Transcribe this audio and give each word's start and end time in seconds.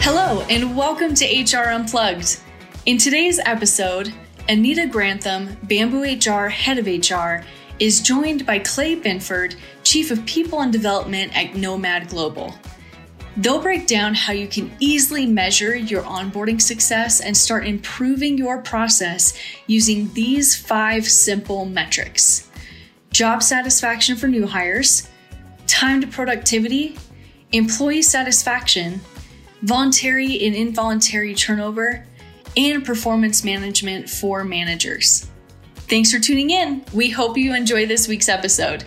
Hello, 0.00 0.42
and 0.48 0.76
welcome 0.76 1.14
to 1.14 1.24
HR 1.24 1.70
Unplugged. 1.70 2.40
In 2.86 2.98
today's 2.98 3.38
episode, 3.40 4.14
Anita 4.48 4.86
Grantham, 4.86 5.56
Bamboo 5.64 6.02
HR 6.02 6.48
Head 6.48 6.78
of 6.78 6.86
HR, 6.86 7.44
is 7.78 8.00
joined 8.00 8.46
by 8.46 8.60
Clay 8.60 8.94
Binford, 8.94 9.56
Chief 9.82 10.10
of 10.10 10.24
People 10.24 10.60
and 10.60 10.72
Development 10.72 11.36
at 11.36 11.56
Nomad 11.56 12.08
Global. 12.08 12.54
They'll 13.36 13.60
break 13.60 13.86
down 13.86 14.14
how 14.14 14.32
you 14.32 14.46
can 14.48 14.70
easily 14.80 15.26
measure 15.26 15.76
your 15.76 16.02
onboarding 16.02 16.62
success 16.62 17.20
and 17.20 17.36
start 17.36 17.66
improving 17.66 18.38
your 18.38 18.62
process 18.62 19.36
using 19.66 20.12
these 20.14 20.56
five 20.56 21.06
simple 21.06 21.64
metrics 21.64 22.48
job 23.10 23.42
satisfaction 23.42 24.16
for 24.16 24.28
new 24.28 24.46
hires, 24.46 25.08
time 25.66 26.00
to 26.00 26.06
productivity, 26.06 26.96
employee 27.52 28.02
satisfaction, 28.02 29.00
voluntary 29.62 30.46
and 30.46 30.54
involuntary 30.54 31.34
turnover, 31.34 32.06
and 32.56 32.84
performance 32.84 33.44
management 33.44 34.08
for 34.08 34.44
managers. 34.44 35.28
Thanks 35.74 36.12
for 36.12 36.18
tuning 36.18 36.50
in. 36.50 36.84
We 36.92 37.08
hope 37.10 37.36
you 37.36 37.54
enjoy 37.54 37.86
this 37.86 38.08
week's 38.08 38.28
episode. 38.28 38.84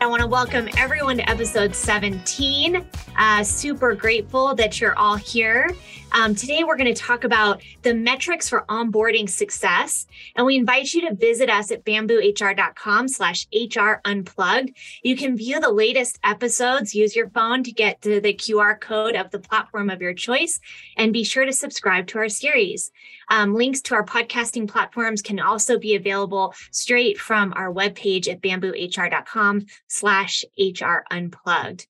I 0.00 0.06
want 0.06 0.22
to 0.22 0.26
welcome 0.26 0.68
everyone 0.76 1.18
to 1.18 1.30
episode 1.30 1.74
17. 1.74 2.84
Uh, 3.16 3.44
super 3.44 3.94
grateful 3.94 4.54
that 4.54 4.80
you're 4.80 4.98
all 4.98 5.16
here. 5.16 5.70
Um, 6.12 6.34
today, 6.34 6.64
we're 6.64 6.76
going 6.76 6.92
to 6.92 7.00
talk 7.00 7.22
about 7.24 7.62
the 7.82 7.94
metrics 7.94 8.48
for 8.48 8.64
onboarding 8.68 9.28
success. 9.28 10.06
And 10.34 10.44
we 10.44 10.56
invite 10.56 10.92
you 10.92 11.08
to 11.08 11.14
visit 11.14 11.48
us 11.48 11.70
at 11.70 11.84
bamboohr.com 11.84 13.08
slash 13.08 13.46
HR 13.54 14.00
unplugged. 14.04 14.76
You 15.02 15.16
can 15.16 15.36
view 15.36 15.60
the 15.60 15.70
latest 15.70 16.18
episodes, 16.24 16.94
use 16.94 17.14
your 17.14 17.30
phone 17.30 17.62
to 17.62 17.72
get 17.72 18.02
to 18.02 18.20
the 18.20 18.34
QR 18.34 18.80
code 18.80 19.14
of 19.14 19.30
the 19.30 19.38
platform 19.38 19.88
of 19.88 20.02
your 20.02 20.14
choice, 20.14 20.58
and 20.96 21.12
be 21.12 21.22
sure 21.22 21.44
to 21.44 21.52
subscribe 21.52 22.08
to 22.08 22.18
our 22.18 22.28
series. 22.28 22.90
Um, 23.28 23.54
links 23.54 23.80
to 23.82 23.94
our 23.94 24.04
podcasting 24.04 24.68
platforms 24.68 25.22
can 25.22 25.38
also 25.38 25.78
be 25.78 25.94
available 25.94 26.54
straight 26.72 27.18
from 27.18 27.52
our 27.54 27.72
webpage 27.72 28.28
at 28.28 28.40
bamboohr.com 28.40 29.66
slash 29.86 30.44
HR 30.58 31.04
unplugged. 31.10 31.86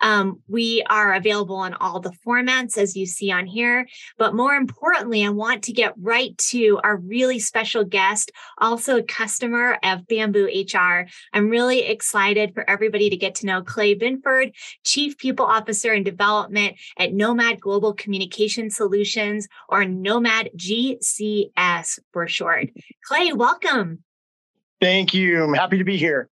Um, 0.00 0.40
we 0.48 0.82
are 0.88 1.14
available 1.14 1.56
on 1.56 1.74
all 1.74 2.00
the 2.00 2.12
formats 2.26 2.78
as 2.78 2.96
you 2.96 3.06
see 3.06 3.30
on 3.30 3.46
here. 3.46 3.86
But 4.18 4.34
more 4.34 4.54
importantly, 4.54 5.24
I 5.24 5.30
want 5.30 5.64
to 5.64 5.72
get 5.72 5.94
right 6.00 6.36
to 6.38 6.80
our 6.82 6.96
really 6.96 7.38
special 7.38 7.84
guest, 7.84 8.30
also 8.58 8.98
a 8.98 9.02
customer 9.02 9.78
of 9.82 10.06
Bamboo 10.06 10.46
HR. 10.46 11.06
I'm 11.32 11.48
really 11.48 11.82
excited 11.82 12.54
for 12.54 12.68
everybody 12.68 13.10
to 13.10 13.16
get 13.16 13.36
to 13.36 13.46
know 13.46 13.62
Clay 13.62 13.94
Binford, 13.94 14.52
Chief 14.84 15.18
People 15.18 15.46
Officer 15.46 15.92
and 15.92 16.04
Development 16.04 16.76
at 16.98 17.12
Nomad 17.12 17.60
Global 17.60 17.92
Communication 17.92 18.70
Solutions, 18.70 19.48
or 19.68 19.84
Nomad 19.84 20.50
GCS 20.56 21.98
for 22.12 22.26
short. 22.26 22.68
Clay, 23.04 23.32
welcome. 23.32 24.04
Thank 24.80 25.12
you. 25.12 25.44
I'm 25.44 25.54
happy 25.54 25.78
to 25.78 25.84
be 25.84 25.98
here 25.98 26.30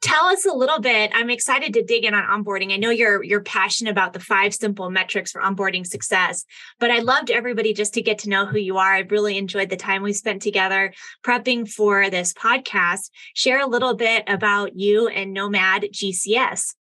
tell 0.00 0.26
us 0.26 0.44
a 0.44 0.52
little 0.52 0.80
bit 0.80 1.10
i'm 1.14 1.30
excited 1.30 1.72
to 1.74 1.82
dig 1.82 2.04
in 2.04 2.14
on 2.14 2.44
onboarding. 2.44 2.72
I 2.72 2.76
know 2.76 2.90
you're 2.90 3.22
you're 3.22 3.42
passionate 3.42 3.90
about 3.90 4.12
the 4.12 4.20
five 4.20 4.54
simple 4.54 4.90
metrics 4.90 5.32
for 5.32 5.40
onboarding 5.40 5.86
success 5.86 6.44
but 6.78 6.90
i 6.90 6.98
loved 6.98 7.30
everybody 7.30 7.72
just 7.72 7.94
to 7.94 8.02
get 8.02 8.18
to 8.20 8.28
know 8.28 8.46
who 8.46 8.58
you 8.58 8.78
are. 8.78 8.94
I 8.94 9.00
really 9.00 9.38
enjoyed 9.38 9.70
the 9.70 9.76
time 9.76 10.02
we 10.02 10.12
spent 10.12 10.42
together 10.42 10.92
prepping 11.24 11.68
for 11.68 12.10
this 12.10 12.32
podcast. 12.32 13.10
Share 13.34 13.60
a 13.60 13.66
little 13.66 13.94
bit 13.94 14.24
about 14.26 14.76
you 14.76 15.08
and 15.08 15.32
nomad 15.32 15.86
gcs 15.92 16.74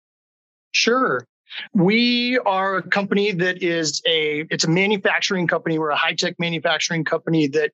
sure. 0.72 1.26
We 1.74 2.38
are 2.46 2.76
a 2.76 2.82
company 2.82 3.32
that 3.32 3.62
is 3.62 4.02
a 4.06 4.46
it's 4.50 4.64
a 4.64 4.70
manufacturing 4.70 5.46
company. 5.46 5.78
We're 5.78 5.90
a 5.90 5.96
high-tech 5.96 6.36
manufacturing 6.38 7.04
company 7.04 7.46
that 7.48 7.72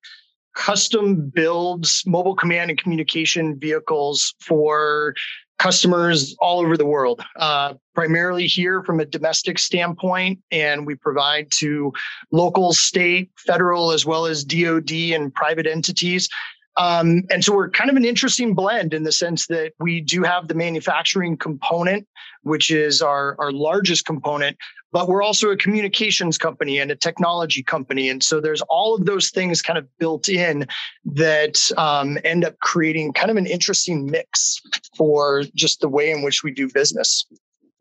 custom 0.55 1.31
builds 1.35 2.03
mobile 2.07 2.35
command 2.35 2.71
and 2.71 2.81
communication 2.81 3.59
vehicles 3.59 4.35
for 4.41 5.15
customers 5.59 6.37
all 6.41 6.61
over 6.61 6.77
the 6.77 6.87
world, 6.87 7.21
uh, 7.37 7.75
primarily 7.95 8.47
here 8.47 8.83
from 8.85 9.01
a 9.01 9.05
domestic 9.05 9.59
standpoint. 9.59 10.39
And 10.51 10.87
we 10.87 10.95
provide 10.95 11.51
to 11.53 11.93
local, 12.31 12.73
state, 12.73 13.31
federal, 13.37 13.91
as 13.91 14.07
well 14.07 14.27
as 14.27 14.45
DoD 14.45 14.93
and 15.13 15.35
private 15.35 15.67
entities. 15.67 16.29
Um, 16.77 17.25
and 17.29 17.45
so 17.45 17.53
we're 17.55 17.71
kind 17.71 17.91
of 17.91 17.97
an 17.97 18.05
interesting 18.05 18.55
blend 18.55 18.95
in 18.95 19.03
the 19.03 19.11
sense 19.11 19.49
that 19.49 19.73
we 19.81 20.01
do 20.01 20.23
have 20.23 20.47
the 20.47 20.55
manufacturing 20.55 21.37
component, 21.37 22.07
which 22.43 22.71
is 22.71 23.03
our, 23.03 23.35
our 23.41 23.51
largest 23.51 24.07
component, 24.07 24.57
but 24.93 25.09
we're 25.09 25.23
also 25.23 25.51
a 25.51 25.57
communications 25.57 26.39
company 26.39 26.79
and 26.79 26.91
a 26.91 26.97
technology 26.97 27.63
company. 27.63 28.09
And 28.09 28.23
so 28.23 28.41
there's 28.41 28.63
all 28.63 28.95
of 28.95 29.05
those 29.05 29.31
things 29.31 29.63
kind 29.63 29.79
of 29.79 29.87
built 29.99 30.29
in 30.29 30.67
that 31.05 31.71
um, 31.77 32.19
end 32.25 32.45
up 32.45 32.59
creating 32.61 33.13
kind 33.13 33.31
of 33.31 33.37
an 33.37 33.47
interesting 33.47 34.07
mix 34.07 34.61
for 34.97 35.45
just 35.55 35.81
the 35.81 35.89
way 35.89 36.11
in 36.11 36.23
which 36.23 36.43
we 36.43 36.51
do 36.51 36.69
business 36.73 37.27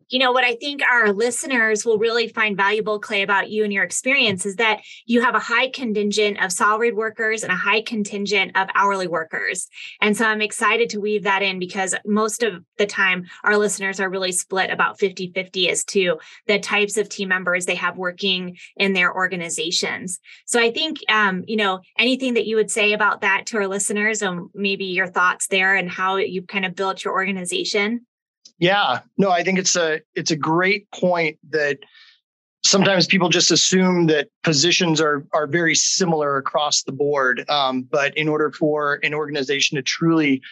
you 0.08 0.18
know, 0.18 0.32
what 0.32 0.44
I 0.44 0.56
think 0.56 0.82
our 0.82 1.12
listeners 1.12 1.84
will 1.84 1.98
really 1.98 2.28
find 2.28 2.56
valuable, 2.56 2.98
Clay, 2.98 3.22
about 3.22 3.50
you 3.50 3.64
and 3.64 3.72
your 3.72 3.84
experience 3.84 4.46
is 4.46 4.56
that 4.56 4.80
you 5.06 5.20
have 5.20 5.34
a 5.34 5.40
high 5.40 5.68
contingent 5.68 6.42
of 6.42 6.52
salaried 6.52 6.94
workers 6.94 7.42
and 7.42 7.52
a 7.52 7.56
high 7.56 7.82
contingent 7.82 8.56
of 8.56 8.68
hourly 8.74 9.06
workers. 9.06 9.68
And 10.00 10.16
so 10.16 10.24
I'm 10.24 10.40
excited 10.40 10.90
to 10.90 11.00
weave 11.00 11.24
that 11.24 11.42
in 11.42 11.58
because 11.58 11.94
most 12.06 12.42
of 12.42 12.64
the 12.78 12.86
time 12.86 13.26
our 13.44 13.56
listeners 13.56 14.00
are 14.00 14.10
really 14.10 14.32
split 14.32 14.70
about 14.70 14.98
50 14.98 15.32
50 15.34 15.68
as 15.68 15.84
to 15.84 16.18
the 16.46 16.58
types 16.58 16.96
of 16.96 17.08
team 17.08 17.28
members 17.28 17.66
they 17.66 17.74
have 17.74 17.96
working 17.96 18.56
in 18.76 18.92
their 18.92 19.14
organizations. 19.14 20.18
So 20.46 20.60
I 20.60 20.72
think, 20.72 20.98
um, 21.08 21.44
you 21.46 21.56
know, 21.56 21.80
anything 21.98 22.34
that 22.34 22.46
you 22.46 22.56
would 22.56 22.70
say 22.70 22.92
about 22.92 23.20
that 23.20 23.46
to 23.46 23.58
our 23.58 23.66
listeners 23.66 24.22
and 24.22 24.48
maybe 24.54 24.86
your 24.86 25.06
thoughts 25.06 25.48
there 25.48 25.74
and 25.74 25.90
how 25.90 26.16
you've 26.16 26.46
kind 26.46 26.64
of 26.64 26.74
built 26.74 27.04
your 27.04 27.14
organization? 27.14 28.06
Yeah, 28.58 29.00
no, 29.16 29.30
I 29.30 29.42
think 29.42 29.58
it's 29.58 29.76
a 29.76 30.00
it's 30.14 30.30
a 30.30 30.36
great 30.36 30.90
point 30.90 31.38
that 31.50 31.78
sometimes 32.64 33.06
people 33.06 33.28
just 33.28 33.50
assume 33.50 34.06
that 34.06 34.28
positions 34.42 35.00
are 35.00 35.24
are 35.32 35.46
very 35.46 35.74
similar 35.74 36.36
across 36.36 36.82
the 36.82 36.92
board. 36.92 37.48
Um, 37.48 37.82
but 37.82 38.16
in 38.16 38.28
order 38.28 38.50
for 38.50 38.98
an 39.02 39.14
organization 39.14 39.76
to 39.76 39.82
truly 39.82 40.42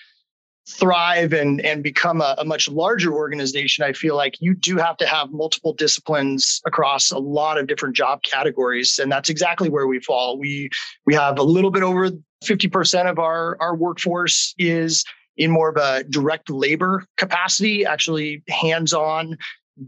thrive 0.69 1.33
and 1.33 1.61
and 1.61 1.83
become 1.83 2.21
a, 2.21 2.35
a, 2.39 2.45
much 2.45 2.69
larger 2.69 3.13
organization, 3.13 3.85
I 3.85 3.93
feel 3.93 4.17
like 4.17 4.37
you 4.41 4.55
do 4.55 4.77
have 4.77 4.97
to 4.99 5.07
have 5.07 5.31
multiple 5.33 5.73
disciplines 5.73 6.61
across 6.65 7.11
a 7.11 7.19
lot 7.19 7.59
of 7.59 7.67
different 7.67 7.97
job 7.97 8.23
categories, 8.23 8.99
and 9.01 9.11
that's 9.11 9.29
exactly 9.29 9.69
where 9.69 9.87
we 9.87 10.01
fall. 10.01 10.39
We 10.39 10.71
we 11.07 11.15
have 11.15 11.39
a 11.39 11.45
little 11.45 11.71
bit 11.71 11.83
over 11.83 12.11
fifty 12.45 12.69
percent 12.69 13.09
of 13.09 13.19
our 13.19 13.57
our 13.61 13.75
workforce 13.75 14.55
is 14.59 15.05
in 15.37 15.51
more 15.51 15.69
of 15.69 15.77
a 15.77 16.05
direct 16.05 16.51
labor 16.51 17.05
capacity, 17.17 17.85
actually 17.85 18.43
hands 18.49 18.93
on 18.93 19.37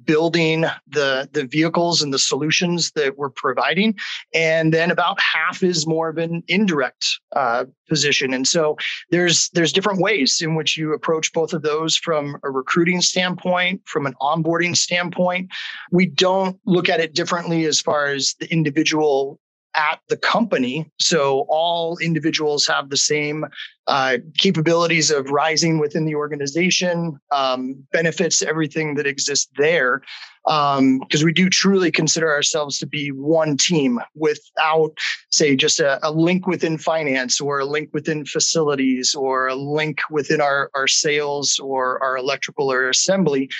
building 0.04 0.64
the 0.86 1.28
the 1.32 1.46
vehicles 1.46 2.02
and 2.02 2.12
the 2.12 2.18
solutions 2.18 2.90
that 2.92 3.16
we're 3.16 3.30
providing. 3.30 3.96
And 4.34 4.72
then 4.72 4.90
about 4.90 5.18
half 5.20 5.62
is 5.62 5.86
more 5.86 6.08
of 6.08 6.18
an 6.18 6.42
indirect 6.48 7.06
uh, 7.34 7.64
position. 7.88 8.34
And 8.34 8.46
so 8.46 8.76
there's 9.10 9.48
there's 9.50 9.72
different 9.72 10.00
ways 10.00 10.40
in 10.40 10.54
which 10.54 10.76
you 10.76 10.92
approach 10.92 11.32
both 11.32 11.52
of 11.52 11.62
those 11.62 11.96
from 11.96 12.36
a 12.44 12.50
recruiting 12.50 13.00
standpoint 13.00 13.82
from 13.86 14.06
an 14.06 14.14
onboarding 14.20 14.76
standpoint. 14.76 15.50
We 15.90 16.06
don't 16.06 16.58
look 16.66 16.88
at 16.88 17.00
it 17.00 17.14
differently 17.14 17.64
as 17.64 17.80
far 17.80 18.06
as 18.06 18.34
the 18.40 18.50
individual 18.52 19.40
at 19.76 20.00
the 20.08 20.16
company. 20.16 20.90
So 20.98 21.46
all 21.48 21.98
individuals 21.98 22.66
have 22.66 22.90
the 22.90 22.96
same 22.96 23.44
uh, 23.86 24.18
capabilities 24.38 25.10
of 25.10 25.30
rising 25.30 25.78
within 25.78 26.04
the 26.04 26.14
organization, 26.14 27.18
um, 27.32 27.86
benefits 27.92 28.42
everything 28.42 28.94
that 28.96 29.06
exists 29.06 29.50
there. 29.56 30.02
Because 30.44 30.78
um, 30.78 31.24
we 31.24 31.32
do 31.32 31.50
truly 31.50 31.90
consider 31.90 32.30
ourselves 32.30 32.78
to 32.78 32.86
be 32.86 33.10
one 33.10 33.56
team 33.58 34.00
without, 34.14 34.96
say, 35.30 35.54
just 35.54 35.78
a, 35.78 35.98
a, 36.06 36.10
link 36.10 36.46
within 36.46 36.78
finance 36.78 37.38
or 37.38 37.58
a 37.58 37.66
link 37.66 37.90
within 37.92 38.24
facilities 38.24 39.14
or 39.14 39.48
a 39.48 39.54
link 39.54 39.98
within 40.10 40.40
our, 40.40 40.70
our 40.74 40.88
sales 40.88 41.58
or 41.58 42.02
our 42.02 42.16
electrical 42.16 42.72
or 42.72 42.88
assembly 42.88 43.50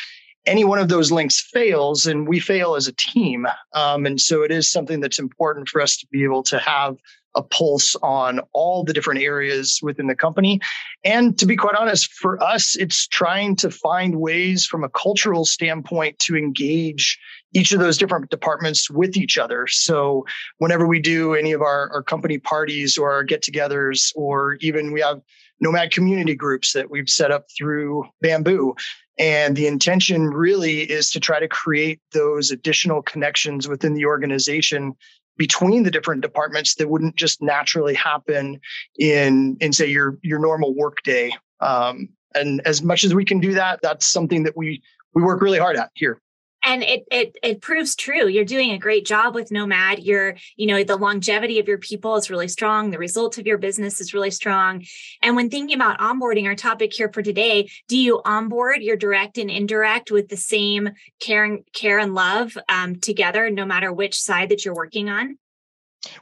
any 0.49 0.65
one 0.65 0.79
of 0.79 0.89
those 0.89 1.13
links 1.13 1.41
fails 1.41 2.07
and 2.07 2.27
we 2.27 2.41
fail 2.41 2.75
as 2.75 2.89
a 2.89 2.93
team. 2.93 3.47
Um, 3.75 4.07
and 4.07 4.21
so 4.21 4.43
it 4.43 4.51
is 4.51 4.71
something 4.71 5.01
that's 5.01 5.19
important 5.19 5.69
for 5.69 5.81
us 5.81 5.97
to 5.99 6.07
be 6.11 6.25
able 6.25 6.43
to 6.45 6.59
have 6.59 6.97
a 7.35 7.43
pulse 7.43 7.95
on 8.03 8.41
all 8.53 8.83
the 8.83 8.93
different 8.93 9.21
areas 9.21 9.79
within 9.83 10.07
the 10.07 10.15
company. 10.15 10.61
And 11.05 11.39
to 11.39 11.47
be 11.47 11.57
quite 11.57 11.77
honest, 11.77 12.13
for 12.13 12.43
us, 12.43 12.75
it's 12.77 13.07
trying 13.07 13.55
to 13.57 13.71
find 13.71 14.17
ways 14.17 14.67
from 14.67 14.83
a 14.83 14.89
cultural 14.89 15.45
standpoint 15.45 16.19
to 16.21 16.37
engage 16.37 17.19
each 17.53 17.71
of 17.71 17.81
those 17.81 17.99
different 17.99 18.31
departments 18.31 18.91
with 18.91 19.17
each 19.17 19.39
other. 19.39 19.67
So 19.67 20.25
whenever 20.57 20.87
we 20.87 21.01
do 21.01 21.35
any 21.35 21.53
of 21.53 21.63
our, 21.63 21.91
our 21.93 22.03
company 22.03 22.39
parties 22.39 22.99
or 22.99 23.13
our 23.13 23.23
get 23.23 23.43
togethers, 23.43 24.13
or 24.17 24.55
even 24.61 24.93
we 24.93 25.01
have 25.01 25.21
nomad 25.61 25.91
community 25.91 26.35
groups 26.35 26.73
that 26.73 26.91
we've 26.91 27.09
set 27.09 27.31
up 27.31 27.47
through 27.57 28.05
Bamboo. 28.21 28.75
And 29.19 29.57
the 29.57 29.67
intention 29.67 30.29
really 30.29 30.81
is 30.83 31.11
to 31.11 31.21
try 31.21 31.41
to 31.41 31.49
create 31.49 32.01
those 32.13 32.51
additional 32.51 33.03
connections 33.03 33.69
within 33.69 33.95
the 33.95 34.07
organization 34.07 34.95
between 35.37 35.83
the 35.83 35.91
different 35.91 36.23
departments 36.23 36.75
that 36.77 36.89
wouldn't 36.89 37.17
just 37.17 37.43
naturally 37.43 37.95
happen 37.95 38.61
in 38.99 39.57
in 39.61 39.73
say 39.73 39.87
your 39.87 40.19
your 40.23 40.39
normal 40.39 40.75
workday. 40.75 41.33
Um, 41.61 42.09
and 42.35 42.61
as 42.65 42.83
much 42.83 43.05
as 43.05 43.15
we 43.15 43.25
can 43.25 43.41
do 43.41 43.55
that, 43.55 43.81
that's 43.83 44.07
something 44.07 44.45
that 44.45 44.57
we 44.57 44.83
we 45.15 45.23
work 45.23 45.41
really 45.41 45.59
hard 45.59 45.77
at 45.77 45.91
here 45.95 46.21
and 46.65 46.83
it 46.83 47.05
it 47.11 47.37
it 47.43 47.61
proves 47.61 47.95
true. 47.95 48.27
You're 48.29 48.45
doing 48.45 48.71
a 48.71 48.79
great 48.79 49.07
job 49.07 49.35
with 49.35 49.51
nomad. 49.51 50.01
You're 50.01 50.37
you 50.57 50.67
know 50.67 50.83
the 50.85 50.97
longevity 50.97 51.59
of 51.59 51.69
your 51.69 51.79
people 51.79 52.17
is 52.17 52.31
really 52.31 52.49
strong. 52.49 52.91
The 52.91 52.99
result 52.99 53.39
of 53.39 53.47
your 53.47 53.59
business 53.59 54.01
is 54.01 54.15
really 54.15 54.31
strong. 54.31 54.85
And 55.23 55.37
when 55.37 55.51
thinking 55.51 55.75
about 55.75 55.99
onboarding 55.99 56.47
our 56.47 56.55
topic 56.55 56.93
here 56.93 57.11
for 57.13 57.23
today 57.23 57.69
do 57.89 57.97
you 57.97 58.21
onboard 58.25 58.83
your 58.83 58.97
direct 58.97 59.39
and 59.39 59.51
indirect 59.51 60.11
with 60.11 60.29
the 60.29 60.37
same 60.37 60.91
care 61.21 61.45
and 61.45 61.61
care 61.73 61.99
and 61.99 62.15
love 62.15 62.57
um, 62.69 62.97
together 62.97 63.51
no 63.51 63.65
matter 63.65 63.93
which 63.93 64.21
side 64.21 64.51
that 64.51 64.65
you're 64.65 64.75
working 64.75 65.09
on? 65.09 65.39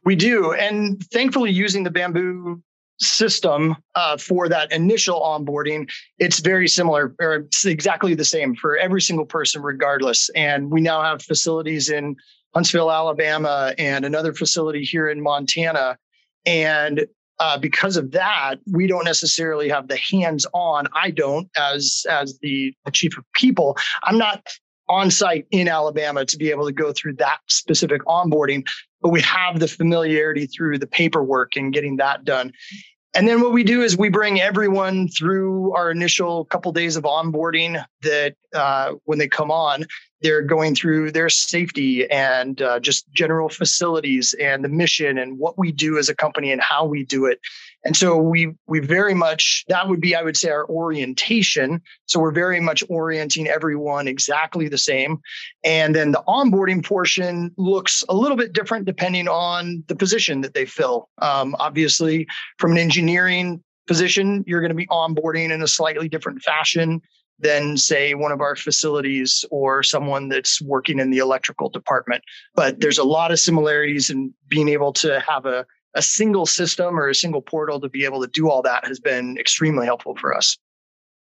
We 0.04 0.16
do. 0.16 0.52
And 0.52 1.02
thankfully 1.12 1.50
using 1.50 1.82
the 1.82 1.90
bamboo 1.90 2.62
system 2.98 3.76
uh, 3.94 4.16
for 4.16 4.48
that 4.48 4.72
initial 4.72 5.20
onboarding, 5.20 5.88
it's 6.18 6.40
very 6.40 6.68
similar 6.68 7.14
or 7.20 7.34
it's 7.34 7.64
exactly 7.64 8.14
the 8.14 8.24
same 8.24 8.54
for 8.54 8.76
every 8.76 9.02
single 9.02 9.26
person, 9.26 9.62
regardless. 9.62 10.30
And 10.34 10.70
we 10.70 10.80
now 10.80 11.02
have 11.02 11.22
facilities 11.22 11.90
in 11.90 12.16
Huntsville, 12.54 12.90
Alabama, 12.90 13.74
and 13.78 14.04
another 14.04 14.32
facility 14.32 14.82
here 14.82 15.08
in 15.08 15.22
Montana. 15.22 15.98
And 16.46 17.06
uh, 17.38 17.58
because 17.58 17.96
of 17.98 18.12
that, 18.12 18.56
we 18.72 18.86
don't 18.86 19.04
necessarily 19.04 19.68
have 19.68 19.88
the 19.88 19.98
hands-on. 19.98 20.86
I 20.94 21.10
don't, 21.10 21.48
as 21.56 22.06
as 22.08 22.38
the, 22.38 22.72
the 22.86 22.90
chief 22.90 23.18
of 23.18 23.24
people, 23.34 23.76
I'm 24.04 24.16
not 24.16 24.46
on 24.88 25.10
site 25.10 25.46
in 25.50 25.68
Alabama 25.68 26.24
to 26.24 26.36
be 26.36 26.50
able 26.50 26.64
to 26.64 26.72
go 26.72 26.92
through 26.92 27.14
that 27.14 27.38
specific 27.48 28.02
onboarding, 28.04 28.64
but 29.06 29.12
we 29.12 29.22
have 29.22 29.60
the 29.60 29.68
familiarity 29.68 30.46
through 30.46 30.80
the 30.80 30.86
paperwork 30.88 31.54
and 31.54 31.72
getting 31.72 31.98
that 31.98 32.24
done. 32.24 32.52
And 33.14 33.28
then 33.28 33.40
what 33.40 33.52
we 33.52 33.62
do 33.62 33.80
is 33.80 33.96
we 33.96 34.08
bring 34.08 34.40
everyone 34.40 35.06
through 35.06 35.72
our 35.76 35.92
initial 35.92 36.44
couple 36.46 36.72
days 36.72 36.96
of 36.96 37.04
onboarding 37.04 37.80
that 38.02 38.34
uh, 38.52 38.94
when 39.04 39.20
they 39.20 39.28
come 39.28 39.52
on, 39.52 39.84
they're 40.22 40.42
going 40.42 40.74
through 40.74 41.12
their 41.12 41.28
safety 41.28 42.10
and 42.10 42.60
uh, 42.60 42.80
just 42.80 43.08
general 43.12 43.48
facilities 43.48 44.34
and 44.40 44.64
the 44.64 44.68
mission 44.68 45.18
and 45.18 45.38
what 45.38 45.56
we 45.56 45.70
do 45.70 45.98
as 45.98 46.08
a 46.08 46.14
company 46.16 46.50
and 46.50 46.60
how 46.60 46.84
we 46.84 47.04
do 47.04 47.26
it. 47.26 47.38
And 47.86 47.96
so 47.96 48.16
we 48.16 48.52
we 48.66 48.80
very 48.80 49.14
much 49.14 49.64
that 49.68 49.88
would 49.88 50.00
be 50.00 50.16
I 50.16 50.22
would 50.22 50.36
say 50.36 50.50
our 50.50 50.68
orientation. 50.68 51.80
So 52.06 52.18
we're 52.18 52.32
very 52.32 52.58
much 52.58 52.82
orienting 52.88 53.46
everyone 53.46 54.08
exactly 54.08 54.68
the 54.68 54.76
same. 54.76 55.18
And 55.62 55.94
then 55.94 56.10
the 56.10 56.22
onboarding 56.26 56.84
portion 56.84 57.52
looks 57.56 58.02
a 58.08 58.14
little 58.14 58.36
bit 58.36 58.52
different 58.52 58.86
depending 58.86 59.28
on 59.28 59.84
the 59.86 59.94
position 59.94 60.40
that 60.40 60.52
they 60.52 60.66
fill. 60.66 61.08
Um, 61.18 61.54
obviously, 61.60 62.26
from 62.58 62.72
an 62.72 62.78
engineering 62.78 63.62
position, 63.86 64.42
you're 64.48 64.60
going 64.60 64.70
to 64.70 64.74
be 64.74 64.88
onboarding 64.88 65.52
in 65.52 65.62
a 65.62 65.68
slightly 65.68 66.08
different 66.08 66.42
fashion 66.42 67.00
than 67.38 67.76
say 67.76 68.14
one 68.14 68.32
of 68.32 68.40
our 68.40 68.56
facilities 68.56 69.44
or 69.50 69.84
someone 69.84 70.28
that's 70.28 70.60
working 70.60 70.98
in 70.98 71.10
the 71.10 71.18
electrical 71.18 71.68
department 71.68 72.24
but 72.54 72.80
there's 72.80 72.96
a 72.96 73.04
lot 73.04 73.30
of 73.30 73.38
similarities 73.38 74.08
in 74.08 74.32
being 74.48 74.70
able 74.70 74.90
to 74.90 75.20
have 75.20 75.44
a, 75.44 75.66
a 75.96 76.02
single 76.02 76.46
system 76.46 76.98
or 76.98 77.08
a 77.08 77.14
single 77.14 77.42
portal 77.42 77.80
to 77.80 77.88
be 77.88 78.04
able 78.04 78.20
to 78.20 78.28
do 78.28 78.48
all 78.48 78.62
that 78.62 78.86
has 78.86 79.00
been 79.00 79.36
extremely 79.38 79.86
helpful 79.86 80.14
for 80.14 80.34
us 80.34 80.56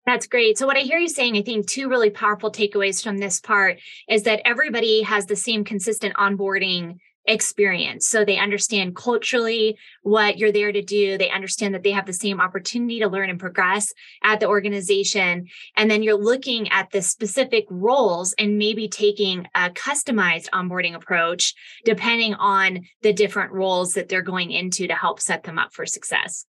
that's 0.05 0.27
great. 0.27 0.57
So, 0.57 0.67
what 0.67 0.77
I 0.77 0.81
hear 0.81 0.99
you 0.99 1.09
saying, 1.09 1.35
I 1.35 1.41
think 1.41 1.67
two 1.67 1.89
really 1.89 2.11
powerful 2.11 2.51
takeaways 2.51 3.03
from 3.03 3.17
this 3.17 3.39
part 3.39 3.79
is 4.07 4.21
that 4.23 4.41
everybody 4.45 5.01
has 5.01 5.25
the 5.25 5.35
same 5.35 5.63
consistent 5.63 6.13
onboarding 6.13 6.97
experience. 7.27 8.07
So 8.07 8.23
they 8.23 8.37
understand 8.37 8.95
culturally 8.95 9.77
what 10.03 10.37
you're 10.37 10.51
there 10.51 10.71
to 10.71 10.81
do. 10.81 11.17
They 11.17 11.29
understand 11.29 11.73
that 11.73 11.83
they 11.83 11.91
have 11.91 12.05
the 12.05 12.13
same 12.13 12.39
opportunity 12.39 12.99
to 12.99 13.07
learn 13.07 13.29
and 13.29 13.39
progress 13.39 13.93
at 14.23 14.39
the 14.39 14.47
organization. 14.47 15.47
And 15.75 15.89
then 15.89 16.03
you're 16.03 16.17
looking 16.21 16.69
at 16.71 16.91
the 16.91 17.01
specific 17.01 17.65
roles 17.69 18.33
and 18.33 18.57
maybe 18.57 18.87
taking 18.87 19.47
a 19.55 19.69
customized 19.69 20.49
onboarding 20.51 20.95
approach 20.95 21.53
depending 21.83 22.35
on 22.35 22.85
the 23.01 23.13
different 23.13 23.51
roles 23.51 23.93
that 23.93 24.09
they're 24.09 24.21
going 24.21 24.51
into 24.51 24.87
to 24.87 24.95
help 24.95 25.19
set 25.19 25.43
them 25.43 25.57
up 25.57 25.73
for 25.73 25.85
success. 25.85 26.45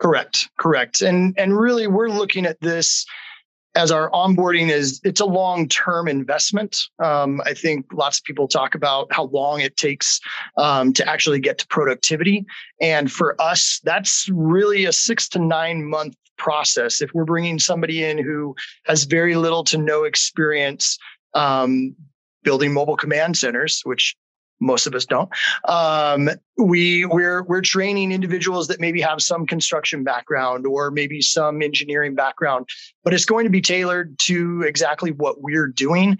Correct. 0.00 0.50
Correct. 0.58 1.02
And 1.02 1.34
and 1.38 1.56
really 1.56 1.86
we're 1.86 2.08
looking 2.08 2.46
at 2.46 2.60
this 2.60 3.06
as 3.74 3.90
our 3.90 4.10
onboarding 4.10 4.70
is 4.70 5.00
it's 5.04 5.20
a 5.20 5.24
long-term 5.24 6.08
investment. 6.08 6.78
Um, 6.98 7.40
i 7.44 7.54
think 7.54 7.86
lots 7.92 8.18
of 8.18 8.24
people 8.24 8.48
talk 8.48 8.74
about 8.74 9.12
how 9.12 9.24
long 9.24 9.60
it 9.60 9.76
takes 9.76 10.20
um, 10.56 10.92
to 10.94 11.08
actually 11.08 11.40
get 11.40 11.58
to 11.58 11.66
productivity. 11.66 12.44
And 12.80 13.10
for 13.10 13.40
us 13.40 13.80
that's 13.84 14.28
really 14.32 14.84
a 14.84 14.92
six 14.92 15.28
to 15.30 15.38
nine 15.38 15.84
month 15.84 16.16
process. 16.36 17.00
If 17.00 17.10
we're 17.14 17.24
bringing 17.24 17.58
somebody 17.58 18.02
in 18.02 18.18
who 18.18 18.56
has 18.86 19.04
very 19.04 19.36
little 19.36 19.62
to 19.64 19.78
no 19.78 20.04
experience 20.04 20.98
um, 21.34 21.94
building 22.42 22.72
mobile 22.72 22.96
command 22.96 23.36
centers 23.36 23.80
which 23.84 24.16
most 24.64 24.86
of 24.86 24.94
us 24.94 25.04
don't. 25.04 25.28
Um, 25.68 26.30
we 26.56 27.04
we're 27.04 27.42
we're 27.44 27.60
training 27.60 28.12
individuals 28.12 28.68
that 28.68 28.80
maybe 28.80 29.00
have 29.00 29.20
some 29.20 29.46
construction 29.46 30.04
background 30.04 30.66
or 30.66 30.90
maybe 30.90 31.20
some 31.20 31.62
engineering 31.62 32.14
background, 32.14 32.68
but 33.02 33.14
it's 33.14 33.24
going 33.24 33.44
to 33.44 33.50
be 33.50 33.60
tailored 33.60 34.18
to 34.20 34.62
exactly 34.62 35.12
what 35.12 35.40
we're 35.40 35.68
doing. 35.68 36.18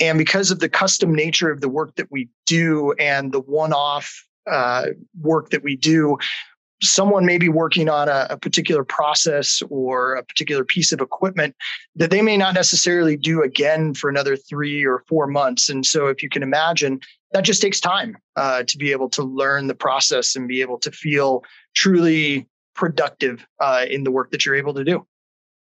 And 0.00 0.18
because 0.18 0.50
of 0.50 0.58
the 0.58 0.68
custom 0.68 1.14
nature 1.14 1.50
of 1.50 1.60
the 1.60 1.68
work 1.68 1.94
that 1.96 2.10
we 2.10 2.28
do 2.46 2.92
and 2.98 3.30
the 3.30 3.40
one-off 3.40 4.26
uh, 4.50 4.86
work 5.20 5.50
that 5.50 5.62
we 5.62 5.76
do, 5.76 6.18
someone 6.82 7.24
may 7.24 7.38
be 7.38 7.48
working 7.48 7.88
on 7.88 8.08
a, 8.08 8.26
a, 8.30 8.36
particular 8.36 8.84
process 8.84 9.62
or 9.70 10.14
a 10.14 10.24
particular 10.24 10.64
piece 10.64 10.92
of 10.92 11.00
equipment 11.00 11.54
that 11.94 12.10
they 12.10 12.20
may 12.20 12.36
not 12.36 12.54
necessarily 12.54 13.16
do 13.16 13.42
again 13.42 13.94
for 13.94 14.10
another 14.10 14.36
three 14.36 14.84
or 14.84 15.02
four 15.08 15.26
months. 15.26 15.68
And 15.68 15.86
so, 15.86 16.08
if 16.08 16.22
you 16.22 16.28
can 16.28 16.42
imagine, 16.42 17.00
that 17.34 17.44
just 17.44 17.60
takes 17.60 17.80
time 17.80 18.16
uh, 18.36 18.62
to 18.62 18.78
be 18.78 18.92
able 18.92 19.10
to 19.10 19.22
learn 19.22 19.66
the 19.66 19.74
process 19.74 20.36
and 20.36 20.48
be 20.48 20.62
able 20.62 20.78
to 20.78 20.90
feel 20.90 21.44
truly 21.74 22.48
productive 22.74 23.44
uh, 23.60 23.84
in 23.90 24.04
the 24.04 24.10
work 24.10 24.30
that 24.30 24.46
you're 24.46 24.54
able 24.54 24.72
to 24.72 24.84
do 24.84 25.06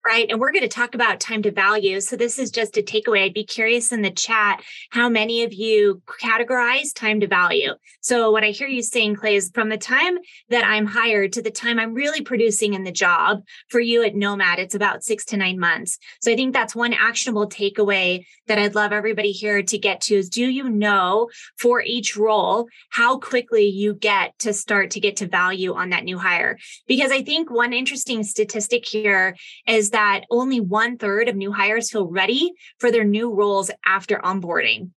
right? 0.05 0.29
And 0.29 0.39
we're 0.39 0.51
going 0.51 0.63
to 0.63 0.69
talk 0.69 0.95
about 0.95 1.19
time 1.19 1.41
to 1.43 1.51
value. 1.51 1.99
So 1.99 2.15
this 2.15 2.39
is 2.39 2.51
just 2.51 2.77
a 2.77 2.81
takeaway. 2.81 3.23
I'd 3.23 3.33
be 3.33 3.43
curious 3.43 3.91
in 3.91 4.01
the 4.01 4.11
chat 4.11 4.61
how 4.91 5.09
many 5.09 5.43
of 5.43 5.53
you 5.53 6.01
categorize 6.21 6.93
time 6.93 7.19
to 7.19 7.27
value. 7.27 7.73
So 8.01 8.31
what 8.31 8.43
I 8.43 8.51
hear 8.51 8.67
you 8.67 8.81
saying, 8.81 9.15
Clay, 9.15 9.35
is 9.35 9.51
from 9.53 9.69
the 9.69 9.77
time 9.77 10.17
that 10.49 10.63
I'm 10.65 10.85
hired 10.85 11.33
to 11.33 11.41
the 11.41 11.51
time 11.51 11.79
I'm 11.79 11.93
really 11.93 12.21
producing 12.21 12.73
in 12.73 12.83
the 12.83 12.91
job 12.91 13.41
for 13.69 13.79
you 13.79 14.03
at 14.03 14.15
Nomad, 14.15 14.59
it's 14.59 14.75
about 14.75 15.03
six 15.03 15.25
to 15.25 15.37
nine 15.37 15.59
months. 15.59 15.97
So 16.21 16.31
I 16.31 16.35
think 16.35 16.53
that's 16.53 16.75
one 16.75 16.93
actionable 16.93 17.47
takeaway 17.47 18.25
that 18.47 18.57
I'd 18.57 18.75
love 18.75 18.91
everybody 18.91 19.31
here 19.31 19.61
to 19.61 19.77
get 19.77 20.01
to 20.01 20.15
is 20.15 20.29
do 20.29 20.45
you 20.45 20.69
know 20.69 21.29
for 21.57 21.81
each 21.81 22.15
role 22.15 22.67
how 22.89 23.19
quickly 23.19 23.65
you 23.65 23.93
get 23.93 24.37
to 24.39 24.53
start 24.53 24.91
to 24.91 24.99
get 24.99 25.17
to 25.17 25.27
value 25.27 25.73
on 25.73 25.89
that 25.89 26.03
new 26.03 26.17
hire? 26.17 26.57
Because 26.87 27.11
I 27.11 27.21
think 27.21 27.51
one 27.51 27.73
interesting 27.73 28.23
statistic 28.23 28.85
here 28.85 29.35
is 29.67 29.88
that 29.91 30.25
only 30.29 30.59
one 30.59 30.97
third 30.97 31.29
of 31.29 31.35
new 31.35 31.51
hires 31.51 31.91
feel 31.91 32.07
ready 32.07 32.53
for 32.79 32.91
their 32.91 33.03
new 33.03 33.33
roles 33.33 33.71
after 33.85 34.17
onboarding. 34.17 34.91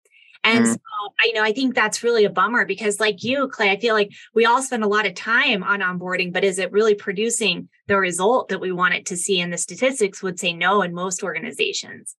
And 0.44 0.64
mm-hmm. 0.64 0.72
so 0.72 1.14
I 1.20 1.26
you 1.26 1.34
know 1.34 1.42
I 1.42 1.52
think 1.52 1.74
that's 1.74 2.02
really 2.02 2.24
a 2.24 2.30
bummer 2.30 2.64
because 2.64 2.98
like 2.98 3.22
you, 3.22 3.48
Clay, 3.48 3.70
I 3.70 3.78
feel 3.78 3.94
like 3.94 4.10
we 4.34 4.44
all 4.44 4.62
spend 4.62 4.82
a 4.82 4.88
lot 4.88 5.06
of 5.06 5.14
time 5.14 5.62
on 5.62 5.80
onboarding, 5.80 6.32
but 6.32 6.44
is 6.44 6.58
it 6.58 6.72
really 6.72 6.94
producing 6.94 7.68
the 7.86 7.96
result 7.96 8.48
that 8.48 8.60
we 8.60 8.72
want 8.72 8.94
it 8.94 9.06
to 9.06 9.16
see? 9.16 9.40
And 9.40 9.52
the 9.52 9.58
statistics 9.58 10.22
would 10.22 10.40
say 10.40 10.52
no 10.52 10.82
in 10.82 10.94
most 10.94 11.22
organizations. 11.22 12.16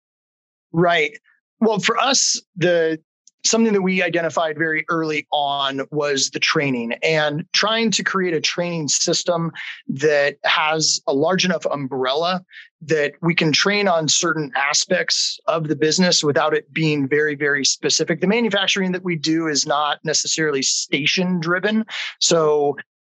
Right. 0.73 1.19
Well, 1.61 1.79
for 1.79 1.99
us, 1.99 2.41
the 2.57 3.01
something 3.45 3.73
that 3.73 3.83
we 3.83 4.03
identified 4.03 4.57
very 4.57 4.85
early 4.89 5.27
on 5.33 5.83
was 5.91 6.31
the 6.31 6.39
training 6.39 6.93
and 7.03 7.45
trying 7.53 7.91
to 7.91 8.03
create 8.03 8.35
a 8.35 8.41
training 8.41 8.89
system 8.89 9.51
that 9.89 10.37
has 10.45 11.01
a 11.07 11.13
large 11.13 11.45
enough 11.45 11.67
umbrella 11.67 12.45
that 12.81 13.13
we 13.21 13.35
can 13.35 13.53
train 13.53 13.89
on 13.89 14.09
certain 14.09 14.51
aspects 14.57 15.39
of 15.47 15.69
the 15.69 15.77
business 15.77 16.23
without 16.23 16.55
it 16.55 16.73
being 16.73 17.09
very 17.09 17.35
very 17.35 17.65
specific. 17.65 18.21
The 18.21 18.27
manufacturing 18.27 18.93
that 18.93 19.05
we 19.05 19.17
do 19.17 19.47
is 19.47 19.67
not 19.67 19.99
necessarily 20.05 20.63
station 20.63 21.41
driven 21.41 21.85
so 22.21 22.77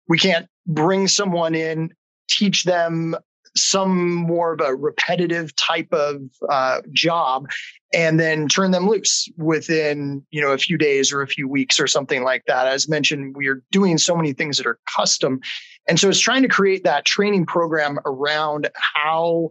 we 0.08 0.18
can't 0.18 0.46
bring 0.66 1.08
someone 1.08 1.54
in 1.54 1.92
teach 2.28 2.64
them 2.64 3.14
some 3.56 4.14
more 4.14 4.54
of 4.54 4.60
a 4.60 4.74
repetitive 4.74 5.54
type 5.56 5.92
of 5.92 6.20
uh, 6.50 6.80
job 6.92 7.48
and 7.92 8.18
then 8.18 8.48
turn 8.48 8.72
them 8.72 8.88
loose 8.88 9.28
within 9.36 10.24
you 10.30 10.40
know 10.40 10.50
a 10.50 10.58
few 10.58 10.76
days 10.76 11.12
or 11.12 11.22
a 11.22 11.28
few 11.28 11.46
weeks 11.48 11.78
or 11.78 11.86
something 11.86 12.24
like 12.24 12.42
that 12.46 12.66
as 12.66 12.88
mentioned 12.88 13.36
we 13.36 13.46
are 13.46 13.62
doing 13.70 13.98
so 13.98 14.16
many 14.16 14.32
things 14.32 14.56
that 14.56 14.66
are 14.66 14.78
custom 14.96 15.40
And 15.86 16.00
so 16.00 16.08
it's 16.08 16.20
trying 16.20 16.42
to 16.42 16.48
create 16.48 16.84
that 16.84 17.04
training 17.04 17.46
program 17.46 17.98
around 18.06 18.70
how 18.94 19.50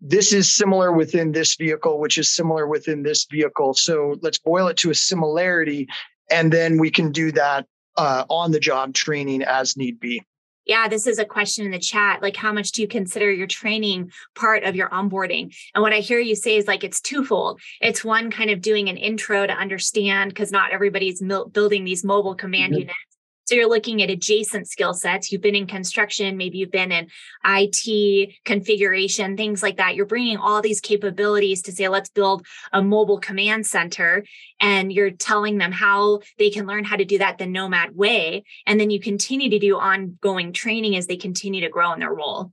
this 0.00 0.32
is 0.32 0.52
similar 0.52 0.92
within 0.92 1.32
this 1.32 1.56
vehicle, 1.56 1.98
which 1.98 2.18
is 2.18 2.30
similar 2.30 2.66
within 2.66 3.02
this 3.02 3.26
vehicle. 3.30 3.74
So 3.74 4.16
let's 4.22 4.38
boil 4.38 4.68
it 4.68 4.76
to 4.78 4.90
a 4.90 4.94
similarity, 4.94 5.88
and 6.30 6.52
then 6.52 6.78
we 6.78 6.90
can 6.90 7.12
do 7.12 7.32
that 7.32 7.66
uh, 7.96 8.24
on 8.28 8.52
the 8.52 8.60
job 8.60 8.94
training 8.94 9.42
as 9.42 9.76
need 9.76 9.98
be. 9.98 10.22
Yeah, 10.68 10.86
this 10.86 11.06
is 11.06 11.18
a 11.18 11.24
question 11.24 11.64
in 11.64 11.72
the 11.72 11.78
chat. 11.78 12.20
Like, 12.20 12.36
how 12.36 12.52
much 12.52 12.72
do 12.72 12.82
you 12.82 12.88
consider 12.88 13.32
your 13.32 13.46
training 13.46 14.12
part 14.34 14.64
of 14.64 14.76
your 14.76 14.90
onboarding? 14.90 15.56
And 15.74 15.82
what 15.82 15.94
I 15.94 16.00
hear 16.00 16.18
you 16.18 16.36
say 16.36 16.56
is 16.56 16.66
like 16.66 16.84
it's 16.84 17.00
twofold. 17.00 17.60
It's 17.80 18.04
one 18.04 18.30
kind 18.30 18.50
of 18.50 18.60
doing 18.60 18.90
an 18.90 18.98
intro 18.98 19.46
to 19.46 19.52
understand 19.52 20.30
because 20.30 20.52
not 20.52 20.70
everybody's 20.70 21.22
mil- 21.22 21.48
building 21.48 21.84
these 21.84 22.04
mobile 22.04 22.34
command 22.34 22.74
mm-hmm. 22.74 22.80
units 22.80 23.07
so 23.48 23.54
you're 23.54 23.66
looking 23.66 24.02
at 24.02 24.10
adjacent 24.10 24.68
skill 24.68 24.92
sets. 24.92 25.32
You've 25.32 25.40
been 25.40 25.54
in 25.54 25.66
construction, 25.66 26.36
maybe 26.36 26.58
you've 26.58 26.70
been 26.70 26.92
in 26.92 27.08
IT 27.46 28.34
configuration, 28.44 29.38
things 29.38 29.62
like 29.62 29.78
that. 29.78 29.94
You're 29.94 30.04
bringing 30.04 30.36
all 30.36 30.60
these 30.60 30.82
capabilities 30.82 31.62
to 31.62 31.72
say, 31.72 31.88
let's 31.88 32.10
build 32.10 32.46
a 32.74 32.82
mobile 32.82 33.18
command 33.18 33.66
center. 33.66 34.22
And 34.60 34.92
you're 34.92 35.12
telling 35.12 35.56
them 35.56 35.72
how 35.72 36.20
they 36.36 36.50
can 36.50 36.66
learn 36.66 36.84
how 36.84 36.96
to 36.96 37.06
do 37.06 37.16
that 37.16 37.38
the 37.38 37.46
nomad 37.46 37.96
way. 37.96 38.44
And 38.66 38.78
then 38.78 38.90
you 38.90 39.00
continue 39.00 39.48
to 39.48 39.58
do 39.58 39.78
ongoing 39.78 40.52
training 40.52 40.94
as 40.96 41.06
they 41.06 41.16
continue 41.16 41.62
to 41.62 41.70
grow 41.70 41.94
in 41.94 42.00
their 42.00 42.12
role. 42.12 42.52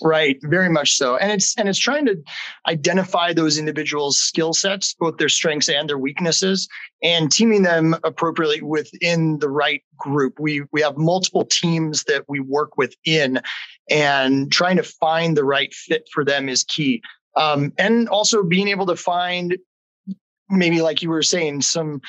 Right, 0.00 0.38
very 0.42 0.70
much 0.70 0.96
so. 0.96 1.16
And 1.16 1.30
it's 1.30 1.56
and 1.58 1.68
it's 1.68 1.78
trying 1.78 2.06
to 2.06 2.16
identify 2.66 3.32
those 3.32 3.58
individuals' 3.58 4.18
skill 4.18 4.54
sets, 4.54 4.94
both 4.94 5.18
their 5.18 5.28
strengths 5.28 5.68
and 5.68 5.88
their 5.88 5.98
weaknesses, 5.98 6.66
and 7.02 7.30
teaming 7.30 7.62
them 7.62 7.94
appropriately 8.02 8.62
within 8.62 9.38
the 9.38 9.50
right 9.50 9.82
group. 9.98 10.40
We 10.40 10.62
we 10.72 10.80
have 10.80 10.96
multiple 10.96 11.44
teams 11.44 12.04
that 12.04 12.24
we 12.26 12.40
work 12.40 12.78
within 12.78 13.42
and 13.90 14.50
trying 14.50 14.76
to 14.76 14.82
find 14.82 15.36
the 15.36 15.44
right 15.44 15.72
fit 15.74 16.08
for 16.12 16.24
them 16.24 16.48
is 16.48 16.64
key. 16.64 17.02
Um, 17.36 17.72
and 17.78 18.08
also 18.08 18.42
being 18.42 18.68
able 18.68 18.86
to 18.86 18.96
find 18.96 19.58
maybe 20.48 20.82
like 20.82 21.02
you 21.02 21.10
were 21.10 21.22
saying 21.22 21.62
some 21.62 22.00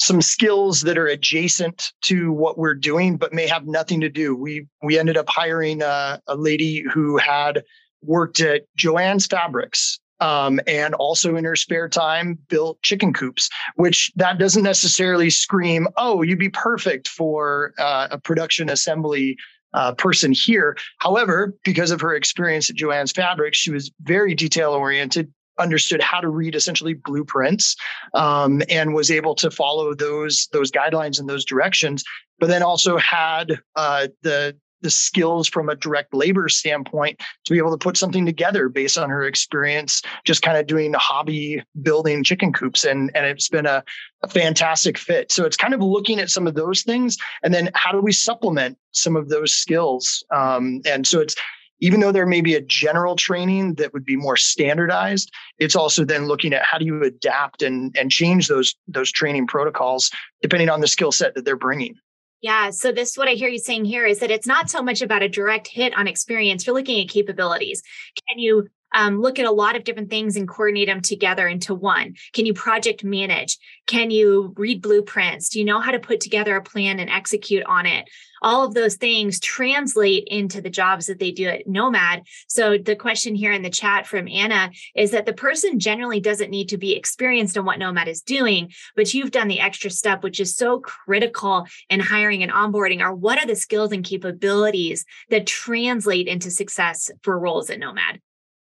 some 0.00 0.22
skills 0.22 0.80
that 0.80 0.96
are 0.96 1.06
adjacent 1.06 1.92
to 2.02 2.32
what 2.32 2.56
we're 2.56 2.74
doing, 2.74 3.16
but 3.18 3.34
may 3.34 3.46
have 3.46 3.66
nothing 3.66 4.00
to 4.00 4.08
do. 4.08 4.34
We 4.34 4.66
we 4.82 4.98
ended 4.98 5.16
up 5.16 5.28
hiring 5.28 5.82
a, 5.82 6.20
a 6.26 6.36
lady 6.36 6.82
who 6.92 7.18
had 7.18 7.62
worked 8.02 8.40
at 8.40 8.62
Jo-Ann's 8.76 9.26
Fabrics 9.26 10.00
um, 10.20 10.58
and 10.66 10.94
also 10.94 11.36
in 11.36 11.44
her 11.44 11.56
spare 11.56 11.88
time 11.88 12.38
built 12.48 12.80
chicken 12.82 13.12
coops, 13.12 13.50
which 13.76 14.10
that 14.16 14.38
doesn't 14.38 14.62
necessarily 14.62 15.28
scream, 15.28 15.86
oh, 15.96 16.22
you'd 16.22 16.38
be 16.38 16.48
perfect 16.48 17.08
for 17.08 17.72
uh, 17.78 18.08
a 18.10 18.18
production 18.18 18.70
assembly 18.70 19.36
uh, 19.74 19.92
person 19.92 20.32
here. 20.32 20.76
However, 20.98 21.54
because 21.64 21.90
of 21.90 22.00
her 22.00 22.14
experience 22.14 22.70
at 22.70 22.76
Jo-Ann's 22.76 23.12
Fabrics, 23.12 23.58
she 23.58 23.70
was 23.70 23.90
very 24.00 24.34
detail 24.34 24.72
oriented, 24.72 25.32
understood 25.60 26.00
how 26.02 26.20
to 26.20 26.28
read 26.28 26.54
essentially 26.54 26.94
blueprints 26.94 27.76
um, 28.14 28.62
and 28.68 28.94
was 28.94 29.10
able 29.10 29.34
to 29.34 29.50
follow 29.50 29.94
those 29.94 30.48
those 30.52 30.70
guidelines 30.70 31.18
and 31.18 31.28
those 31.28 31.44
directions 31.44 32.02
but 32.38 32.48
then 32.48 32.62
also 32.62 32.96
had 32.96 33.60
uh, 33.76 34.08
the 34.22 34.56
the 34.82 34.90
skills 34.90 35.48
from 35.48 35.68
a 35.68 35.76
direct 35.76 36.14
labor 36.14 36.48
standpoint 36.48 37.20
to 37.44 37.52
be 37.52 37.58
able 37.58 37.70
to 37.70 37.82
put 37.82 37.96
something 37.96 38.24
together 38.24 38.68
based 38.68 38.98
on 38.98 39.10
her 39.10 39.24
experience 39.24 40.02
just 40.24 40.42
kind 40.42 40.56
of 40.56 40.66
doing 40.66 40.94
hobby 40.94 41.62
building 41.82 42.24
chicken 42.24 42.52
coops 42.52 42.84
and 42.84 43.10
and 43.14 43.26
it's 43.26 43.48
been 43.48 43.66
a, 43.66 43.84
a 44.22 44.28
fantastic 44.28 44.98
fit. 44.98 45.30
So 45.30 45.44
it's 45.44 45.56
kind 45.56 45.74
of 45.74 45.80
looking 45.80 46.18
at 46.18 46.30
some 46.30 46.46
of 46.46 46.54
those 46.54 46.82
things 46.82 47.16
and 47.42 47.52
then 47.52 47.70
how 47.74 47.92
do 47.92 48.00
we 48.00 48.12
supplement 48.12 48.78
some 48.92 49.16
of 49.16 49.28
those 49.28 49.52
skills 49.52 50.24
um, 50.34 50.80
and 50.86 51.06
so 51.06 51.20
it's 51.20 51.36
even 51.80 52.00
though 52.00 52.12
there 52.12 52.26
may 52.26 52.40
be 52.40 52.54
a 52.54 52.60
general 52.60 53.16
training 53.16 53.74
that 53.74 53.92
would 53.92 54.04
be 54.04 54.16
more 54.16 54.36
standardized, 54.36 55.30
it's 55.58 55.76
also 55.76 56.04
then 56.04 56.26
looking 56.26 56.52
at 56.52 56.62
how 56.62 56.78
do 56.78 56.84
you 56.84 57.02
adapt 57.02 57.62
and, 57.62 57.96
and 57.98 58.10
change 58.10 58.48
those, 58.48 58.74
those 58.86 59.10
training 59.10 59.46
protocols 59.46 60.10
depending 60.42 60.68
on 60.68 60.80
the 60.80 60.88
skill 60.88 61.12
set 61.12 61.34
that 61.34 61.44
they're 61.44 61.56
bringing. 61.56 61.94
Yeah. 62.42 62.70
So 62.70 62.90
this 62.90 63.16
what 63.16 63.28
I 63.28 63.32
hear 63.32 63.48
you 63.48 63.58
saying 63.58 63.84
here 63.84 64.06
is 64.06 64.20
that 64.20 64.30
it's 64.30 64.46
not 64.46 64.70
so 64.70 64.82
much 64.82 65.02
about 65.02 65.22
a 65.22 65.28
direct 65.28 65.68
hit 65.68 65.96
on 65.96 66.06
experience. 66.06 66.66
You're 66.66 66.74
looking 66.74 67.02
at 67.02 67.10
capabilities. 67.10 67.82
Can 68.28 68.38
you 68.38 68.68
um, 68.92 69.20
look 69.20 69.38
at 69.38 69.46
a 69.46 69.50
lot 69.50 69.76
of 69.76 69.84
different 69.84 70.10
things 70.10 70.36
and 70.36 70.48
coordinate 70.48 70.88
them 70.88 71.00
together 71.00 71.46
into 71.46 71.74
one? 71.74 72.14
Can 72.32 72.46
you 72.46 72.54
project 72.54 73.04
manage? 73.04 73.58
Can 73.86 74.10
you 74.10 74.54
read 74.56 74.82
blueprints? 74.82 75.48
Do 75.48 75.58
you 75.58 75.64
know 75.64 75.80
how 75.80 75.90
to 75.90 75.98
put 75.98 76.20
together 76.20 76.56
a 76.56 76.62
plan 76.62 77.00
and 77.00 77.10
execute 77.10 77.64
on 77.64 77.86
it? 77.86 78.08
All 78.42 78.64
of 78.64 78.74
those 78.74 78.96
things 78.96 79.38
translate 79.38 80.24
into 80.26 80.60
the 80.62 80.70
jobs 80.70 81.06
that 81.06 81.18
they 81.18 81.30
do 81.30 81.46
at 81.46 81.66
Nomad. 81.66 82.22
So 82.48 82.78
the 82.78 82.96
question 82.96 83.34
here 83.34 83.52
in 83.52 83.62
the 83.62 83.70
chat 83.70 84.06
from 84.06 84.28
Anna 84.28 84.70
is 84.94 85.10
that 85.10 85.26
the 85.26 85.32
person 85.32 85.78
generally 85.78 86.20
doesn't 86.20 86.50
need 86.50 86.70
to 86.70 86.78
be 86.78 86.96
experienced 86.96 87.56
in 87.56 87.64
what 87.64 87.78
Nomad 87.78 88.08
is 88.08 88.22
doing, 88.22 88.72
but 88.96 89.12
you've 89.12 89.30
done 89.30 89.48
the 89.48 89.60
extra 89.60 89.90
step, 89.90 90.22
which 90.22 90.40
is 90.40 90.56
so 90.56 90.80
critical 90.80 91.66
in 91.90 92.00
hiring 92.00 92.42
and 92.42 92.52
onboarding 92.52 93.02
are 93.02 93.14
what 93.14 93.42
are 93.42 93.46
the 93.46 93.56
skills 93.56 93.92
and 93.92 94.04
capabilities 94.04 95.04
that 95.28 95.46
translate 95.46 96.26
into 96.26 96.50
success 96.50 97.10
for 97.22 97.38
roles 97.38 97.68
at 97.68 97.78
Nomad? 97.78 98.20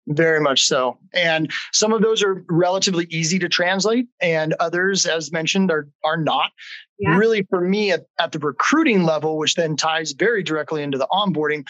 Very 0.07 0.39
much 0.39 0.63
so. 0.63 0.97
And 1.13 1.51
some 1.73 1.91
of 1.91 2.01
those 2.01 2.23
are 2.23 2.45
relatively 2.49 3.07
easy 3.09 3.39
to 3.39 3.49
translate, 3.49 4.07
and 4.21 4.53
others, 4.59 5.05
as 5.05 5.31
mentioned, 5.31 5.69
are 5.69 5.89
are 6.03 6.17
not. 6.17 6.51
Yeah. 6.99 7.17
Really, 7.17 7.45
for 7.49 7.61
me 7.61 7.91
at, 7.91 8.05
at 8.17 8.31
the 8.31 8.39
recruiting 8.39 9.03
level, 9.03 9.37
which 9.37 9.55
then 9.55 9.75
ties 9.75 10.13
very 10.13 10.43
directly 10.43 10.81
into 10.81 10.97
the 10.97 11.07
onboarding, 11.11 11.65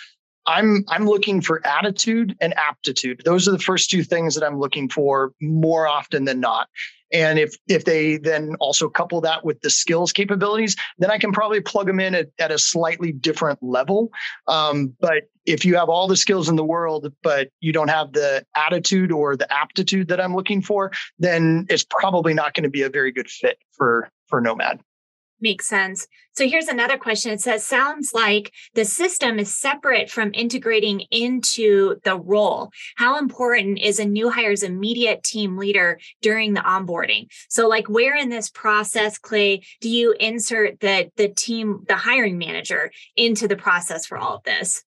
I'm 0.46 0.86
I'm 0.88 1.06
looking 1.06 1.42
for 1.42 1.66
attitude 1.66 2.36
and 2.40 2.54
aptitude. 2.58 3.24
Those 3.26 3.48
are 3.48 3.52
the 3.52 3.60
first 3.60 3.90
two 3.90 4.04
things 4.04 4.36
that 4.36 4.46
I'm 4.46 4.60
looking 4.60 4.88
for 4.88 5.34
more 5.42 5.88
often 5.88 6.26
than 6.26 6.40
not. 6.40 6.70
And 7.12 7.40
if 7.40 7.56
if 7.68 7.86
they 7.86 8.18
then 8.18 8.56
also 8.60 8.90
couple 8.90 9.22
that 9.22 9.46
with 9.46 9.62
the 9.62 9.70
skills 9.70 10.12
capabilities, 10.12 10.76
then 10.98 11.12
I 11.12 11.18
can 11.18 11.32
probably 11.32 11.62
plug 11.62 11.88
them 11.88 12.00
in 12.00 12.16
at, 12.16 12.30
at 12.40 12.52
a 12.52 12.58
slightly 12.58 13.12
different 13.12 13.62
level. 13.62 14.12
Um, 14.48 14.94
but 15.00 15.24
if 15.46 15.64
you 15.64 15.78
have 15.78 15.90
all 15.90 16.08
the 16.08 16.18
skills 16.18 16.50
in 16.50 16.58
the 16.58 16.66
world, 16.66 17.12
but 17.24 17.50
you 17.62 17.72
don't 17.72 17.90
have 17.90 18.12
the 18.12 18.46
attitude 18.56 19.12
or 19.12 19.38
the 19.38 19.52
aptitude 19.54 20.10
that 20.10 20.20
I'm 20.20 20.36
looking 20.36 20.62
for, 20.62 20.92
then 21.20 21.66
it's 21.70 21.86
probably 21.90 22.34
not 22.34 22.54
going 22.54 22.64
to 22.64 22.70
be 22.70 22.82
a 22.82 22.90
very 22.90 23.12
good 23.12 23.30
fit 23.30 23.58
for 23.72 24.10
for 24.28 24.42
Nomad. 24.42 24.82
Makes 25.40 25.68
sense. 25.68 26.08
So 26.36 26.48
here's 26.48 26.68
another 26.68 26.98
question. 26.98 27.32
It 27.32 27.42
says, 27.42 27.66
sounds 27.66 28.12
like 28.14 28.52
the 28.74 28.86
system 28.86 29.38
is 29.38 29.56
separate 29.56 30.10
from 30.10 30.32
integrating 30.34 31.02
into 31.12 31.98
the 32.04 32.18
role. 32.18 32.72
How 32.96 33.20
important 33.20 33.80
is 33.80 34.00
a 34.00 34.06
new 34.06 34.30
hire's 34.32 34.64
immediate 34.64 35.24
team 35.24 35.58
leader 35.58 36.00
during 36.22 36.54
the 36.54 36.62
onboarding? 36.62 37.28
So, 37.50 37.68
like, 37.68 37.88
where 37.88 38.16
in 38.16 38.30
this 38.30 38.50
process, 38.50 39.20
Clay, 39.20 39.62
do 39.80 39.90
you 39.90 40.16
insert 40.20 40.80
the, 40.80 41.12
the 41.18 41.30
team, 41.30 41.84
the 41.88 41.96
hiring 41.96 42.38
manager 42.40 42.92
into 43.16 43.48
the 43.48 43.58
process 43.58 44.06
for 44.06 44.18
all 44.18 44.38
of 44.38 44.44
this? 44.44 44.84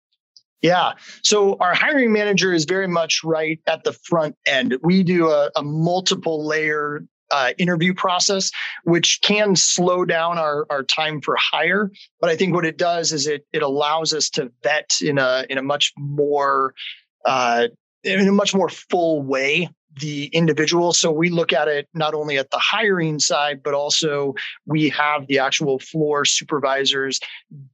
Yeah. 0.63 0.95
So 1.23 1.57
our 1.61 1.75
hiring 1.75 2.13
manager 2.13 2.53
is 2.53 2.65
very 2.65 2.89
much 2.89 3.23
right 3.23 3.61
at 3.67 3.85
the 3.85 3.93
front 3.93 4.35
end. 4.47 4.77
We 4.83 5.03
do 5.03 5.29
a, 5.29 5.51
a 5.55 5.63
multiple 5.63 6.45
layer 6.45 7.05
uh, 7.31 7.53
interview 7.59 7.95
process, 7.95 8.51
which 8.85 9.21
can 9.23 9.57
slow 9.57 10.05
down 10.05 10.39
our, 10.39 10.67
our 10.71 10.83
time 10.83 11.21
for 11.21 11.37
hire. 11.39 11.91
But 12.21 12.31
I 12.31 12.37
think 12.37 12.55
what 12.55 12.65
it 12.65 12.79
does 12.79 13.13
is 13.13 13.27
it 13.27 13.47
it 13.53 13.63
allows 13.63 14.13
us 14.13 14.31
to 14.31 14.51
vet 14.63 14.97
in 15.03 15.19
a 15.19 15.45
in 15.49 15.59
a 15.59 15.63
much 15.63 15.93
more 15.97 16.75
uh, 17.25 17.69
in 18.05 18.29
a 18.29 18.33
much 18.33 18.55
more 18.55 18.69
full 18.69 19.23
way 19.23 19.69
the 20.01 20.27
individual. 20.27 20.93
So 20.93 21.11
we 21.11 21.29
look 21.29 21.53
at 21.53 21.69
it 21.69 21.89
not 21.93 22.15
only 22.15 22.39
at 22.39 22.51
the 22.51 22.59
hiring 22.59 23.19
side, 23.19 23.63
but 23.63 23.75
also 23.75 24.35
we 24.67 24.89
have 24.91 25.27
the 25.27 25.39
actual 25.41 25.79
floor 25.79 26.25
supervisors 26.25 27.21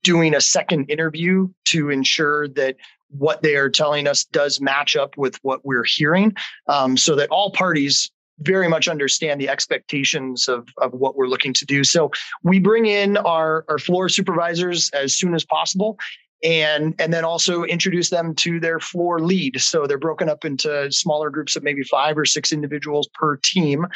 doing 0.03 0.35
a 0.35 0.41
second 0.41 0.91
interview 0.91 1.49
to 1.67 1.91
ensure 1.91 2.49
that 2.49 2.77
what 3.09 3.43
they 3.43 3.57
are 3.57 3.71
telling 3.71 4.09
us 4.09 4.25
does 4.25 4.61
match 4.61 4.97
up 4.97 5.17
with 5.17 5.39
what 5.43 5.65
we're 5.65 5.85
hearing 5.85 6.35
um, 6.67 6.97
so 6.97 7.15
that 7.15 7.29
all 7.31 7.53
parties 7.53 8.11
very 8.41 8.69
much 8.69 8.89
understand 8.89 9.41
the 9.41 9.49
expectations 9.49 10.49
of, 10.49 10.69
of 10.79 10.93
what 10.93 11.17
we're 11.17 11.29
looking 11.29 11.53
to 11.55 11.65
do. 11.65 11.85
So 11.85 12.11
we 12.43 12.59
bring 12.59 12.87
in 12.87 13.17
our, 13.19 13.65
our 13.69 13.79
floor 13.79 14.09
supervisors 14.09 14.91
as 14.91 15.15
soon 15.15 15.35
as 15.35 15.45
possible 15.45 15.97
and 16.45 16.95
and 16.99 17.13
then 17.13 17.25
also 17.25 17.65
introduce 17.65 18.11
them 18.11 18.35
to 18.35 18.61
their 18.61 18.79
floor 18.79 19.19
lead. 19.19 19.61
So 19.61 19.87
they're 19.87 19.99
broken 19.99 20.29
up 20.29 20.45
into 20.45 20.93
smaller 20.93 21.31
groups 21.31 21.57
of 21.57 21.63
maybe 21.63 21.83
five 21.83 22.19
or 22.19 22.27
six 22.27 22.53
individuals 22.53 23.09
per 23.15 23.37
team. 23.37 23.87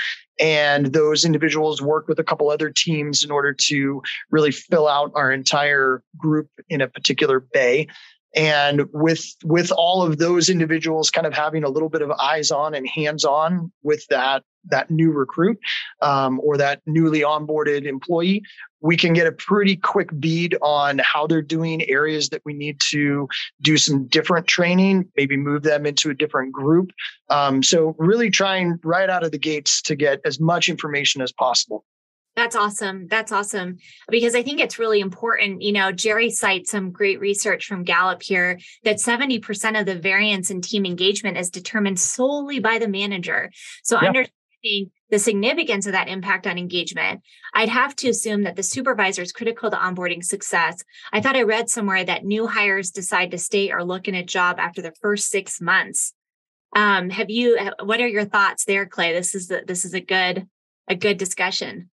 And 0.41 0.87
those 0.87 1.25
individuals 1.25 1.83
work 1.83 2.09
with 2.09 2.19
a 2.19 2.25
couple 2.25 2.49
other 2.49 2.71
teams 2.71 3.23
in 3.23 3.31
order 3.31 3.53
to 3.69 4.03
really 4.31 4.53
fill 4.53 4.89
out 4.89 5.13
our 5.15 5.31
entire 5.31 6.03
group 6.17 6.49
in 6.71 6.81
a 6.81 6.89
particular 6.89 7.41
bay 7.41 7.87
and 8.35 8.83
with 8.93 9.25
with 9.45 9.71
all 9.73 10.03
of 10.03 10.19
those 10.19 10.49
individuals 10.49 11.11
kind 11.11 11.27
of 11.27 11.35
having 11.35 11.65
a 11.65 11.69
little 11.69 11.89
bit 11.89 12.03
of 12.03 12.11
eyes 12.13 12.51
on 12.51 12.75
and 12.75 12.87
hands 12.89 13.25
on 13.25 13.73
with 13.83 14.07
that 14.09 14.43
that 14.71 14.91
new 14.91 15.11
recruit 15.11 15.59
um, 16.03 16.41
or 16.43 16.57
that 16.57 16.83
newly 16.87 17.21
onboarded 17.21 17.87
employee 17.87 18.43
we 18.81 18.97
can 18.97 19.13
get 19.13 19.27
a 19.27 19.33
pretty 19.33 19.77
quick 19.77 20.09
bead 20.21 20.57
on 20.63 20.99
how 20.99 21.27
they're 21.27 21.43
doing 21.43 21.89
areas 21.89 22.29
that 22.29 22.43
we 22.45 22.53
need 22.53 22.79
to 22.81 23.29
do 23.61 23.77
some 23.77 24.07
different 24.07 24.47
training 24.47 25.09
maybe 25.17 25.37
move 25.37 25.63
them 25.63 25.87
into 25.87 26.11
a 26.11 26.15
different 26.15 26.53
group. 26.53 26.91
Um, 27.31 27.63
so 27.63 27.95
really 27.99 28.31
trying 28.31 28.79
right 28.85 29.11
out 29.11 29.25
of 29.25 29.33
the 29.33 29.39
gates 29.39 29.83
to 29.83 29.97
get 29.97 30.21
as 30.25 30.39
much 30.39 30.69
information 30.69 31.23
as 31.23 31.33
possible 31.33 31.85
that's 32.39 32.55
awesome. 32.55 33.09
That's 33.09 33.33
awesome. 33.33 33.79
Because 34.09 34.37
I 34.37 34.45
think 34.45 34.61
it's 34.61 34.79
really 34.79 35.01
important. 35.01 35.61
You 35.61 35.73
know, 35.73 35.91
Jerry 35.91 36.31
cites 36.31 36.71
some 36.71 36.93
great 36.93 37.19
research 37.19 37.67
from 37.67 37.83
Gallup 37.83 38.23
here 38.23 38.61
that 38.85 38.99
70% 38.99 39.79
of 39.79 39.87
the 39.87 39.99
variance 39.99 40.51
in 40.51 40.61
team 40.61 40.87
engagement 40.87 41.37
is 41.37 41.51
determined 41.51 41.99
solely 41.99 42.61
by 42.61 42.79
the 42.79 42.87
manager. 42.87 43.51
So 43.83 43.97
yep. 43.97 44.09
understanding 44.09 44.93
the 45.11 45.19
significance 45.19 45.87
of 45.87 45.93
that 45.93 46.09
impact 46.09 46.47
on 46.47 46.59
engagement, 46.59 47.23
I'd 47.55 47.71
have 47.71 47.97
to 47.97 48.09
assume 48.09 48.45
that 48.45 48.55
the 48.55 48.63
supervisor 48.63 49.23
is 49.23 49.33
critical 49.33 49.69
to 49.71 49.77
onboarding 49.77 50.23
success. 50.23 50.85
I 51.13 51.21
thought 51.21 51.37
I 51.37 51.43
read 51.43 51.69
somewhere 51.69 52.05
that 52.05 52.25
new 52.25 52.47
hires 52.47 52.93
decide 52.93 53.33
to 53.33 53.39
stay 53.39 53.73
or 53.73 53.83
look 53.83 54.07
in 54.07 54.15
a 54.15 54.25
job 54.25 54.61
after 54.61 54.81
the 54.81 54.95
first 55.01 55.29
six 55.29 55.61
months. 55.61 56.13
Um, 56.77 57.11
have 57.11 57.31
you? 57.31 57.59
What 57.83 58.01
are 58.01 58.07
your 58.07 58.27
thoughts 58.27 58.65
there, 58.65 58.87
Clay? 58.87 59.13
This 59.13 59.35
is 59.35 59.49
the, 59.49 59.65
this 59.67 59.85
is 59.85 59.95
a 59.95 60.01
good 60.01 60.47
a 60.87 60.95
good 60.95 61.19
discussion. 61.19 61.91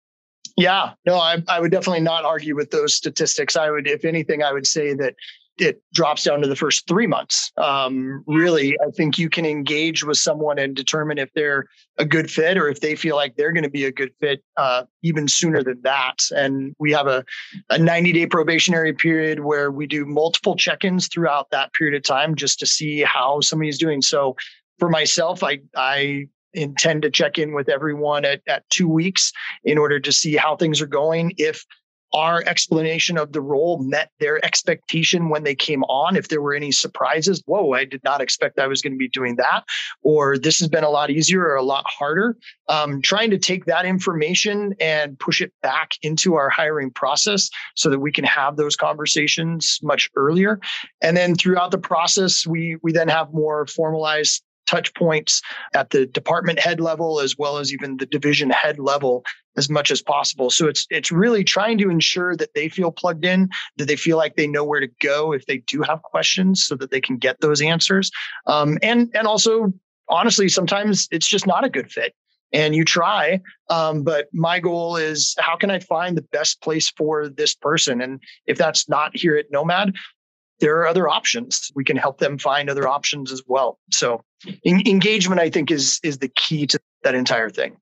Yeah, 0.56 0.92
no, 1.06 1.16
I, 1.16 1.42
I 1.48 1.60
would 1.60 1.70
definitely 1.70 2.00
not 2.00 2.24
argue 2.24 2.56
with 2.56 2.70
those 2.70 2.94
statistics. 2.94 3.56
I 3.56 3.70
would, 3.70 3.86
if 3.86 4.04
anything, 4.04 4.42
I 4.42 4.52
would 4.52 4.66
say 4.66 4.94
that 4.94 5.14
it 5.60 5.82
drops 5.92 6.24
down 6.24 6.40
to 6.40 6.48
the 6.48 6.56
first 6.56 6.86
three 6.88 7.06
months. 7.06 7.52
Um, 7.56 8.24
really, 8.26 8.76
I 8.80 8.90
think 8.90 9.18
you 9.18 9.28
can 9.28 9.44
engage 9.44 10.04
with 10.04 10.16
someone 10.16 10.58
and 10.58 10.74
determine 10.74 11.18
if 11.18 11.32
they're 11.34 11.66
a 11.98 12.04
good 12.04 12.30
fit 12.30 12.56
or 12.56 12.68
if 12.68 12.80
they 12.80 12.96
feel 12.96 13.16
like 13.16 13.36
they're 13.36 13.52
going 13.52 13.64
to 13.64 13.70
be 13.70 13.84
a 13.84 13.92
good 13.92 14.12
fit 14.20 14.42
uh, 14.56 14.84
even 15.02 15.28
sooner 15.28 15.62
than 15.62 15.80
that. 15.82 16.16
And 16.34 16.74
we 16.78 16.92
have 16.92 17.06
a, 17.06 17.24
a 17.68 17.78
90 17.78 18.12
day 18.12 18.26
probationary 18.26 18.92
period 18.92 19.40
where 19.40 19.70
we 19.70 19.86
do 19.86 20.06
multiple 20.06 20.56
check 20.56 20.84
ins 20.84 21.08
throughout 21.08 21.50
that 21.50 21.72
period 21.74 21.96
of 21.96 22.02
time 22.02 22.34
just 22.34 22.58
to 22.60 22.66
see 22.66 23.02
how 23.02 23.40
somebody's 23.40 23.78
doing. 23.78 24.00
So 24.02 24.36
for 24.78 24.88
myself, 24.88 25.44
I, 25.44 25.58
I 25.76 26.28
intend 26.54 27.02
to 27.02 27.10
check 27.10 27.38
in 27.38 27.54
with 27.54 27.68
everyone 27.68 28.24
at, 28.24 28.40
at 28.46 28.68
two 28.70 28.88
weeks 28.88 29.32
in 29.64 29.78
order 29.78 30.00
to 30.00 30.12
see 30.12 30.36
how 30.36 30.56
things 30.56 30.80
are 30.80 30.86
going. 30.86 31.32
If 31.36 31.64
our 32.12 32.42
explanation 32.46 33.16
of 33.16 33.32
the 33.32 33.40
role 33.40 33.78
met 33.78 34.10
their 34.18 34.44
expectation 34.44 35.28
when 35.28 35.44
they 35.44 35.54
came 35.54 35.82
on. 35.84 36.16
If 36.16 36.28
there 36.28 36.42
were 36.42 36.54
any 36.54 36.72
surprises, 36.72 37.42
whoa, 37.46 37.72
I 37.72 37.84
did 37.84 38.02
not 38.02 38.20
expect 38.20 38.58
I 38.58 38.66
was 38.66 38.82
going 38.82 38.92
to 38.92 38.98
be 38.98 39.08
doing 39.08 39.36
that, 39.36 39.64
or 40.02 40.36
this 40.36 40.58
has 40.58 40.68
been 40.68 40.84
a 40.84 40.90
lot 40.90 41.10
easier 41.10 41.42
or 41.42 41.54
a 41.54 41.62
lot 41.62 41.84
harder. 41.86 42.36
Um, 42.68 43.00
trying 43.02 43.30
to 43.30 43.38
take 43.38 43.66
that 43.66 43.84
information 43.84 44.74
and 44.80 45.18
push 45.18 45.40
it 45.40 45.52
back 45.62 45.92
into 46.02 46.34
our 46.34 46.50
hiring 46.50 46.90
process 46.90 47.48
so 47.76 47.90
that 47.90 48.00
we 48.00 48.12
can 48.12 48.24
have 48.24 48.56
those 48.56 48.76
conversations 48.76 49.78
much 49.82 50.10
earlier. 50.16 50.60
And 51.00 51.16
then 51.16 51.34
throughout 51.34 51.70
the 51.70 51.78
process, 51.78 52.46
we 52.46 52.76
we 52.82 52.92
then 52.92 53.08
have 53.08 53.32
more 53.32 53.66
formalized 53.66 54.42
touch 54.66 54.94
points 54.94 55.42
at 55.74 55.90
the 55.90 56.06
department 56.06 56.58
head 56.58 56.80
level 56.80 57.20
as 57.20 57.36
well 57.36 57.58
as 57.58 57.72
even 57.72 57.96
the 57.96 58.06
division 58.06 58.50
head 58.50 58.78
level 58.78 59.24
as 59.56 59.68
much 59.68 59.90
as 59.90 60.00
possible. 60.00 60.50
So 60.50 60.68
it's 60.68 60.86
it's 60.90 61.10
really 61.10 61.44
trying 61.44 61.78
to 61.78 61.90
ensure 61.90 62.36
that 62.36 62.54
they 62.54 62.68
feel 62.68 62.92
plugged 62.92 63.24
in, 63.24 63.48
that 63.76 63.86
they 63.86 63.96
feel 63.96 64.16
like 64.16 64.36
they 64.36 64.46
know 64.46 64.64
where 64.64 64.80
to 64.80 64.88
go 65.00 65.32
if 65.32 65.46
they 65.46 65.58
do 65.58 65.82
have 65.82 66.02
questions, 66.02 66.64
so 66.64 66.76
that 66.76 66.90
they 66.90 67.00
can 67.00 67.16
get 67.16 67.40
those 67.40 67.60
answers. 67.60 68.10
Um, 68.46 68.78
and 68.82 69.10
and 69.14 69.26
also 69.26 69.72
honestly, 70.08 70.48
sometimes 70.48 71.08
it's 71.10 71.26
just 71.26 71.46
not 71.46 71.64
a 71.64 71.70
good 71.70 71.90
fit. 71.90 72.14
And 72.52 72.74
you 72.74 72.84
try, 72.84 73.40
um, 73.68 74.02
but 74.02 74.26
my 74.32 74.58
goal 74.58 74.96
is 74.96 75.36
how 75.38 75.56
can 75.56 75.70
I 75.70 75.78
find 75.78 76.16
the 76.16 76.22
best 76.32 76.60
place 76.62 76.90
for 76.90 77.28
this 77.28 77.54
person? 77.54 78.00
And 78.00 78.20
if 78.46 78.58
that's 78.58 78.88
not 78.88 79.16
here 79.16 79.36
at 79.36 79.46
Nomad, 79.52 79.94
there 80.60 80.78
are 80.78 80.86
other 80.86 81.08
options. 81.08 81.70
We 81.74 81.84
can 81.84 81.96
help 81.96 82.18
them 82.18 82.38
find 82.38 82.70
other 82.70 82.86
options 82.86 83.32
as 83.32 83.42
well. 83.46 83.78
So 83.90 84.22
en- 84.64 84.86
engagement, 84.86 85.40
I 85.40 85.50
think, 85.50 85.70
is 85.70 86.00
is 86.02 86.18
the 86.18 86.28
key 86.28 86.66
to 86.68 86.78
that 87.02 87.14
entire 87.14 87.50
thing. 87.50 87.76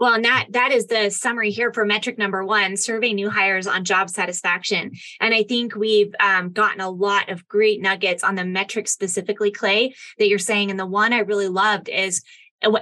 Well, 0.00 0.14
and 0.14 0.24
that 0.24 0.46
that 0.50 0.70
is 0.70 0.86
the 0.86 1.10
summary 1.10 1.50
here 1.50 1.72
for 1.72 1.84
metric 1.84 2.18
number 2.18 2.44
one: 2.44 2.76
survey 2.76 3.12
new 3.12 3.30
hires 3.30 3.66
on 3.66 3.84
job 3.84 4.10
satisfaction. 4.10 4.92
And 5.20 5.34
I 5.34 5.42
think 5.42 5.74
we've 5.74 6.14
um, 6.20 6.52
gotten 6.52 6.80
a 6.80 6.90
lot 6.90 7.30
of 7.30 7.46
great 7.48 7.80
nuggets 7.80 8.22
on 8.22 8.36
the 8.36 8.44
metric 8.44 8.86
specifically, 8.88 9.50
Clay, 9.50 9.94
that 10.18 10.28
you're 10.28 10.38
saying. 10.38 10.70
And 10.70 10.78
the 10.78 10.86
one 10.86 11.12
I 11.12 11.20
really 11.20 11.48
loved 11.48 11.88
is 11.88 12.22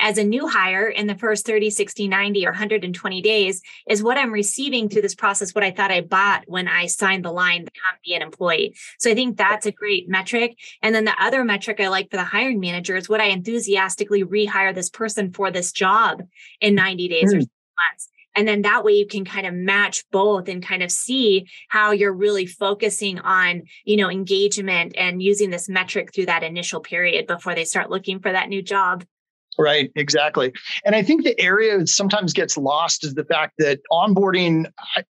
as 0.00 0.18
a 0.18 0.24
new 0.24 0.48
hire 0.48 0.88
in 0.88 1.06
the 1.06 1.14
first 1.14 1.46
30, 1.46 1.70
60, 1.70 2.08
90, 2.08 2.46
or 2.46 2.50
120 2.50 3.22
days 3.22 3.62
is 3.88 4.02
what 4.02 4.16
I'm 4.16 4.32
receiving 4.32 4.88
through 4.88 5.02
this 5.02 5.14
process, 5.14 5.54
what 5.54 5.64
I 5.64 5.70
thought 5.70 5.90
I 5.90 6.00
bought 6.00 6.44
when 6.46 6.68
I 6.68 6.86
signed 6.86 7.24
the 7.24 7.32
line 7.32 7.64
to 7.64 7.70
come 7.70 7.98
be 8.04 8.14
an 8.14 8.22
employee. 8.22 8.74
So 8.98 9.10
I 9.10 9.14
think 9.14 9.36
that's 9.36 9.66
a 9.66 9.72
great 9.72 10.08
metric. 10.08 10.56
And 10.82 10.94
then 10.94 11.04
the 11.04 11.22
other 11.22 11.44
metric 11.44 11.80
I 11.80 11.88
like 11.88 12.10
for 12.10 12.16
the 12.16 12.24
hiring 12.24 12.60
manager 12.60 12.96
is 12.96 13.08
what 13.08 13.20
I 13.20 13.26
enthusiastically 13.26 14.24
rehire 14.24 14.74
this 14.74 14.90
person 14.90 15.32
for 15.32 15.50
this 15.50 15.72
job 15.72 16.22
in 16.60 16.74
90 16.74 17.08
days 17.08 17.32
mm. 17.32 17.36
or 17.36 17.38
months. 17.38 18.08
And 18.36 18.46
then 18.46 18.62
that 18.62 18.84
way 18.84 18.92
you 18.92 19.06
can 19.06 19.24
kind 19.24 19.46
of 19.46 19.54
match 19.54 20.04
both 20.12 20.48
and 20.48 20.64
kind 20.64 20.82
of 20.82 20.90
see 20.90 21.48
how 21.68 21.92
you're 21.92 22.12
really 22.12 22.44
focusing 22.44 23.18
on, 23.18 23.62
you 23.84 23.96
know, 23.96 24.10
engagement 24.10 24.94
and 24.96 25.22
using 25.22 25.48
this 25.48 25.70
metric 25.70 26.14
through 26.14 26.26
that 26.26 26.42
initial 26.42 26.80
period 26.80 27.26
before 27.26 27.54
they 27.54 27.64
start 27.64 27.90
looking 27.90 28.20
for 28.20 28.30
that 28.30 28.50
new 28.50 28.60
job. 28.62 29.04
Right, 29.58 29.90
exactly. 29.96 30.52
And 30.84 30.94
I 30.94 31.02
think 31.02 31.24
the 31.24 31.38
area 31.40 31.78
that 31.78 31.88
sometimes 31.88 32.32
gets 32.32 32.56
lost 32.56 33.04
is 33.04 33.14
the 33.14 33.24
fact 33.24 33.54
that 33.58 33.80
onboarding, 33.90 34.66
I, 34.96 35.04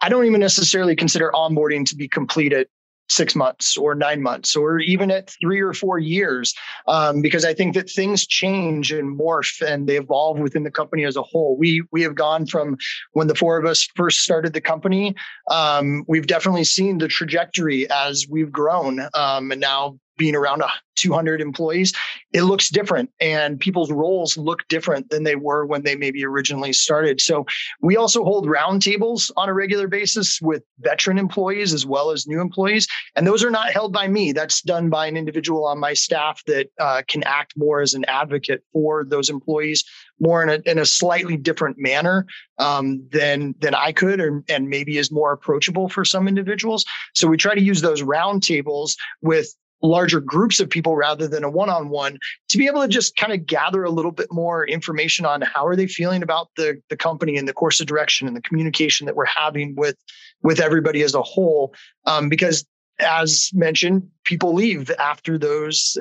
I 0.00 0.08
don't 0.08 0.24
even 0.24 0.40
necessarily 0.40 0.96
consider 0.96 1.30
onboarding 1.34 1.86
to 1.86 1.96
be 1.96 2.08
complete 2.08 2.52
at 2.52 2.68
six 3.12 3.36
months 3.36 3.76
or 3.76 3.94
nine 3.94 4.22
months 4.22 4.56
or 4.56 4.78
even 4.78 5.10
at 5.10 5.30
three 5.40 5.60
or 5.60 5.72
four 5.74 5.98
years 5.98 6.54
um, 6.88 7.20
because 7.20 7.44
i 7.44 7.52
think 7.52 7.74
that 7.74 7.90
things 7.90 8.26
change 8.26 8.90
and 8.90 9.18
morph 9.18 9.60
and 9.60 9.86
they 9.86 9.96
evolve 9.96 10.38
within 10.38 10.62
the 10.62 10.70
company 10.70 11.04
as 11.04 11.16
a 11.16 11.22
whole 11.22 11.56
we 11.58 11.82
we 11.92 12.02
have 12.02 12.14
gone 12.14 12.46
from 12.46 12.76
when 13.12 13.26
the 13.26 13.34
four 13.34 13.58
of 13.58 13.66
us 13.66 13.86
first 13.96 14.20
started 14.20 14.52
the 14.52 14.60
company 14.60 15.14
um, 15.50 16.04
we've 16.08 16.26
definitely 16.26 16.64
seen 16.64 16.98
the 16.98 17.08
trajectory 17.08 17.88
as 17.90 18.26
we've 18.30 18.52
grown 18.52 19.00
um, 19.14 19.50
and 19.52 19.60
now 19.60 19.98
being 20.22 20.36
around 20.36 20.62
200 20.94 21.40
employees, 21.40 21.92
it 22.32 22.42
looks 22.42 22.68
different 22.68 23.10
and 23.20 23.58
people's 23.58 23.90
roles 23.90 24.36
look 24.36 24.60
different 24.68 25.10
than 25.10 25.24
they 25.24 25.34
were 25.34 25.66
when 25.66 25.82
they 25.82 25.96
maybe 25.96 26.24
originally 26.24 26.72
started. 26.72 27.20
So 27.20 27.44
we 27.80 27.96
also 27.96 28.22
hold 28.22 28.46
roundtables 28.46 29.32
on 29.36 29.48
a 29.48 29.52
regular 29.52 29.88
basis 29.88 30.40
with 30.40 30.62
veteran 30.78 31.18
employees 31.18 31.74
as 31.74 31.84
well 31.84 32.12
as 32.12 32.28
new 32.28 32.40
employees. 32.40 32.86
And 33.16 33.26
those 33.26 33.42
are 33.42 33.50
not 33.50 33.72
held 33.72 33.92
by 33.92 34.06
me. 34.06 34.30
That's 34.30 34.62
done 34.62 34.90
by 34.90 35.08
an 35.08 35.16
individual 35.16 35.66
on 35.66 35.80
my 35.80 35.92
staff 35.92 36.40
that 36.46 36.68
uh, 36.78 37.02
can 37.08 37.24
act 37.24 37.54
more 37.56 37.80
as 37.80 37.94
an 37.94 38.04
advocate 38.04 38.62
for 38.72 39.04
those 39.04 39.28
employees 39.28 39.84
more 40.22 40.42
in 40.42 40.48
a, 40.48 40.70
in 40.70 40.78
a 40.78 40.86
slightly 40.86 41.36
different 41.36 41.76
manner 41.78 42.26
um, 42.58 43.04
than 43.10 43.54
than 43.58 43.74
I 43.74 43.90
could, 43.92 44.20
or, 44.20 44.42
and 44.48 44.68
maybe 44.68 44.96
is 44.96 45.10
more 45.10 45.32
approachable 45.32 45.88
for 45.88 46.04
some 46.04 46.28
individuals. 46.28 46.84
So 47.12 47.26
we 47.26 47.36
try 47.36 47.54
to 47.54 47.60
use 47.60 47.82
those 47.82 48.02
roundtables 48.02 48.96
with 49.20 49.52
larger 49.82 50.20
groups 50.20 50.60
of 50.60 50.70
people 50.70 50.96
rather 50.96 51.26
than 51.26 51.44
a 51.44 51.50
one-on-one 51.50 52.18
to 52.48 52.58
be 52.58 52.66
able 52.66 52.82
to 52.82 52.88
just 52.88 53.16
kind 53.16 53.32
of 53.32 53.46
gather 53.46 53.82
a 53.82 53.90
little 53.90 54.12
bit 54.12 54.28
more 54.30 54.66
information 54.66 55.26
on 55.26 55.42
how 55.42 55.66
are 55.66 55.76
they 55.76 55.86
feeling 55.86 56.22
about 56.22 56.48
the, 56.56 56.80
the 56.88 56.96
company 56.96 57.36
and 57.36 57.48
the 57.48 57.52
course 57.52 57.80
of 57.80 57.86
direction 57.86 58.26
and 58.26 58.36
the 58.36 58.42
communication 58.42 59.06
that 59.06 59.16
we're 59.16 59.24
having 59.24 59.74
with 59.76 59.96
with 60.42 60.60
everybody 60.60 61.02
as 61.02 61.14
a 61.14 61.22
whole. 61.22 61.74
Um, 62.04 62.28
because 62.28 62.64
as 62.98 63.50
mentioned 63.52 64.08
people 64.24 64.54
leave 64.54 64.90
after 64.92 65.38
those 65.38 65.98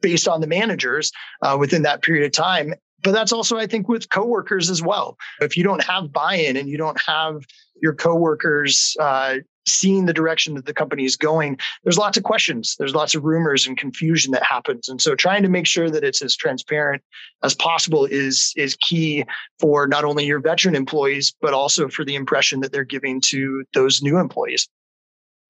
based 0.00 0.28
on 0.28 0.40
the 0.40 0.46
managers 0.46 1.12
uh, 1.42 1.56
within 1.58 1.82
that 1.82 2.02
period 2.02 2.24
of 2.24 2.32
time. 2.32 2.74
But 3.02 3.12
that's 3.12 3.32
also 3.32 3.56
i 3.56 3.66
think 3.66 3.88
with 3.88 4.10
coworkers 4.10 4.68
as 4.70 4.82
well. 4.82 5.16
If 5.40 5.56
you 5.56 5.64
don't 5.64 5.82
have 5.82 6.12
buy-in 6.12 6.56
and 6.56 6.68
you 6.68 6.76
don't 6.76 7.00
have 7.00 7.44
your 7.82 7.94
coworkers 7.94 8.94
uh, 9.00 9.36
seeing 9.66 10.06
the 10.06 10.12
direction 10.12 10.54
that 10.54 10.66
the 10.66 10.74
company 10.74 11.04
is 11.04 11.16
going, 11.16 11.58
there's 11.84 11.98
lots 11.98 12.16
of 12.16 12.24
questions, 12.24 12.76
there's 12.78 12.94
lots 12.94 13.14
of 13.14 13.24
rumors 13.24 13.66
and 13.66 13.76
confusion 13.76 14.32
that 14.32 14.42
happens. 14.42 14.88
And 14.88 15.00
so 15.00 15.14
trying 15.14 15.42
to 15.42 15.48
make 15.48 15.66
sure 15.66 15.90
that 15.90 16.04
it's 16.04 16.22
as 16.22 16.36
transparent 16.36 17.02
as 17.42 17.54
possible 17.54 18.04
is 18.04 18.52
is 18.56 18.76
key 18.76 19.24
for 19.58 19.86
not 19.86 20.04
only 20.04 20.26
your 20.26 20.40
veteran 20.40 20.74
employees, 20.74 21.34
but 21.40 21.54
also 21.54 21.88
for 21.88 22.04
the 22.04 22.14
impression 22.14 22.60
that 22.60 22.72
they're 22.72 22.84
giving 22.84 23.20
to 23.22 23.64
those 23.74 24.02
new 24.02 24.18
employees. 24.18 24.68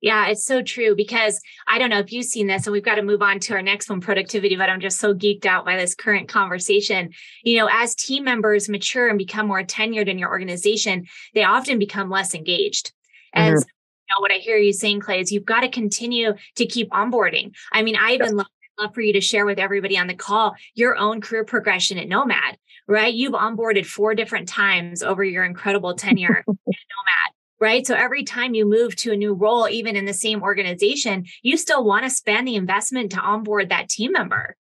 Yeah, 0.03 0.29
it's 0.29 0.47
so 0.47 0.63
true 0.63 0.97
because 0.97 1.43
I 1.69 1.79
don't 1.79 1.91
know 1.91 1.99
if 1.99 2.11
you've 2.11 2.25
seen 2.25 2.47
this, 2.47 2.67
and 2.67 2.73
we've 2.73 2.83
got 2.83 2.95
to 2.95 3.03
move 3.03 3.21
on 3.21 3.39
to 3.41 3.53
our 3.53 3.61
next 3.61 3.91
one, 3.91 4.01
productivity, 4.01 4.57
but 4.57 4.71
I'm 4.71 4.81
just 4.81 4.99
so 4.99 5.13
geeked 5.13 5.45
out 5.45 5.67
by 5.67 5.77
this 5.77 5.95
current 5.95 6.27
conversation. 6.27 7.11
You 7.43 7.59
know, 7.59 7.69
as 7.71 7.95
team 7.95 8.25
members 8.25 8.67
mature 8.67 9.09
and 9.09 9.19
become 9.19 9.47
more 9.47 9.63
tenured 9.63 10.09
in 10.09 10.19
your 10.19 10.31
organization, 10.31 11.07
they 11.35 11.45
often 11.45 11.79
become 11.79 12.09
less 12.09 12.35
engaged. 12.35 12.93
And 13.35 13.57
mm-hmm 13.57 13.69
know, 14.11 14.21
what 14.21 14.33
I 14.33 14.37
hear 14.37 14.57
you 14.57 14.73
saying, 14.73 15.01
Clay, 15.01 15.21
is 15.21 15.33
you've 15.33 15.45
got 15.45 15.61
to 15.61 15.69
continue 15.69 16.35
to 16.57 16.67
keep 16.67 16.91
onboarding. 16.91 17.55
I 17.73 17.83
mean, 17.83 17.97
I 17.97 18.13
even 18.13 18.37
love, 18.37 18.47
love 18.79 18.95
for 18.95 19.01
you 19.01 19.13
to 19.15 19.21
share 19.21 19.47
with 19.47 19.59
everybody 19.59 19.99
on 19.99 20.07
the 20.07 20.15
call 20.15 20.55
your 20.75 20.97
own 20.97 21.21
career 21.21 21.45
progression 21.45 21.99
at 21.99 22.09
Nomad, 22.09 22.59
right? 22.87 23.13
You've 23.13 23.35
onboarded 23.35 23.87
four 23.87 24.15
different 24.15 24.49
times 24.49 25.03
over 25.03 25.25
your 25.25 25.45
incredible 25.45 25.95
tenure 25.95 26.39
at 26.39 26.45
Nomad 26.67 27.35
right? 27.61 27.87
So 27.87 27.95
every 27.95 28.25
time 28.25 28.55
you 28.55 28.65
move 28.65 28.97
to 28.97 29.13
a 29.13 29.17
new 29.17 29.35
role, 29.35 29.69
even 29.69 29.95
in 29.95 30.07
the 30.07 30.15
same 30.15 30.43
organization, 30.43 31.27
you 31.43 31.59
still 31.59 31.85
want 31.85 32.05
to 32.05 32.11
spend 32.11 32.49
the 32.49 32.57
investment 32.57 33.13
to 33.13 33.21
onboard 33.21 33.69
that 33.69 33.91
team 33.91 34.13
member. 34.13 34.57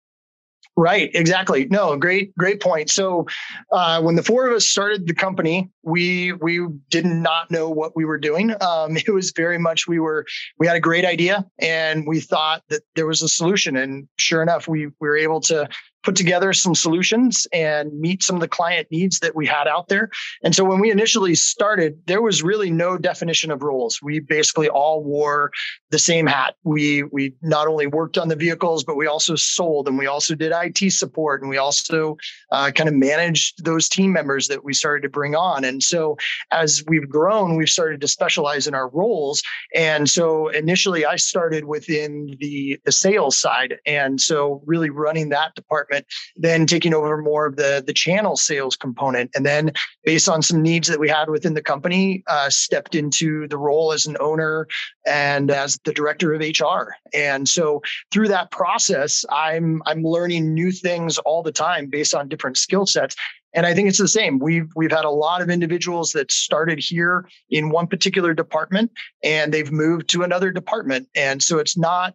Right, 0.80 1.12
exactly. 1.14 1.66
No, 1.66 1.98
great, 1.98 2.34
great 2.38 2.62
point. 2.62 2.90
So, 2.90 3.28
uh, 3.70 4.02
when 4.02 4.16
the 4.16 4.24
four 4.24 4.48
of 4.48 4.54
us 4.54 4.66
started 4.66 5.08
the 5.08 5.14
company, 5.14 5.70
we 5.84 6.32
we 6.32 6.66
did 6.90 7.06
not 7.06 7.52
know 7.52 7.70
what 7.70 7.98
we 7.98 8.06
were 8.06 8.18
doing. 8.18 8.52
Um, 8.62 8.96
it 8.96 9.10
was 9.10 9.34
very 9.34 9.58
much 9.58 9.90
we 9.90 10.00
were 10.00 10.26
we 10.58 10.68
had 10.68 10.78
a 10.78 10.80
great 10.80 11.04
idea 11.04 11.46
and 11.60 12.08
we 12.08 12.22
thought 12.22 12.64
that 12.70 12.84
there 12.96 13.06
was 13.06 13.22
a 13.22 13.28
solution. 13.28 13.76
And 13.76 14.08
sure 14.18 14.42
enough, 14.42 14.70
we, 14.70 14.86
we 14.86 14.94
were 15.02 15.18
able 15.18 15.42
to 15.42 15.68
put 16.04 16.16
together 16.16 16.54
some 16.54 16.76
solutions 16.76 17.46
and 17.52 17.92
meet 18.00 18.24
some 18.24 18.36
of 18.36 18.42
the 18.42 18.48
client 18.48 18.88
needs 18.90 19.20
that 19.20 19.36
we 19.36 19.46
had 19.46 19.68
out 19.68 19.90
there. 19.90 20.10
And 20.44 20.56
so 20.56 20.64
when 20.64 20.80
we 20.80 20.92
initially 20.92 21.36
started, 21.36 22.00
there 22.06 22.22
was 22.22 22.42
really 22.42 22.72
no 22.72 22.98
definition 22.98 23.52
of 23.52 23.64
roles. 23.64 24.00
We 24.02 24.20
basically 24.20 24.70
all 24.70 25.04
wore 25.04 25.52
the 25.92 26.00
same 26.00 26.26
hat. 26.26 26.56
We 26.64 27.04
we 27.04 27.36
not 27.42 27.68
only 27.68 27.88
worked 27.88 28.18
on 28.18 28.30
the 28.30 28.36
vehicles, 28.36 28.84
but 28.84 28.96
we 28.96 29.08
also 29.08 29.36
sold 29.36 29.88
and 29.88 29.98
we 29.98 30.08
also 30.08 30.36
did 30.36 30.54
IT 30.56 30.92
support 30.94 31.42
and 31.42 31.50
we 31.50 31.58
also 31.58 32.18
uh, 32.52 32.72
kind 32.74 32.88
of 32.88 32.96
managed 32.96 33.66
those 33.66 33.90
team 33.90 34.14
members 34.14 34.48
that 34.48 34.64
we 34.64 34.74
started 34.74 35.02
to 35.02 35.10
bring 35.10 35.36
on. 35.36 35.64
And 35.64 35.84
so 35.84 36.18
as 36.52 36.84
we've 36.88 37.10
grown, 37.10 37.58
we've 37.58 37.70
started 37.70 38.00
to 38.02 38.08
specialize 38.08 38.68
in 38.68 38.74
our 38.74 38.90
roles. 38.90 39.42
And 39.76 40.10
so 40.10 40.48
initially, 40.50 41.06
I 41.06 41.18
started 41.18 41.66
within 41.66 42.38
the 42.40 42.80
the 42.86 42.92
sales 42.92 43.38
side, 43.38 43.80
and 43.86 44.22
so 44.22 44.62
really 44.66 44.90
running 44.90 45.30
that 45.30 45.56
department 45.56 45.89
department, 45.90 46.06
then 46.36 46.66
taking 46.66 46.94
over 46.94 47.18
more 47.18 47.46
of 47.46 47.56
the 47.56 47.84
the 47.86 47.94
channel 47.94 48.36
sales 48.36 48.76
component, 48.76 49.32
and 49.36 49.46
then 49.46 49.72
based 50.04 50.30
on 50.30 50.42
some 50.42 50.62
needs 50.62 50.88
that 50.88 51.00
we 51.00 51.10
had 51.10 51.30
within 51.30 51.54
the 51.54 51.62
company, 51.62 52.24
uh, 52.28 52.50
stepped 52.50 52.96
into 52.96 53.48
the 53.48 53.58
role 53.58 53.92
as 53.92 54.06
an 54.06 54.18
owner 54.20 54.68
and 55.06 55.52
as 55.52 55.78
the 55.86 55.94
director 55.94 56.34
of 56.34 56.42
HR. 56.42 56.94
And 57.14 57.48
so 57.48 57.82
through 58.12 58.28
that 58.30 58.52
process, 58.52 59.26
I'm 59.32 59.82
I'm 59.86 60.04
learning 60.04 60.54
new 60.54 60.72
things 60.72 61.18
all 61.20 61.44
the 61.44 61.52
time 61.52 61.88
based 61.88 62.14
on 62.14 62.30
different 62.30 62.58
skill 62.58 62.86
sets. 62.86 63.16
And 63.56 63.66
I 63.66 63.74
think 63.74 63.90
it's 63.90 63.98
the 63.98 64.08
same. 64.08 64.38
We've 64.38 64.70
we've 64.76 64.92
had 64.92 65.06
a 65.06 65.10
lot 65.10 65.42
of 65.42 65.50
individuals 65.50 66.12
that 66.12 66.32
started 66.32 66.78
here 66.80 67.28
in 67.50 67.72
one 67.72 67.88
particular 67.88 68.36
department 68.36 68.92
and 69.24 69.52
they've 69.52 69.72
moved 69.72 70.08
to 70.10 70.22
another 70.22 70.52
department. 70.52 71.08
And 71.16 71.42
so 71.42 71.58
it's 71.58 71.76
not 71.76 72.14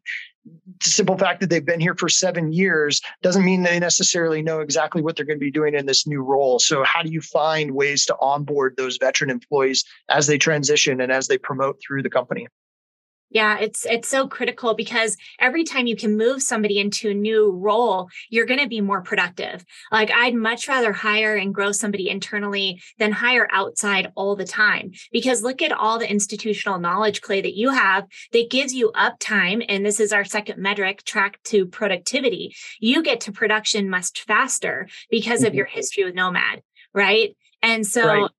simple 0.83 1.17
fact 1.17 1.41
that 1.41 1.51
they've 1.51 1.65
been 1.65 1.81
here 1.81 1.95
for 1.95 2.09
seven 2.09 2.53
years 2.53 3.01
doesn't 3.23 3.45
mean 3.45 3.63
they 3.63 3.79
necessarily 3.79 4.43
know 4.43 4.61
exactly 4.61 5.03
what 5.03 5.17
they're 5.17 5.25
going 5.25 5.39
to 5.39 5.45
be 5.45 5.51
doing 5.51 5.75
in 5.75 5.87
this 5.87 6.07
new 6.07 6.23
role. 6.23 6.59
So, 6.59 6.85
how 6.85 7.03
do 7.03 7.11
you 7.11 7.21
find 7.21 7.73
ways 7.73 8.07
to 8.07 8.17
onboard 8.21 8.75
those 8.77 8.99
veteran 8.99 9.31
employees 9.31 9.85
as 10.11 10.27
they 10.27 10.39
transition 10.39 11.01
and 11.01 11.11
as 11.11 11.29
they 11.29 11.39
promote 11.39 11.81
through 11.81 12.03
the 12.03 12.11
company? 12.11 12.47
Yeah, 13.35 13.59
it's 13.59 13.85
it's 13.85 14.09
so 14.09 14.29
critical 14.29 14.75
because 14.75 15.17
every 15.41 15.65
time 15.65 15.89
you 15.89 15.97
can 15.97 16.17
move 16.17 16.41
somebody 16.41 16.79
into 16.79 17.11
a 17.11 17.15
new 17.15 17.51
role, 17.51 18.09
you're 18.31 18.47
going 18.47 18.61
to 18.61 18.69
be 18.69 18.81
more 18.81 19.03
productive. 19.03 19.65
Like 19.91 20.13
I'd 20.13 20.37
much 20.37 20.69
rather 20.69 20.93
hire 20.93 21.35
and 21.35 21.53
grow 21.53 21.73
somebody 21.73 22.09
internally 22.09 22.81
than 22.99 23.11
hire 23.11 23.49
outside 23.51 24.13
all 24.15 24.37
the 24.37 24.45
time. 24.45 24.93
Because 25.11 25.43
look 25.43 25.63
at 25.63 25.73
all 25.73 25.99
the 25.99 26.09
institutional 26.09 26.79
knowledge 26.79 27.23
clay 27.23 27.41
that 27.41 27.57
you 27.57 27.71
have 27.71 28.07
that 28.33 28.51
gives 28.51 28.73
you 28.73 28.93
uptime 28.95 29.65
and 29.69 29.85
this 29.85 29.99
is 29.99 30.13
our 30.13 30.25
second 30.25 30.63
metric 30.63 31.03
track 31.03 31.43
to 31.47 31.67
productivity. 31.67 32.55
You 32.79 33.03
get 33.03 33.23
to 33.23 33.33
production 33.33 33.91
much 33.91 34.25
faster 34.25 34.87
because 35.11 35.41
mm-hmm. 35.41 35.49
of 35.49 35.55
your 35.55 35.67
history 35.67 36.05
with 36.05 36.15
Nomad, 36.15 36.63
right? 36.95 37.37
And 37.63 37.85
so 37.85 38.07
right 38.07 38.31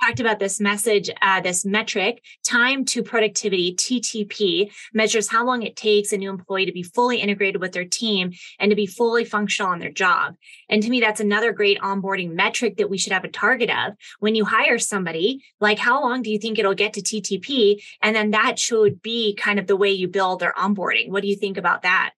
talked 0.00 0.20
about 0.20 0.38
this 0.38 0.60
message, 0.60 1.10
uh, 1.20 1.40
this 1.40 1.64
metric, 1.64 2.22
time 2.42 2.84
to 2.86 3.02
productivity, 3.02 3.74
TTP, 3.74 4.72
measures 4.94 5.28
how 5.28 5.44
long 5.44 5.62
it 5.62 5.76
takes 5.76 6.12
a 6.12 6.16
new 6.16 6.30
employee 6.30 6.66
to 6.66 6.72
be 6.72 6.82
fully 6.82 7.20
integrated 7.20 7.60
with 7.60 7.72
their 7.72 7.84
team 7.84 8.32
and 8.58 8.70
to 8.70 8.76
be 8.76 8.86
fully 8.86 9.24
functional 9.24 9.70
on 9.70 9.78
their 9.78 9.90
job. 9.90 10.34
And 10.68 10.82
to 10.82 10.90
me, 10.90 11.00
that's 11.00 11.20
another 11.20 11.52
great 11.52 11.78
onboarding 11.80 12.32
metric 12.32 12.76
that 12.78 12.90
we 12.90 12.98
should 12.98 13.12
have 13.12 13.24
a 13.24 13.28
target 13.28 13.70
of. 13.70 13.94
When 14.20 14.34
you 14.34 14.44
hire 14.44 14.78
somebody, 14.78 15.42
like 15.60 15.78
how 15.78 16.00
long 16.02 16.22
do 16.22 16.30
you 16.30 16.38
think 16.38 16.58
it'll 16.58 16.74
get 16.74 16.94
to 16.94 17.02
TTP? 17.02 17.82
And 18.02 18.16
then 18.16 18.30
that 18.30 18.58
should 18.58 19.02
be 19.02 19.34
kind 19.34 19.58
of 19.58 19.66
the 19.66 19.76
way 19.76 19.90
you 19.90 20.08
build 20.08 20.40
their 20.40 20.54
onboarding. 20.54 21.10
What 21.10 21.22
do 21.22 21.28
you 21.28 21.36
think 21.36 21.56
about 21.56 21.82
that? 21.82 22.12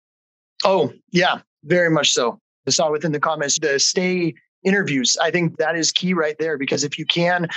Oh, 0.64 0.92
yeah, 1.10 1.40
very 1.64 1.90
much 1.90 2.12
so. 2.12 2.38
I 2.66 2.70
saw 2.70 2.92
within 2.92 3.10
the 3.10 3.18
comments 3.18 3.58
the 3.58 3.80
stay 3.80 4.34
interviews. 4.64 5.16
I 5.20 5.30
think 5.30 5.58
that 5.58 5.76
is 5.76 5.92
key 5.92 6.14
right 6.14 6.36
there 6.38 6.58
because 6.58 6.84
if 6.84 6.98
you 6.98 7.06
can 7.06 7.48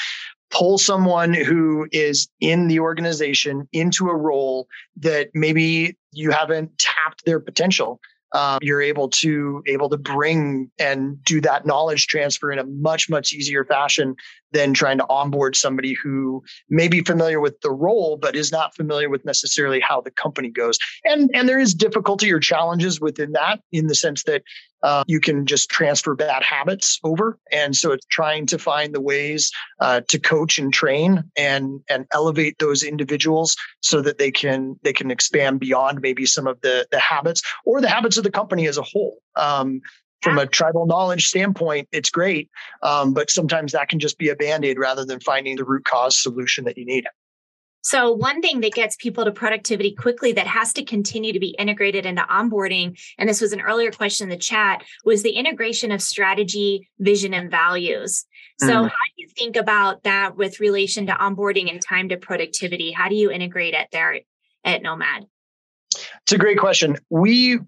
pull 0.51 0.77
someone 0.77 1.33
who 1.33 1.87
is 1.91 2.27
in 2.39 2.67
the 2.67 2.79
organization 2.79 3.67
into 3.73 4.09
a 4.09 4.15
role 4.15 4.67
that 4.97 5.29
maybe 5.33 5.97
you 6.11 6.31
haven't 6.31 6.77
tapped 6.77 7.25
their 7.25 7.39
potential 7.39 7.99
um, 8.35 8.59
you're 8.61 8.81
able 8.81 9.07
to 9.07 9.63
able 9.65 9.89
to 9.89 9.97
bring 9.97 10.69
and 10.77 11.23
do 11.23 11.39
that 11.41 11.65
knowledge 11.65 12.07
transfer 12.07 12.51
in 12.51 12.59
a 12.59 12.65
much 12.65 13.09
much 13.09 13.31
easier 13.33 13.63
fashion 13.63 14.15
than 14.51 14.73
trying 14.73 14.97
to 14.97 15.05
onboard 15.09 15.55
somebody 15.55 15.93
who 15.93 16.43
may 16.69 16.87
be 16.87 17.01
familiar 17.01 17.39
with 17.39 17.59
the 17.61 17.71
role 17.71 18.17
but 18.17 18.35
is 18.35 18.51
not 18.51 18.75
familiar 18.75 19.09
with 19.09 19.23
necessarily 19.25 19.79
how 19.79 20.01
the 20.01 20.11
company 20.11 20.49
goes 20.49 20.77
and 21.05 21.29
and 21.33 21.47
there 21.47 21.59
is 21.59 21.73
difficulty 21.73 22.31
or 22.31 22.39
challenges 22.39 22.99
within 22.99 23.31
that 23.31 23.61
in 23.71 23.87
the 23.87 23.95
sense 23.95 24.23
that 24.23 24.43
uh, 24.83 25.03
you 25.07 25.19
can 25.19 25.45
just 25.45 25.69
transfer 25.69 26.15
bad 26.15 26.43
habits 26.43 26.99
over 27.03 27.37
and 27.51 27.75
so 27.75 27.91
it's 27.91 28.05
trying 28.07 28.45
to 28.45 28.57
find 28.57 28.93
the 28.93 29.01
ways 29.01 29.51
uh, 29.79 30.01
to 30.07 30.19
coach 30.19 30.57
and 30.57 30.73
train 30.73 31.23
and 31.37 31.81
and 31.89 32.05
elevate 32.13 32.57
those 32.59 32.83
individuals 32.83 33.55
so 33.81 34.01
that 34.01 34.17
they 34.17 34.31
can 34.31 34.75
they 34.83 34.93
can 34.93 35.11
expand 35.11 35.59
beyond 35.59 35.99
maybe 36.01 36.25
some 36.25 36.47
of 36.47 36.59
the 36.61 36.87
the 36.91 36.99
habits 36.99 37.41
or 37.65 37.81
the 37.81 37.89
habits 37.89 38.17
of 38.17 38.23
the 38.23 38.31
company 38.31 38.67
as 38.67 38.77
a 38.77 38.83
whole 38.83 39.17
um, 39.35 39.81
from 40.21 40.39
a 40.39 40.47
tribal 40.47 40.87
knowledge 40.87 41.27
standpoint, 41.27 41.87
it's 41.91 42.09
great. 42.09 42.49
Um, 42.81 43.13
but 43.13 43.29
sometimes 43.29 43.73
that 43.73 43.89
can 43.89 43.99
just 43.99 44.17
be 44.17 44.29
a 44.29 44.35
band 44.35 44.65
aid 44.65 44.79
rather 44.79 45.05
than 45.05 45.19
finding 45.19 45.55
the 45.55 45.63
root 45.63 45.85
cause 45.85 46.17
solution 46.17 46.65
that 46.65 46.79
you 46.79 46.85
need. 46.85 47.05
So, 47.85 48.11
one 48.11 48.41
thing 48.41 48.61
that 48.61 48.73
gets 48.73 48.95
people 48.95 49.25
to 49.25 49.31
productivity 49.31 49.93
quickly 49.93 50.31
that 50.31 50.47
has 50.47 50.73
to 50.73 50.83
continue 50.83 51.31
to 51.33 51.39
be 51.39 51.55
integrated 51.59 52.07
into 52.07 52.23
onboarding, 52.23 52.99
and 53.19 53.29
this 53.29 53.39
was 53.39 53.53
an 53.53 53.61
earlier 53.61 53.91
question 53.91 54.25
in 54.25 54.29
the 54.31 54.41
chat, 54.41 54.83
was 55.03 55.21
the 55.21 55.33
integration 55.33 55.91
of 55.91 56.01
strategy, 56.01 56.89
vision, 56.97 57.35
and 57.35 57.51
values. 57.51 58.25
So, 58.59 58.69
mm. 58.69 58.81
how 58.81 58.87
do 58.87 59.13
you 59.17 59.27
think 59.37 59.55
about 59.55 60.01
that 60.01 60.35
with 60.35 60.59
relation 60.59 61.05
to 61.05 61.13
onboarding 61.13 61.69
and 61.69 61.79
time 61.79 62.09
to 62.09 62.17
productivity? 62.17 62.91
How 62.91 63.07
do 63.07 63.13
you 63.13 63.29
integrate 63.29 63.75
it 63.75 63.89
there 63.91 64.19
at 64.63 64.81
Nomad? 64.81 65.27
It's 66.23 66.31
a 66.31 66.39
great 66.39 66.57
question. 66.57 66.97
We 67.11 67.59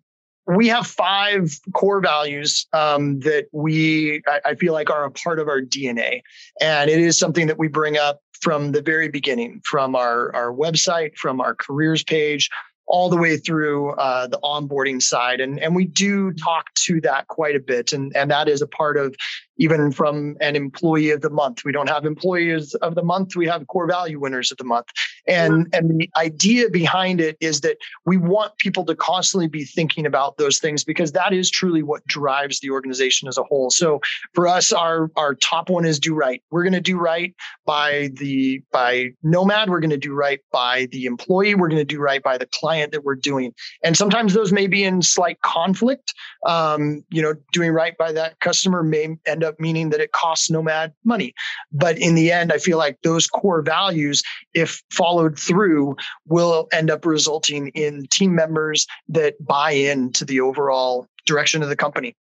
we 0.48 0.68
have 0.70 0.88
five 0.88 1.60
core 1.74 2.00
values 2.00 2.68
um, 2.74 3.20
that 3.20 3.48
we 3.52 4.22
I, 4.28 4.40
I, 4.46 4.56
feel 4.56 4.74
like 4.74 4.90
are 4.90 5.04
a 5.04 5.12
part 5.12 5.40
of 5.40 5.48
our 5.48 5.62
DNA, 5.62 6.22
and 6.62 6.90
it 6.90 7.00
is 7.00 7.20
something 7.20 7.48
that 7.48 7.58
we 7.58 7.68
bring 7.68 7.98
up 7.98 8.22
from 8.42 8.72
the 8.72 8.82
very 8.82 9.10
beginning, 9.10 9.62
from 9.66 9.96
our 9.96 10.34
our 10.34 10.54
website, 10.54 11.16
from 11.18 11.42
our 11.42 11.54
careers 11.54 12.04
page, 12.04 12.50
all 12.88 13.10
the 13.10 13.18
way 13.18 13.38
through 13.38 13.92
uh, 13.96 14.28
the 14.28 14.40
onboarding 14.44 15.02
side, 15.02 15.42
and 15.42 15.60
and 15.60 15.76
we 15.76 15.86
do 15.86 16.32
talk 16.34 16.74
to 16.76 17.02
that 17.02 17.28
quite 17.28 17.56
a 17.56 17.60
bit, 17.60 17.92
and 17.92 18.16
and 18.16 18.32
that 18.32 18.48
is 18.48 18.62
a 18.62 18.68
part 18.68 18.98
of 18.98 19.16
even 19.58 19.92
from 19.92 20.38
an 20.42 20.56
employee 20.56 21.12
of 21.12 21.22
the 21.22 21.30
month. 21.30 21.64
We 21.66 21.72
don't 21.72 21.90
have 21.90 22.06
employees 22.06 22.74
of 22.76 22.96
the 22.96 23.04
month. 23.04 23.36
We 23.36 23.48
have 23.48 23.68
core 23.68 23.88
value 23.88 24.20
winners 24.20 24.52
of 24.52 24.58
the 24.58 24.64
month. 24.64 24.88
And, 25.28 25.68
and 25.74 26.00
the 26.00 26.10
idea 26.18 26.70
behind 26.70 27.20
it 27.20 27.38
is 27.40 27.62
that 27.62 27.78
we 28.06 28.18
want 28.18 28.58
people 28.58 28.86
to 28.86 28.96
constantly 28.96 29.48
be 29.48 29.66
thinking 29.66 30.06
about 30.06 30.38
those 30.38 30.60
things 30.60 30.84
because 30.84 31.12
that 31.14 31.34
is 31.34 31.50
truly 31.50 31.84
what 31.84 32.06
drives 32.08 32.60
the 32.60 32.70
organization 32.70 33.28
as 33.28 33.38
a 33.38 33.44
whole. 33.44 33.70
So 33.70 34.00
for 34.34 34.48
us, 34.48 34.72
our, 34.72 35.12
our 35.16 35.36
top 35.36 35.70
one 35.70 35.86
is 35.86 36.00
do 36.00 36.14
right. 36.14 36.42
We're 36.52 36.64
going 36.64 36.74
to 36.74 36.82
do 36.82 36.98
right 36.98 37.36
by 37.66 38.10
the, 38.14 38.62
by 38.72 39.10
Nomad. 39.24 39.70
We're 39.70 39.80
going 39.80 39.90
to 39.90 39.98
do 39.98 40.14
right 40.14 40.40
by 40.52 40.88
the 40.92 41.06
employee. 41.06 41.56
We're 41.56 41.70
going 41.70 41.78
to 41.78 41.86
do 41.86 42.00
right 42.00 42.24
by 42.24 42.38
the 42.38 42.48
client 42.54 42.92
that 42.92 43.04
we're 43.04 43.16
doing. 43.16 43.54
And 43.84 43.98
sometimes 43.98 44.34
those 44.34 44.52
may 44.52 44.68
be 44.68 44.84
in 44.84 45.02
slight 45.02 45.42
conflict. 45.42 46.14
Um, 46.46 47.04
you 47.10 47.22
know, 47.22 47.34
doing 47.52 47.72
right 47.72 47.98
by 47.98 48.12
that 48.14 48.40
customer 48.40 48.84
may 48.84 49.18
end 49.26 49.44
up 49.44 49.47
meaning 49.60 49.90
that 49.90 50.00
it 50.00 50.12
costs 50.12 50.50
Nomad 50.50 50.94
money. 51.04 51.34
But 51.72 51.98
in 51.98 52.16
the 52.16 52.32
end, 52.32 52.52
I 52.52 52.58
feel 52.58 52.78
like 52.78 52.98
those 53.04 53.28
core 53.28 53.62
values, 53.62 54.24
if 54.54 54.82
followed 54.92 55.38
through, 55.40 55.96
will 56.28 56.68
end 56.72 56.90
up 56.90 57.06
resulting 57.06 57.70
in 57.70 58.08
team 58.12 58.36
members 58.36 58.88
that 59.10 59.36
buy 59.46 59.72
into 59.72 60.26
the 60.26 60.42
overall 60.42 61.08
direction 61.26 61.64
of 61.64 61.70
the 61.70 61.76
company. 61.76 62.16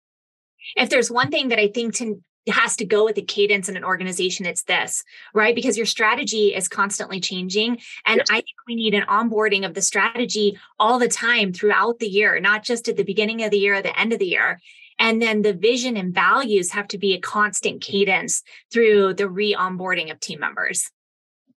If 0.75 0.89
there's 0.89 1.11
one 1.11 1.29
thing 1.29 1.49
that 1.49 1.59
I 1.59 1.67
think 1.67 1.93
to 1.95 2.21
has 2.47 2.75
to 2.75 2.85
go 2.85 3.05
with 3.05 3.15
the 3.15 3.21
cadence 3.21 3.69
in 3.69 3.75
an 3.75 3.83
organization 3.83 4.45
it's 4.45 4.63
this 4.63 5.03
right 5.33 5.55
because 5.55 5.77
your 5.77 5.85
strategy 5.85 6.53
is 6.53 6.67
constantly 6.67 7.19
changing 7.19 7.79
and 8.05 8.17
yes. 8.17 8.27
i 8.29 8.35
think 8.35 8.55
we 8.67 8.75
need 8.75 8.93
an 8.93 9.03
onboarding 9.03 9.65
of 9.65 9.73
the 9.73 9.81
strategy 9.81 10.57
all 10.79 10.99
the 10.99 11.07
time 11.07 11.51
throughout 11.51 11.99
the 11.99 12.07
year 12.07 12.39
not 12.39 12.63
just 12.63 12.87
at 12.87 12.97
the 12.97 13.03
beginning 13.03 13.43
of 13.43 13.51
the 13.51 13.57
year 13.57 13.75
or 13.75 13.81
the 13.81 13.99
end 13.99 14.13
of 14.13 14.19
the 14.19 14.27
year 14.27 14.59
and 14.99 15.21
then 15.21 15.41
the 15.41 15.53
vision 15.53 15.97
and 15.97 16.13
values 16.13 16.71
have 16.71 16.87
to 16.89 16.97
be 16.97 17.13
a 17.13 17.19
constant 17.19 17.81
cadence 17.81 18.43
through 18.71 19.13
the 19.13 19.29
re 19.29 19.53
onboarding 19.53 20.11
of 20.11 20.19
team 20.19 20.39
members. 20.39 20.89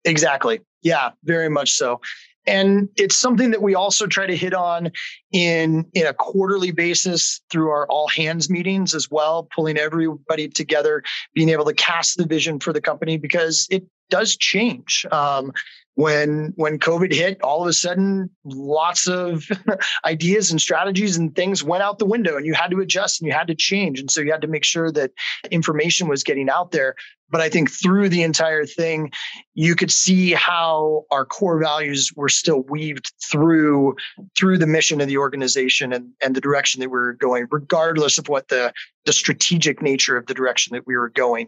Exactly. 0.03 0.61
Yeah, 0.83 1.11
very 1.23 1.49
much 1.49 1.73
so. 1.73 1.99
And 2.47 2.89
it's 2.95 3.15
something 3.15 3.51
that 3.51 3.61
we 3.61 3.73
also 3.73 4.05
try 4.05 4.27
to 4.27 4.35
hit 4.35 4.53
on 4.53 4.91
in, 5.31 5.85
in 5.93 6.05
a 6.05 6.13
quarterly 6.13 6.71
basis 6.71 7.41
through 7.49 7.69
our 7.69 7.87
all 7.87 8.07
hands 8.07 8.51
meetings 8.51 8.93
as 8.93 9.09
well, 9.09 9.47
pulling 9.55 9.77
everybody 9.77 10.47
together, 10.47 11.03
being 11.33 11.49
able 11.49 11.65
to 11.65 11.73
cast 11.73 12.17
the 12.17 12.25
vision 12.25 12.59
for 12.59 12.71
the 12.71 12.81
company 12.81 13.17
because 13.17 13.67
it 13.71 13.83
does 14.11 14.37
change. 14.37 15.07
Um, 15.11 15.53
when 15.95 16.51
when 16.57 16.77
COVID 16.77 17.13
hit, 17.13 17.41
all 17.41 17.61
of 17.61 17.67
a 17.67 17.73
sudden, 17.73 18.29
lots 18.43 19.07
of 19.07 19.49
ideas 20.05 20.51
and 20.51 20.59
strategies 20.59 21.17
and 21.17 21.33
things 21.35 21.63
went 21.63 21.83
out 21.83 21.99
the 21.99 22.05
window, 22.05 22.35
and 22.35 22.45
you 22.45 22.53
had 22.53 22.71
to 22.71 22.81
adjust 22.81 23.21
and 23.21 23.27
you 23.27 23.33
had 23.33 23.47
to 23.47 23.55
change, 23.55 23.99
and 23.99 24.11
so 24.11 24.21
you 24.21 24.31
had 24.31 24.41
to 24.41 24.47
make 24.47 24.65
sure 24.65 24.91
that 24.91 25.11
information 25.51 26.07
was 26.07 26.23
getting 26.23 26.49
out 26.49 26.71
there. 26.71 26.95
But 27.29 27.41
I 27.41 27.49
think 27.49 27.71
through 27.71 28.09
the 28.09 28.21
entire 28.21 28.65
thing, 28.65 29.11
you 29.55 29.75
could 29.75 29.91
see 29.91 30.33
how 30.33 31.05
our 31.11 31.25
core 31.25 31.59
values 31.59 32.11
were 32.15 32.29
still 32.29 32.61
weaved 32.63 33.11
through 33.23 33.95
through 34.37 34.57
the 34.57 34.67
mission 34.67 34.99
of 34.99 35.07
the 35.07 35.17
organization 35.17 35.93
and, 35.93 36.11
and 36.21 36.35
the 36.35 36.41
direction 36.41 36.81
that 36.81 36.89
we 36.89 36.97
were 36.97 37.13
going, 37.13 37.47
regardless 37.49 38.17
of 38.17 38.27
what 38.27 38.49
the 38.49 38.73
the 39.05 39.13
strategic 39.13 39.81
nature 39.81 40.17
of 40.17 40.25
the 40.25 40.33
direction 40.33 40.73
that 40.75 40.85
we 40.85 40.97
were 40.97 41.09
going 41.09 41.47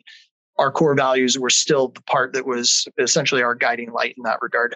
our 0.58 0.72
core 0.72 0.96
values 0.96 1.38
were 1.38 1.50
still 1.50 1.90
the 1.90 2.02
part 2.02 2.34
that 2.34 2.46
was 2.46 2.88
essentially 2.98 3.44
our 3.44 3.56
guiding 3.56 3.92
light 3.92 4.16
in 4.18 4.24
that 4.24 4.40
regard. 4.42 4.76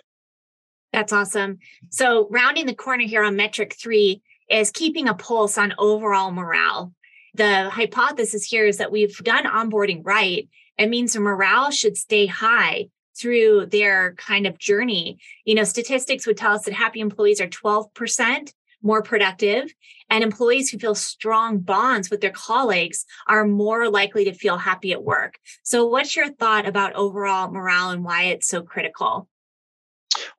That's 0.93 1.13
awesome. 1.13 1.59
So, 1.89 2.27
rounding 2.29 2.65
the 2.65 2.75
corner 2.75 3.05
here 3.05 3.23
on 3.23 3.35
metric 3.35 3.75
three 3.79 4.21
is 4.49 4.71
keeping 4.71 5.07
a 5.07 5.13
pulse 5.13 5.57
on 5.57 5.73
overall 5.77 6.31
morale. 6.31 6.93
The 7.33 7.69
hypothesis 7.69 8.43
here 8.43 8.67
is 8.67 8.77
that 8.77 8.91
we've 8.91 9.15
done 9.19 9.45
onboarding 9.45 10.01
right. 10.03 10.49
It 10.77 10.89
means 10.89 11.15
morale 11.15 11.71
should 11.71 11.95
stay 11.95 12.25
high 12.25 12.89
through 13.17 13.67
their 13.67 14.15
kind 14.15 14.45
of 14.45 14.57
journey. 14.57 15.17
You 15.45 15.55
know, 15.55 15.63
statistics 15.63 16.27
would 16.27 16.37
tell 16.37 16.53
us 16.53 16.65
that 16.65 16.73
happy 16.73 16.99
employees 16.99 17.39
are 17.39 17.47
12% 17.47 18.53
more 18.81 19.01
productive. 19.01 19.73
And 20.09 20.23
employees 20.23 20.69
who 20.69 20.77
feel 20.77 20.95
strong 20.95 21.59
bonds 21.59 22.09
with 22.09 22.21
their 22.21 22.31
colleagues 22.31 23.05
are 23.27 23.45
more 23.45 23.89
likely 23.89 24.25
to 24.25 24.33
feel 24.33 24.57
happy 24.57 24.91
at 24.91 25.03
work. 25.03 25.39
So, 25.63 25.87
what's 25.87 26.15
your 26.15 26.29
thought 26.29 26.67
about 26.67 26.93
overall 26.95 27.49
morale 27.49 27.91
and 27.91 28.03
why 28.03 28.23
it's 28.23 28.47
so 28.47 28.61
critical? 28.61 29.29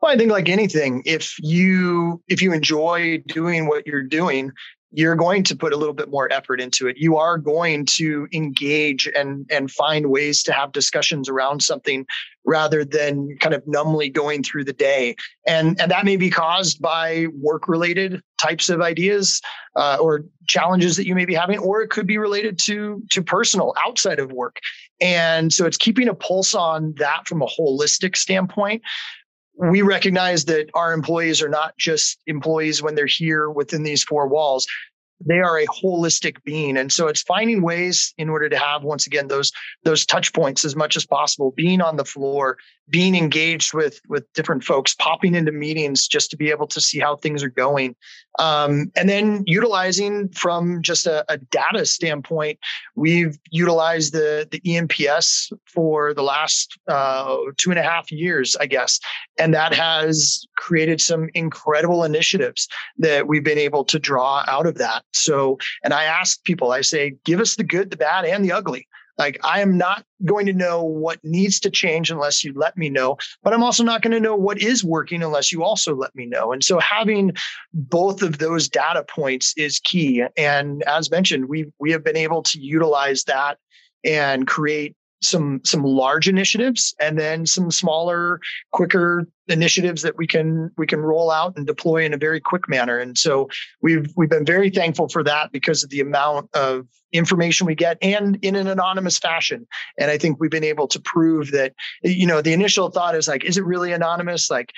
Well, 0.00 0.12
I 0.12 0.16
think 0.16 0.30
like 0.30 0.48
anything, 0.48 1.02
if 1.06 1.36
you 1.38 2.22
if 2.28 2.42
you 2.42 2.52
enjoy 2.52 3.22
doing 3.26 3.66
what 3.66 3.86
you're 3.86 4.02
doing, 4.02 4.52
you're 4.92 5.16
going 5.16 5.42
to 5.42 5.56
put 5.56 5.72
a 5.72 5.76
little 5.76 5.94
bit 5.94 6.10
more 6.10 6.30
effort 6.32 6.60
into 6.60 6.86
it. 6.86 6.96
You 6.98 7.16
are 7.16 7.38
going 7.38 7.86
to 7.86 8.28
engage 8.32 9.08
and 9.16 9.46
and 9.50 9.70
find 9.70 10.10
ways 10.10 10.42
to 10.44 10.52
have 10.52 10.72
discussions 10.72 11.28
around 11.28 11.62
something 11.62 12.06
rather 12.44 12.84
than 12.84 13.36
kind 13.38 13.54
of 13.54 13.62
numbly 13.66 14.10
going 14.10 14.42
through 14.42 14.64
the 14.64 14.72
day. 14.72 15.16
And 15.46 15.80
and 15.80 15.90
that 15.90 16.04
may 16.04 16.16
be 16.16 16.28
caused 16.28 16.80
by 16.80 17.26
work 17.40 17.68
related 17.68 18.20
types 18.40 18.68
of 18.68 18.80
ideas 18.80 19.40
uh, 19.76 19.96
or 20.00 20.24
challenges 20.48 20.96
that 20.96 21.06
you 21.06 21.14
may 21.14 21.24
be 21.24 21.34
having, 21.34 21.58
or 21.58 21.80
it 21.80 21.88
could 21.88 22.06
be 22.06 22.18
related 22.18 22.58
to 22.64 23.02
to 23.10 23.22
personal 23.22 23.74
outside 23.86 24.18
of 24.18 24.30
work. 24.32 24.56
And 25.00 25.52
so 25.52 25.64
it's 25.64 25.78
keeping 25.78 26.08
a 26.08 26.14
pulse 26.14 26.54
on 26.54 26.94
that 26.98 27.26
from 27.26 27.40
a 27.42 27.46
holistic 27.46 28.16
standpoint 28.16 28.82
we 29.56 29.82
recognize 29.82 30.46
that 30.46 30.70
our 30.74 30.92
employees 30.92 31.42
are 31.42 31.48
not 31.48 31.76
just 31.78 32.18
employees 32.26 32.82
when 32.82 32.94
they're 32.94 33.06
here 33.06 33.50
within 33.50 33.82
these 33.82 34.02
four 34.02 34.26
walls. 34.26 34.66
They 35.24 35.38
are 35.38 35.58
a 35.58 35.66
holistic 35.66 36.42
being. 36.42 36.76
And 36.76 36.90
so 36.92 37.06
it's 37.06 37.22
finding 37.22 37.62
ways 37.62 38.12
in 38.18 38.28
order 38.28 38.48
to 38.48 38.58
have 38.58 38.82
once 38.82 39.06
again 39.06 39.28
those 39.28 39.52
those 39.84 40.04
touch 40.04 40.32
points 40.32 40.64
as 40.64 40.74
much 40.74 40.96
as 40.96 41.06
possible 41.06 41.52
being 41.56 41.80
on 41.80 41.96
the 41.96 42.04
floor 42.04 42.58
being 42.88 43.14
engaged 43.14 43.72
with 43.74 44.00
with 44.08 44.30
different 44.34 44.64
folks 44.64 44.94
popping 44.94 45.34
into 45.34 45.52
meetings 45.52 46.06
just 46.06 46.30
to 46.30 46.36
be 46.36 46.50
able 46.50 46.66
to 46.66 46.80
see 46.80 46.98
how 46.98 47.16
things 47.16 47.42
are 47.42 47.50
going. 47.50 47.94
Um, 48.38 48.90
and 48.96 49.08
then 49.08 49.44
utilizing 49.46 50.30
from 50.30 50.80
just 50.82 51.06
a, 51.06 51.24
a, 51.30 51.36
data 51.36 51.84
standpoint 51.84 52.58
we've 52.96 53.38
utilized 53.50 54.14
the 54.14 54.48
the 54.50 54.60
eNPS 54.60 55.52
for 55.66 56.14
the 56.14 56.22
last 56.22 56.78
uh, 56.88 57.36
two 57.58 57.70
and 57.70 57.78
a 57.78 57.82
half 57.82 58.10
years 58.10 58.56
i 58.60 58.66
guess. 58.66 58.98
And 59.38 59.52
that 59.54 59.74
has 59.74 60.44
created 60.56 61.00
some 61.00 61.28
incredible 61.34 62.04
initiatives 62.04 62.68
that 62.98 63.28
we've 63.28 63.44
been 63.44 63.58
able 63.58 63.84
to 63.84 63.98
draw 63.98 64.44
out 64.48 64.66
of 64.66 64.76
that. 64.78 65.04
So 65.12 65.58
and 65.84 65.92
i 65.92 66.04
ask 66.04 66.42
people 66.44 66.72
i 66.72 66.80
say 66.80 67.14
give 67.24 67.40
us 67.40 67.56
the 67.56 67.64
good 67.64 67.90
the 67.90 67.96
bad 67.96 68.24
and 68.24 68.44
the 68.44 68.52
ugly 68.52 68.88
like 69.22 69.38
I 69.44 69.60
am 69.60 69.78
not 69.78 70.04
going 70.24 70.46
to 70.46 70.52
know 70.52 70.82
what 70.82 71.20
needs 71.22 71.60
to 71.60 71.70
change 71.70 72.10
unless 72.10 72.42
you 72.42 72.52
let 72.56 72.76
me 72.76 72.90
know, 72.90 73.18
but 73.44 73.52
I'm 73.52 73.62
also 73.62 73.84
not 73.84 74.02
going 74.02 74.12
to 74.12 74.18
know 74.18 74.34
what 74.34 74.60
is 74.60 74.82
working 74.82 75.22
unless 75.22 75.52
you 75.52 75.62
also 75.62 75.94
let 75.94 76.12
me 76.16 76.26
know. 76.26 76.50
And 76.52 76.64
so 76.64 76.80
having 76.80 77.32
both 77.72 78.22
of 78.22 78.38
those 78.38 78.68
data 78.68 79.04
points 79.04 79.54
is 79.56 79.78
key. 79.78 80.24
And 80.36 80.82
as 80.84 81.08
mentioned, 81.08 81.48
we 81.48 81.66
we 81.78 81.92
have 81.92 82.02
been 82.02 82.16
able 82.16 82.42
to 82.42 82.58
utilize 82.58 83.22
that 83.24 83.58
and 84.04 84.48
create 84.48 84.96
some 85.22 85.60
some 85.64 85.82
large 85.82 86.28
initiatives 86.28 86.94
and 87.00 87.18
then 87.18 87.46
some 87.46 87.70
smaller 87.70 88.40
quicker 88.72 89.26
initiatives 89.48 90.02
that 90.02 90.16
we 90.16 90.26
can 90.26 90.70
we 90.76 90.86
can 90.86 91.00
roll 91.00 91.30
out 91.30 91.56
and 91.56 91.66
deploy 91.66 92.04
in 92.04 92.14
a 92.14 92.18
very 92.18 92.40
quick 92.40 92.68
manner. 92.68 92.98
And 92.98 93.16
so 93.16 93.48
we've 93.80 94.12
we've 94.16 94.30
been 94.30 94.44
very 94.44 94.70
thankful 94.70 95.08
for 95.08 95.22
that 95.24 95.52
because 95.52 95.82
of 95.82 95.90
the 95.90 96.00
amount 96.00 96.50
of 96.54 96.86
information 97.12 97.66
we 97.66 97.74
get 97.74 97.98
and 98.00 98.38
in 98.42 98.56
an 98.56 98.66
anonymous 98.66 99.18
fashion. 99.18 99.66
And 99.98 100.10
i 100.10 100.18
think 100.18 100.40
we've 100.40 100.50
been 100.50 100.64
able 100.64 100.88
to 100.88 101.00
prove 101.00 101.50
that 101.50 101.74
you 102.02 102.26
know 102.26 102.40
the 102.40 102.52
initial 102.52 102.90
thought 102.90 103.14
is 103.14 103.28
like 103.28 103.44
is 103.44 103.56
it 103.56 103.64
really 103.64 103.92
anonymous? 103.92 104.50
Like 104.50 104.72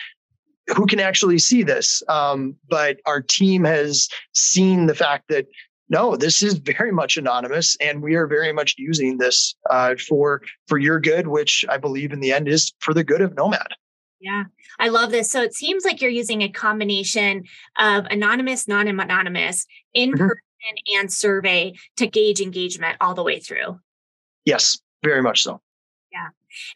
who 0.75 0.87
can 0.87 1.01
actually 1.01 1.39
see 1.39 1.63
this? 1.63 2.03
Um, 2.09 2.57
but 2.69 2.99
our 3.07 3.21
team 3.21 3.65
has 3.65 4.09
seen 4.33 4.87
the 4.87 4.95
fact 4.95 5.29
that 5.29 5.47
no, 5.89 6.17
this 6.17 6.43
is 6.43 6.55
very 6.55 6.93
much 6.93 7.17
anonymous, 7.17 7.77
and 7.81 8.03
we 8.03 8.15
are 8.15 8.27
very 8.27 8.53
much 8.53 8.75
using 8.79 9.19
this 9.19 9.55
uh, 9.71 9.95
for 10.09 10.43
for 10.67 10.79
your 10.79 10.99
good, 11.01 11.27
which 11.27 11.65
I 11.69 11.77
believe 11.77 12.13
in 12.13 12.21
the 12.21 12.33
end 12.33 12.49
is 12.49 12.73
for 12.81 12.95
the 12.95 13.05
good 13.05 13.21
of 13.21 13.35
Nomad. 13.35 13.69
Yeah, 14.21 14.45
I 14.79 14.89
love 14.89 15.11
this. 15.11 15.31
So 15.31 15.43
it 15.43 15.55
seems 15.55 15.85
like 15.85 16.01
you're 16.01 16.11
using 16.11 16.41
a 16.43 16.49
combination 16.49 17.45
of 17.77 18.07
anonymous, 18.07 18.67
non-anonymous, 18.67 19.67
in 19.93 20.13
person, 20.13 20.29
mm-hmm. 20.31 21.01
and 21.01 21.13
survey 21.13 21.75
to 21.99 22.07
gauge 22.07 22.41
engagement 22.41 22.97
all 23.03 23.15
the 23.15 23.23
way 23.23 23.39
through. 23.39 23.79
Yes, 24.47 24.81
very 25.03 25.21
much 25.21 25.43
so. 25.43 25.61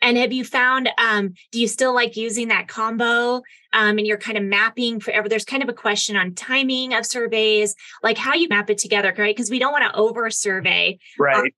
And 0.01 0.17
have 0.17 0.33
you 0.33 0.45
found, 0.45 0.89
um, 0.99 1.35
do 1.53 1.61
you 1.61 1.69
still 1.69 1.95
like 1.95 2.17
using 2.17 2.49
that 2.49 2.69
combo? 2.69 3.43
Um, 3.73 3.99
and 3.99 4.07
you're 4.07 4.19
kind 4.19 4.39
of 4.39 4.45
mapping 4.45 5.01
forever. 5.01 5.29
There's 5.29 5.45
kind 5.45 5.63
of 5.63 5.69
a 5.69 5.75
question 5.75 6.17
on 6.17 6.35
timing 6.35 6.95
of 6.95 7.05
surveys, 7.05 7.75
like 8.03 8.17
how 8.17 8.35
you 8.35 8.49
map 8.49 8.71
it 8.71 8.79
together, 8.79 9.15
right? 9.17 9.35
Because 9.35 9.51
we 9.51 9.59
don't 9.59 9.73
want 9.73 9.85
to 9.85 9.99
over 9.99 10.31
survey. 10.31 10.99
Right 11.19 11.53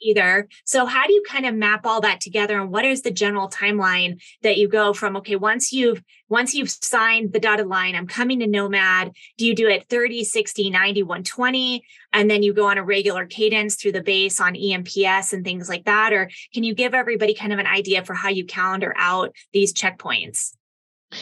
either. 0.00 0.48
So 0.64 0.86
how 0.86 1.06
do 1.06 1.12
you 1.12 1.22
kind 1.28 1.46
of 1.46 1.54
map 1.54 1.86
all 1.86 2.00
that 2.02 2.20
together 2.20 2.60
and 2.60 2.70
what 2.70 2.84
is 2.84 3.02
the 3.02 3.10
general 3.10 3.48
timeline 3.48 4.20
that 4.42 4.58
you 4.58 4.68
go 4.68 4.92
from 4.92 5.16
okay 5.18 5.36
once 5.36 5.72
you've 5.72 6.02
once 6.28 6.54
you've 6.54 6.70
signed 6.70 7.32
the 7.32 7.40
dotted 7.40 7.66
line 7.66 7.94
I'm 7.94 8.06
coming 8.06 8.40
to 8.40 8.46
Nomad 8.46 9.12
do 9.36 9.46
you 9.46 9.54
do 9.54 9.68
it 9.68 9.88
30 9.88 10.24
60 10.24 10.70
90 10.70 11.02
120 11.02 11.84
and 12.12 12.30
then 12.30 12.42
you 12.42 12.52
go 12.52 12.66
on 12.66 12.78
a 12.78 12.84
regular 12.84 13.26
cadence 13.26 13.76
through 13.76 13.92
the 13.92 14.02
base 14.02 14.40
on 14.40 14.54
eNPS 14.54 15.32
and 15.32 15.44
things 15.44 15.68
like 15.68 15.84
that 15.84 16.12
or 16.12 16.30
can 16.52 16.64
you 16.64 16.74
give 16.74 16.94
everybody 16.94 17.34
kind 17.34 17.52
of 17.52 17.58
an 17.58 17.66
idea 17.66 18.04
for 18.04 18.14
how 18.14 18.28
you 18.28 18.44
calendar 18.44 18.94
out 18.96 19.34
these 19.52 19.72
checkpoints? 19.72 20.54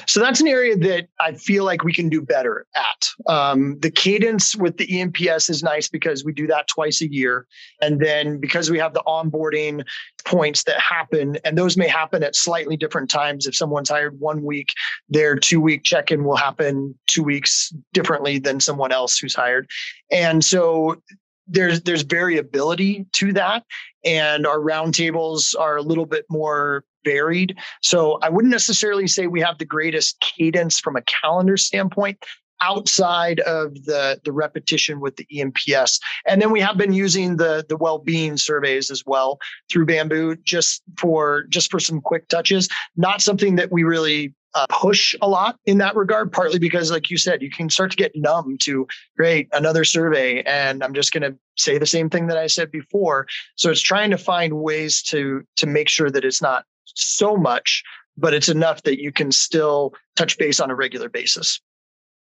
So 0.07 0.21
that's 0.21 0.41
an 0.41 0.49
area 0.49 0.77
that 0.77 1.09
I 1.21 1.33
feel 1.33 1.65
like 1.65 1.85
we 1.85 1.93
can 1.93 2.09
do 2.09 2.21
better 2.21 2.67
at. 2.77 3.33
Um, 3.33 3.79
the 3.81 3.91
cadence 3.91 4.57
with 4.57 4.79
the 4.79 4.87
eNPS 4.87 5.49
is 5.49 5.63
nice 5.63 5.89
because 5.89 6.25
we 6.25 6.33
do 6.33 6.47
that 6.49 6.67
twice 6.67 7.01
a 7.03 7.13
year. 7.13 7.47
And 7.81 8.01
then 8.01 8.39
because 8.41 8.71
we 8.71 8.79
have 8.79 8.95
the 8.95 9.03
onboarding 9.07 9.85
points 10.25 10.65
that 10.65 10.81
happen, 10.81 11.39
and 11.45 11.57
those 11.57 11.77
may 11.77 11.87
happen 11.87 12.25
at 12.25 12.35
slightly 12.35 12.77
different 12.77 13.11
times. 13.11 13.47
If 13.47 13.55
someone's 13.55 13.91
hired 13.91 14.19
one 14.19 14.43
week, 14.43 14.71
their 15.09 15.37
two 15.37 15.61
week 15.61 15.85
check 15.85 16.11
in 16.11 16.25
will 16.25 16.37
happen 16.37 16.99
two 17.07 17.23
weeks 17.23 17.73
differently 17.93 18.39
than 18.39 18.59
someone 18.59 18.91
else 18.91 19.19
who's 19.19 19.37
hired. 19.37 19.69
And 20.11 20.45
so 20.45 21.01
there's 21.47 21.83
there's 21.83 22.03
variability 22.03 23.07
to 23.13 23.33
that 23.33 23.63
and 24.05 24.47
our 24.47 24.59
roundtables 24.59 25.55
are 25.59 25.77
a 25.77 25.83
little 25.83 26.07
bit 26.07 26.25
more 26.29 26.85
varied. 27.07 27.57
So 27.83 28.19
I 28.23 28.29
wouldn't 28.29 28.53
necessarily 28.53 29.07
say 29.07 29.29
we 29.29 29.41
have 29.41 29.59
the 29.59 29.65
greatest 29.65 30.21
cadence 30.21 30.81
from 30.81 30.97
a 30.97 31.03
calendar 31.03 31.57
standpoint 31.57 32.19
outside 32.61 33.41
of 33.41 33.75
the 33.85 34.21
the 34.25 34.33
repetition 34.33 35.01
with 35.01 35.17
the 35.17 35.27
eNPS. 35.33 36.01
And 36.27 36.41
then 36.41 36.51
we 36.51 36.61
have 36.61 36.77
been 36.77 36.93
using 36.93 37.37
the 37.37 37.65
the 37.69 37.77
well-being 37.77 38.37
surveys 38.37 38.91
as 38.91 39.05
well 39.07 39.39
through 39.71 39.87
Bamboo 39.87 40.37
just 40.37 40.83
for 40.99 41.45
just 41.49 41.71
for 41.71 41.81
some 41.81 42.01
quick 42.01 42.29
touches. 42.29 42.69
Not 42.97 43.23
something 43.23 43.57
that 43.57 43.71
we 43.71 43.85
really 43.85 44.35
uh, 44.55 44.67
push 44.71 45.15
a 45.21 45.29
lot 45.29 45.59
in 45.67 45.77
that 45.79 45.95
regard, 45.95 46.33
partly 46.33 46.59
because, 46.59 46.91
like 46.91 47.11
you 47.11 47.19
said, 47.19 47.43
you 47.43 47.51
can 47.51 47.69
start 47.69 47.91
to 47.91 47.97
get 47.97 48.13
numb 48.15 48.57
to 48.63 48.87
great 49.15 49.49
another 49.53 49.85
survey, 49.85 50.43
and 50.45 50.83
I'm 50.83 50.95
just 50.95 51.13
going 51.13 51.31
to 51.31 51.39
say 51.59 51.77
the 51.77 51.87
same 51.87 52.09
thing 52.09 52.27
that 52.29 52.39
I 52.39 52.47
said 52.47 52.71
before. 52.71 53.27
So 53.57 53.71
it's 53.71 53.83
trying 53.83 54.11
to 54.13 54.19
find 54.19 54.55
ways 54.55 55.03
to 55.05 55.43
to 55.57 55.67
make 55.67 55.91
sure 55.91 56.11
that 56.11 56.25
it's 56.25 56.41
not 56.41 56.65
so 56.95 57.37
much 57.37 57.83
but 58.17 58.35
it's 58.35 58.49
enough 58.49 58.83
that 58.83 59.01
you 59.01 59.13
can 59.13 59.31
still 59.31 59.95
touch 60.15 60.39
base 60.39 60.61
on 60.61 60.71
a 60.71 60.75
regular 60.75 61.09
basis. 61.09 61.61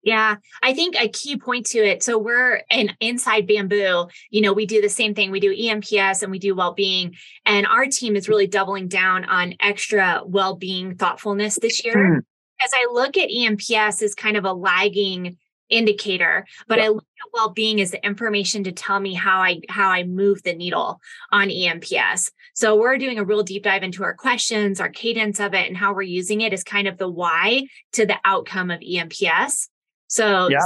Yeah, 0.01 0.37
I 0.63 0.73
think 0.73 0.95
a 0.95 1.09
key 1.09 1.37
point 1.37 1.65
to 1.67 1.79
it. 1.79 2.03
So 2.03 2.17
we're 2.17 2.61
in 2.71 2.91
inside 3.01 3.47
bamboo, 3.47 4.07
you 4.29 4.41
know, 4.41 4.53
we 4.53 4.65
do 4.65 4.81
the 4.81 4.89
same 4.89 5.13
thing. 5.13 5.29
We 5.29 5.41
do 5.41 5.53
eNPS 5.53 6.23
and 6.23 6.31
we 6.31 6.39
do 6.39 6.55
well-being. 6.55 7.15
And 7.45 7.67
our 7.67 7.85
team 7.85 8.15
is 8.15 8.29
really 8.29 8.47
doubling 8.47 8.87
down 8.87 9.25
on 9.25 9.55
extra 9.59 10.21
well-being 10.25 10.95
thoughtfulness 10.95 11.59
this 11.61 11.83
year. 11.83 11.95
Mm. 11.95 12.19
As 12.61 12.71
I 12.73 12.87
look 12.91 13.17
at 13.17 13.29
eNPS 13.29 14.01
as 14.01 14.15
kind 14.15 14.37
of 14.37 14.45
a 14.45 14.53
lagging 14.53 15.37
indicator, 15.69 16.45
but 16.67 16.77
yep. 16.77 16.85
I 16.85 16.89
look 16.89 17.03
at 17.03 17.33
well-being 17.33 17.79
as 17.81 17.91
the 17.91 18.03
information 18.05 18.63
to 18.63 18.71
tell 18.71 18.99
me 18.99 19.13
how 19.13 19.41
I 19.41 19.61
how 19.69 19.89
I 19.89 20.03
move 20.03 20.43
the 20.43 20.53
needle 20.53 20.99
on 21.31 21.49
eNPS. 21.49 22.31
So 22.53 22.75
we're 22.75 22.97
doing 22.97 23.19
a 23.19 23.23
real 23.23 23.43
deep 23.43 23.63
dive 23.63 23.83
into 23.83 24.03
our 24.03 24.13
questions, 24.13 24.79
our 24.79 24.89
cadence 24.89 25.39
of 25.39 25.53
it, 25.53 25.67
and 25.67 25.77
how 25.77 25.93
we're 25.93 26.01
using 26.01 26.41
it 26.41 26.53
is 26.53 26.63
kind 26.63 26.87
of 26.87 26.97
the 26.97 27.09
why 27.09 27.67
to 27.93 28.05
the 28.05 28.17
outcome 28.25 28.71
of 28.71 28.79
eNPS. 28.79 29.67
So 30.07 30.49
yeah. 30.49 30.65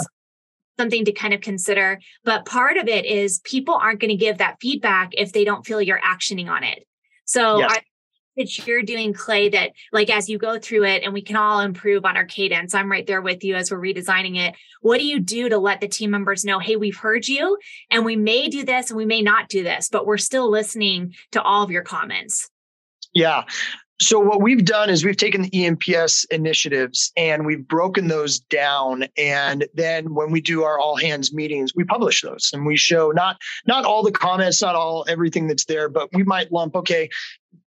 something 0.80 1.06
to 1.06 1.12
kind 1.12 1.34
of 1.34 1.42
consider. 1.42 2.00
But 2.24 2.46
part 2.46 2.78
of 2.78 2.88
it 2.88 3.06
is 3.06 3.40
people 3.40 3.76
aren't 3.76 4.00
going 4.00 4.10
to 4.10 4.16
give 4.16 4.38
that 4.38 4.58
feedback 4.62 5.12
if 5.14 5.34
they 5.34 5.44
don't 5.44 5.66
feel 5.66 5.82
you're 5.82 6.00
actioning 6.00 6.50
on 6.50 6.64
it. 6.64 6.88
So 7.26 7.60
yes. 7.60 7.82
That 8.38 8.66
you're 8.66 8.82
doing 8.82 9.14
clay 9.14 9.50
that 9.50 9.74
like 9.92 10.10
as 10.10 10.28
you 10.28 10.38
go 10.38 10.58
through 10.58 10.86
it 10.86 11.04
and 11.04 11.14
we 11.14 11.22
can 11.22 11.36
all 11.36 11.60
improve 11.60 12.06
on 12.06 12.18
our 12.18 12.26
cadence. 12.26 12.74
I'm 12.74 12.92
right 12.92 13.06
there 13.06 13.22
with 13.22 13.44
you 13.44 13.56
as 13.56 13.72
we're 13.72 13.80
redesigning 13.80 14.38
it. 14.38 14.56
What 14.82 15.00
do 15.00 15.06
you 15.06 15.20
do 15.20 15.50
to 15.50 15.58
let 15.58 15.82
the 15.82 15.88
team 15.88 16.12
members 16.12 16.44
know 16.44 16.60
hey 16.60 16.76
we've 16.76 16.98
heard 16.98 17.28
you 17.28 17.58
and 17.92 18.06
we 18.06 18.16
may 18.16 18.50
do 18.50 18.64
this 18.64 18.90
and 18.90 18.98
we 18.98 19.06
may 19.06 19.22
not 19.22 19.50
do 19.50 19.64
this 19.64 19.90
but 19.90 20.06
we're 20.06 20.18
still 20.18 20.50
listening 20.50 21.14
to 21.32 21.42
all 21.42 21.64
of 21.64 21.72
your 21.72 21.84
comments 21.84 22.50
yeah. 23.14 23.44
So 24.02 24.20
what 24.20 24.42
we've 24.42 24.66
done 24.66 24.90
is 24.90 25.06
we've 25.06 25.16
taken 25.16 25.44
the 25.44 25.50
eNPS 25.52 26.26
initiatives 26.32 27.12
and 27.16 27.46
we've 27.46 27.66
broken 27.66 28.08
those 28.08 28.40
down. 28.40 29.06
And 29.18 29.66
then 29.76 30.14
when 30.14 30.32
we 30.32 30.42
do 30.42 30.64
our 30.64 30.80
all 30.80 30.98
hands 30.98 31.34
meetings, 31.34 31.74
we 31.76 31.84
publish 31.84 32.22
those 32.22 32.50
and 32.54 32.66
we 32.66 32.76
show 32.76 33.12
not 33.12 33.38
not 33.66 33.86
all 33.86 34.04
the 34.04 34.12
comments, 34.12 34.62
not 34.62 34.76
all 34.76 35.06
everything 35.08 35.48
that's 35.48 35.66
there, 35.66 35.90
but 35.90 36.10
we 36.14 36.24
might 36.24 36.52
lump, 36.52 36.76
okay, 36.76 37.08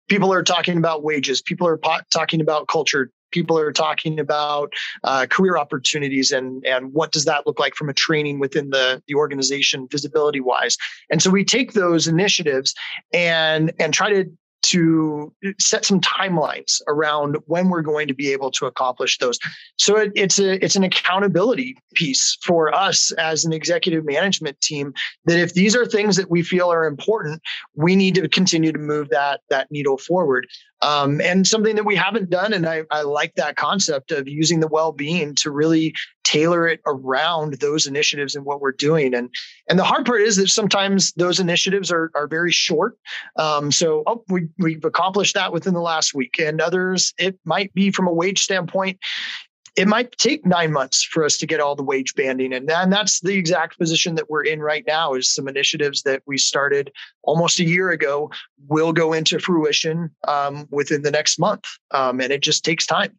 people 0.07 0.33
are 0.33 0.43
talking 0.43 0.77
about 0.77 1.03
wages, 1.03 1.41
people 1.41 1.67
are 1.67 1.77
po- 1.77 2.01
talking 2.11 2.41
about 2.41 2.67
culture, 2.67 3.11
people 3.31 3.57
are 3.57 3.71
talking 3.71 4.19
about 4.19 4.73
uh, 5.03 5.25
career 5.29 5.57
opportunities 5.57 6.31
and 6.31 6.65
and 6.65 6.93
what 6.93 7.11
does 7.11 7.25
that 7.25 7.45
look 7.45 7.59
like 7.59 7.75
from 7.75 7.89
a 7.89 7.93
training 7.93 8.39
within 8.39 8.69
the 8.69 9.01
the 9.07 9.15
organization 9.15 9.87
visibility 9.91 10.39
wise 10.39 10.77
and 11.09 11.21
so 11.21 11.29
we 11.29 11.43
take 11.43 11.73
those 11.73 12.07
initiatives 12.07 12.73
and 13.13 13.71
and 13.79 13.93
try 13.93 14.09
to 14.09 14.25
to 14.63 15.33
set 15.59 15.85
some 15.85 16.01
timelines 16.01 16.81
around 16.87 17.37
when 17.45 17.69
we're 17.69 17.81
going 17.81 18.07
to 18.07 18.13
be 18.13 18.31
able 18.31 18.51
to 18.51 18.65
accomplish 18.65 19.17
those. 19.17 19.39
So 19.77 19.97
it, 19.97 20.11
it's 20.15 20.39
a 20.39 20.63
it's 20.63 20.75
an 20.75 20.83
accountability 20.83 21.77
piece 21.93 22.37
for 22.43 22.73
us 22.73 23.11
as 23.13 23.45
an 23.45 23.53
executive 23.53 24.05
management 24.05 24.59
team 24.61 24.93
that 25.25 25.39
if 25.39 25.53
these 25.53 25.75
are 25.75 25.85
things 25.85 26.15
that 26.15 26.29
we 26.29 26.43
feel 26.43 26.71
are 26.71 26.85
important, 26.85 27.41
we 27.75 27.95
need 27.95 28.15
to 28.15 28.27
continue 28.27 28.71
to 28.71 28.79
move 28.79 29.09
that 29.09 29.41
that 29.49 29.71
needle 29.71 29.97
forward. 29.97 30.47
Um, 30.81 31.19
and 31.21 31.47
something 31.47 31.75
that 31.75 31.85
we 31.85 31.95
haven't 31.95 32.29
done, 32.29 32.53
and 32.53 32.67
I, 32.67 32.83
I 32.91 33.01
like 33.01 33.33
that 33.35 33.55
concept 33.55 34.11
of 34.11 34.27
using 34.27 34.59
the 34.59 34.67
well-being 34.67 35.35
to 35.35 35.51
really 35.51 35.95
tailor 36.23 36.67
it 36.67 36.81
around 36.85 37.55
those 37.55 37.87
initiatives 37.87 38.35
and 38.35 38.45
what 38.45 38.59
we're 38.59 38.73
doing. 38.73 39.13
And 39.13 39.29
and 39.69 39.79
the 39.79 39.83
hard 39.83 40.05
part 40.05 40.21
is 40.21 40.35
that 40.35 40.49
sometimes 40.49 41.13
those 41.13 41.39
initiatives 41.39 41.91
are 41.91 42.11
are 42.15 42.27
very 42.27 42.51
short. 42.51 42.97
Um, 43.37 43.71
so 43.71 44.03
oh, 44.07 44.23
we 44.27 44.47
we've 44.59 44.83
accomplished 44.83 45.35
that 45.35 45.53
within 45.53 45.73
the 45.73 45.81
last 45.81 46.13
week, 46.13 46.39
and 46.39 46.61
others 46.61 47.13
it 47.17 47.39
might 47.45 47.73
be 47.73 47.91
from 47.91 48.07
a 48.07 48.13
wage 48.13 48.41
standpoint. 48.41 48.99
It 49.77 49.87
might 49.87 50.11
take 50.17 50.43
nine 50.43 50.73
months 50.73 51.03
for 51.03 51.23
us 51.23 51.37
to 51.37 51.45
get 51.45 51.59
all 51.59 51.75
the 51.75 51.83
wage 51.83 52.15
banding, 52.15 52.51
and, 52.51 52.69
and 52.69 52.91
that's 52.91 53.19
the 53.19 53.35
exact 53.35 53.77
position 53.77 54.15
that 54.15 54.27
we're 54.27 54.43
in 54.43 54.59
right 54.59 54.83
now. 54.87 55.13
Is 55.13 55.31
some 55.31 55.47
initiatives 55.47 56.01
that 56.01 56.23
we 56.25 56.39
started 56.39 56.91
almost 57.21 57.59
a 57.59 57.63
year 57.63 57.91
ago 57.91 58.31
will 58.67 58.91
go 58.91 59.13
into 59.13 59.39
fruition 59.39 60.09
um, 60.27 60.67
within 60.71 61.03
the 61.03 61.11
next 61.11 61.37
month, 61.37 61.65
um, 61.91 62.19
and 62.19 62.33
it 62.33 62.41
just 62.41 62.65
takes 62.65 62.87
time. 62.87 63.15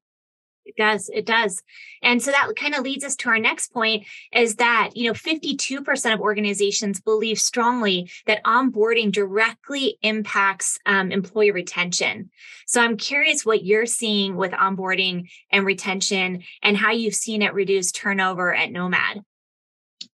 It 0.69 0.77
does. 0.77 1.09
It 1.09 1.25
does. 1.25 1.63
And 2.03 2.23
so 2.23 2.31
that 2.31 2.51
kind 2.57 2.75
of 2.75 2.83
leads 2.85 3.03
us 3.03 3.17
to 3.17 3.31
our 3.31 3.39
next 3.39 3.73
point 3.73 4.05
is 4.33 4.57
that, 4.57 4.91
you 4.95 5.09
know, 5.09 5.15
52% 5.15 6.13
of 6.15 6.21
organizations 6.21 7.01
believe 7.01 7.39
strongly 7.39 8.11
that 8.27 8.45
onboarding 8.45 9.11
directly 9.11 9.97
impacts 10.03 10.79
um, 10.85 11.11
employee 11.11 11.53
retention. 11.53 12.31
So 12.67 12.83
I'm 12.83 12.99
curious 12.99 13.47
what 13.47 13.65
you're 13.65 13.87
seeing 13.87 14.37
with 14.37 14.53
onboarding 14.53 15.31
and 15.51 15.65
retention 15.65 16.43
and 16.63 16.77
how 16.77 16.93
you've 16.93 17.15
seen 17.15 17.41
it 17.41 17.55
reduce 17.55 17.91
turnover 17.91 18.55
at 18.55 18.71
Nomad. 18.71 19.23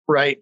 Right. 0.06 0.38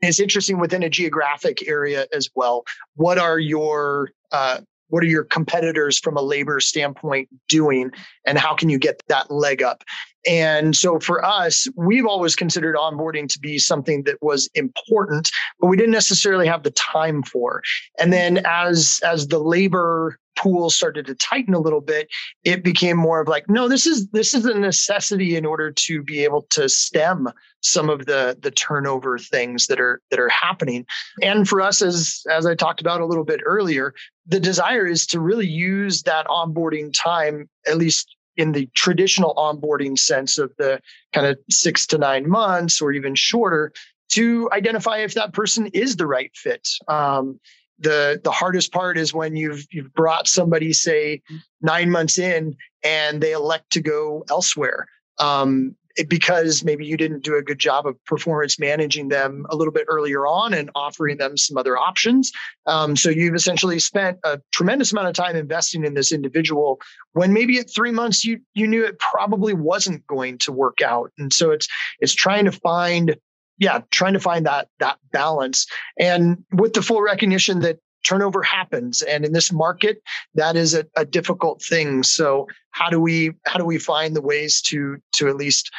It's 0.00 0.20
interesting 0.20 0.58
within 0.58 0.82
a 0.82 0.90
geographic 0.90 1.68
area 1.68 2.06
as 2.14 2.30
well. 2.34 2.64
What 2.96 3.18
are 3.18 3.38
your 3.38 4.10
uh, 4.32 4.60
what 4.94 5.02
are 5.02 5.08
your 5.08 5.24
competitors 5.24 5.98
from 5.98 6.16
a 6.16 6.22
labor 6.22 6.60
standpoint 6.60 7.28
doing 7.48 7.90
and 8.24 8.38
how 8.38 8.54
can 8.54 8.68
you 8.68 8.78
get 8.78 9.02
that 9.08 9.28
leg 9.28 9.60
up 9.60 9.82
and 10.26 10.76
so 10.76 10.98
for 10.98 11.24
us 11.24 11.68
we've 11.76 12.06
always 12.06 12.36
considered 12.36 12.76
onboarding 12.76 13.28
to 13.28 13.38
be 13.38 13.58
something 13.58 14.02
that 14.04 14.22
was 14.22 14.48
important 14.54 15.30
but 15.60 15.68
we 15.68 15.76
didn't 15.76 15.92
necessarily 15.92 16.46
have 16.46 16.62
the 16.62 16.70
time 16.72 17.22
for. 17.22 17.62
And 17.98 18.12
then 18.12 18.42
as 18.44 19.00
as 19.04 19.28
the 19.28 19.38
labor 19.38 20.18
pool 20.36 20.68
started 20.68 21.06
to 21.06 21.14
tighten 21.14 21.54
a 21.54 21.60
little 21.60 21.80
bit 21.80 22.08
it 22.42 22.64
became 22.64 22.96
more 22.96 23.20
of 23.20 23.28
like 23.28 23.48
no 23.48 23.68
this 23.68 23.86
is 23.86 24.08
this 24.08 24.34
is 24.34 24.44
a 24.44 24.52
necessity 24.52 25.36
in 25.36 25.46
order 25.46 25.70
to 25.70 26.02
be 26.02 26.24
able 26.24 26.44
to 26.50 26.68
stem 26.68 27.28
some 27.60 27.88
of 27.88 28.06
the 28.06 28.36
the 28.42 28.50
turnover 28.50 29.16
things 29.16 29.68
that 29.68 29.80
are 29.80 30.00
that 30.10 30.18
are 30.18 30.28
happening. 30.28 30.84
And 31.22 31.48
for 31.48 31.60
us 31.60 31.82
as 31.82 32.22
as 32.30 32.46
i 32.46 32.54
talked 32.54 32.80
about 32.80 33.00
a 33.00 33.06
little 33.06 33.24
bit 33.24 33.40
earlier 33.44 33.94
the 34.26 34.40
desire 34.40 34.86
is 34.86 35.06
to 35.06 35.20
really 35.20 35.46
use 35.46 36.02
that 36.02 36.26
onboarding 36.26 36.92
time 36.92 37.48
at 37.66 37.76
least 37.76 38.16
in 38.36 38.52
the 38.52 38.68
traditional 38.74 39.34
onboarding 39.36 39.98
sense 39.98 40.38
of 40.38 40.52
the 40.58 40.80
kind 41.12 41.26
of 41.26 41.38
6 41.50 41.86
to 41.88 41.98
9 41.98 42.28
months 42.28 42.80
or 42.80 42.92
even 42.92 43.14
shorter 43.14 43.72
to 44.10 44.48
identify 44.52 44.98
if 44.98 45.14
that 45.14 45.32
person 45.32 45.66
is 45.68 45.96
the 45.96 46.06
right 46.06 46.30
fit. 46.34 46.68
Um, 46.88 47.40
the 47.78 48.20
the 48.22 48.30
hardest 48.30 48.72
part 48.72 48.96
is 48.96 49.12
when 49.12 49.34
you've 49.34 49.66
you've 49.70 49.92
brought 49.94 50.28
somebody 50.28 50.72
say 50.72 51.20
nine 51.60 51.90
months 51.90 52.18
in 52.18 52.56
and 52.84 53.20
they 53.20 53.32
elect 53.32 53.72
to 53.72 53.80
go 53.80 54.24
elsewhere. 54.30 54.86
Um, 55.18 55.74
because 56.08 56.64
maybe 56.64 56.84
you 56.84 56.96
didn't 56.96 57.22
do 57.22 57.36
a 57.36 57.42
good 57.42 57.58
job 57.58 57.86
of 57.86 58.02
performance 58.04 58.58
managing 58.58 59.08
them 59.08 59.46
a 59.50 59.56
little 59.56 59.72
bit 59.72 59.86
earlier 59.88 60.26
on 60.26 60.52
and 60.52 60.70
offering 60.74 61.18
them 61.18 61.36
some 61.36 61.56
other 61.56 61.76
options. 61.78 62.32
Um, 62.66 62.96
so 62.96 63.10
you've 63.10 63.34
essentially 63.34 63.78
spent 63.78 64.18
a 64.24 64.40
tremendous 64.52 64.92
amount 64.92 65.08
of 65.08 65.14
time 65.14 65.36
investing 65.36 65.84
in 65.84 65.94
this 65.94 66.12
individual 66.12 66.80
when 67.12 67.32
maybe 67.32 67.58
at 67.58 67.72
three 67.72 67.92
months 67.92 68.24
you 68.24 68.40
you 68.54 68.66
knew 68.66 68.84
it 68.84 68.98
probably 68.98 69.54
wasn't 69.54 70.06
going 70.06 70.38
to 70.38 70.52
work 70.52 70.80
out. 70.82 71.12
And 71.18 71.32
so 71.32 71.50
it's 71.50 71.68
it's 72.00 72.14
trying 72.14 72.44
to 72.46 72.52
find 72.52 73.16
yeah 73.58 73.80
trying 73.90 74.14
to 74.14 74.20
find 74.20 74.46
that 74.46 74.68
that 74.80 74.98
balance 75.12 75.66
and 75.98 76.44
with 76.52 76.72
the 76.72 76.82
full 76.82 77.02
recognition 77.02 77.60
that 77.60 77.78
turnover 78.04 78.42
happens. 78.42 79.02
And 79.02 79.24
in 79.24 79.32
this 79.32 79.52
market 79.52 80.02
that 80.34 80.56
is 80.56 80.74
a, 80.74 80.86
a, 80.96 81.04
difficult 81.04 81.62
thing. 81.62 82.02
So 82.02 82.46
how 82.70 82.90
do 82.90 83.00
we 83.00 83.32
how 83.46 83.58
do 83.58 83.64
we 83.64 83.78
find 83.78 84.14
the 84.14 84.22
ways 84.22 84.60
to 84.62 84.98
to 85.16 85.28
at 85.28 85.36
least 85.36 85.70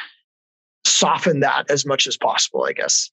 soften 0.84 1.40
that 1.40 1.70
as 1.70 1.84
much 1.84 2.06
as 2.06 2.16
possible 2.16 2.64
i 2.64 2.72
guess? 2.72 3.10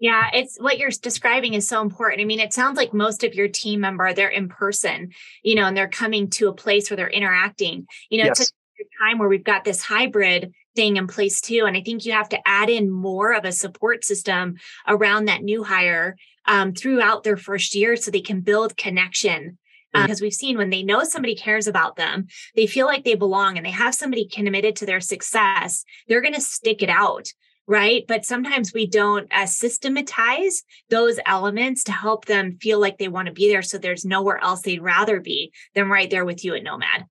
Yeah 0.00 0.28
it's 0.32 0.58
what 0.58 0.78
you're 0.78 0.90
describing 0.90 1.54
is 1.54 1.68
so 1.68 1.80
important. 1.80 2.20
I 2.20 2.24
mean 2.24 2.40
it 2.40 2.52
sounds 2.52 2.76
like 2.76 2.92
most 2.92 3.24
of 3.24 3.34
your 3.34 3.48
team 3.48 3.80
member 3.80 4.12
they're 4.12 4.28
in 4.28 4.48
person 4.48 5.12
you 5.42 5.54
know 5.54 5.64
and 5.64 5.76
they're 5.76 5.88
coming 5.88 6.30
to 6.30 6.48
a 6.48 6.54
place 6.54 6.90
where 6.90 6.96
they're 6.96 7.08
interacting. 7.08 7.86
You 8.10 8.18
know 8.18 8.26
yes. 8.26 8.40
it's 8.40 8.52
a 8.80 9.04
time 9.04 9.18
where 9.18 9.28
we've 9.28 9.44
got 9.44 9.64
this 9.64 9.82
hybrid 9.82 10.52
thing 10.74 10.98
in 10.98 11.06
place 11.06 11.40
too 11.40 11.64
and 11.66 11.74
i 11.76 11.80
think 11.80 12.04
you 12.04 12.12
have 12.12 12.28
to 12.28 12.38
add 12.46 12.68
in 12.68 12.90
more 12.90 13.32
of 13.32 13.46
a 13.46 13.50
support 13.50 14.04
system 14.04 14.56
around 14.86 15.24
that 15.24 15.42
new 15.42 15.64
hire 15.64 16.16
um, 16.46 16.72
throughout 16.72 17.24
their 17.24 17.36
first 17.36 17.74
year 17.74 17.96
so 17.96 18.10
they 18.10 18.20
can 18.20 18.40
build 18.40 18.76
connection 18.76 19.58
uh, 19.96 20.02
because 20.02 20.20
we've 20.20 20.32
seen 20.32 20.58
when 20.58 20.70
they 20.70 20.82
know 20.82 21.04
somebody 21.04 21.34
cares 21.34 21.66
about 21.66 21.96
them, 21.96 22.26
they 22.54 22.66
feel 22.66 22.86
like 22.86 23.04
they 23.04 23.14
belong 23.14 23.56
and 23.56 23.64
they 23.64 23.70
have 23.70 23.94
somebody 23.94 24.28
committed 24.28 24.76
to 24.76 24.86
their 24.86 25.00
success, 25.00 25.84
they're 26.08 26.20
going 26.20 26.34
to 26.34 26.40
stick 26.40 26.82
it 26.82 26.90
out. 26.90 27.26
Right. 27.68 28.04
But 28.06 28.24
sometimes 28.24 28.72
we 28.72 28.86
don't 28.86 29.26
uh, 29.32 29.46
systematize 29.46 30.62
those 30.88 31.18
elements 31.26 31.82
to 31.84 31.92
help 31.92 32.26
them 32.26 32.58
feel 32.60 32.80
like 32.80 32.98
they 32.98 33.08
want 33.08 33.26
to 33.26 33.32
be 33.32 33.48
there. 33.48 33.62
So 33.62 33.76
there's 33.76 34.04
nowhere 34.04 34.38
else 34.38 34.62
they'd 34.62 34.80
rather 34.80 35.18
be 35.18 35.52
than 35.74 35.88
right 35.88 36.08
there 36.08 36.24
with 36.24 36.44
you 36.44 36.54
at 36.54 36.62
Nomad. 36.62 37.06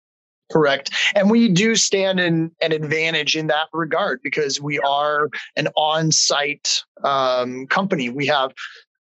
Correct. 0.52 0.92
And 1.16 1.30
we 1.30 1.50
do 1.50 1.76
stand 1.76 2.20
in 2.20 2.52
an 2.62 2.72
advantage 2.72 3.36
in 3.36 3.48
that 3.48 3.68
regard 3.74 4.22
because 4.24 4.62
we 4.62 4.80
are 4.80 5.30
an 5.56 5.70
on 5.76 6.12
site 6.12 6.84
um, 7.04 7.66
company. 7.68 8.10
We 8.10 8.28
have 8.28 8.54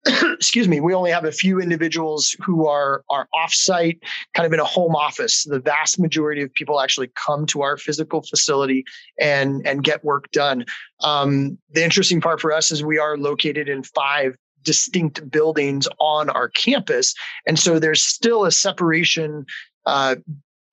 excuse 0.34 0.68
me, 0.68 0.80
we 0.80 0.92
only 0.92 1.10
have 1.10 1.24
a 1.24 1.32
few 1.32 1.60
individuals 1.60 2.36
who 2.44 2.66
are 2.66 3.04
are 3.08 3.28
offsite, 3.34 3.98
kind 4.34 4.46
of 4.46 4.52
in 4.52 4.60
a 4.60 4.64
home 4.64 4.94
office. 4.94 5.44
The 5.44 5.60
vast 5.60 5.98
majority 5.98 6.42
of 6.42 6.52
people 6.52 6.80
actually 6.80 7.10
come 7.14 7.46
to 7.46 7.62
our 7.62 7.76
physical 7.76 8.22
facility 8.22 8.84
and 9.18 9.66
and 9.66 9.82
get 9.82 10.04
work 10.04 10.30
done. 10.30 10.66
Um, 11.02 11.58
the 11.70 11.84
interesting 11.84 12.20
part 12.20 12.40
for 12.40 12.52
us 12.52 12.70
is 12.70 12.84
we 12.84 12.98
are 12.98 13.16
located 13.16 13.68
in 13.68 13.82
five 13.82 14.36
distinct 14.62 15.30
buildings 15.30 15.88
on 16.00 16.28
our 16.30 16.48
campus, 16.48 17.14
and 17.46 17.58
so 17.58 17.78
there's 17.78 18.02
still 18.02 18.44
a 18.44 18.52
separation 18.52 19.46
uh, 19.86 20.16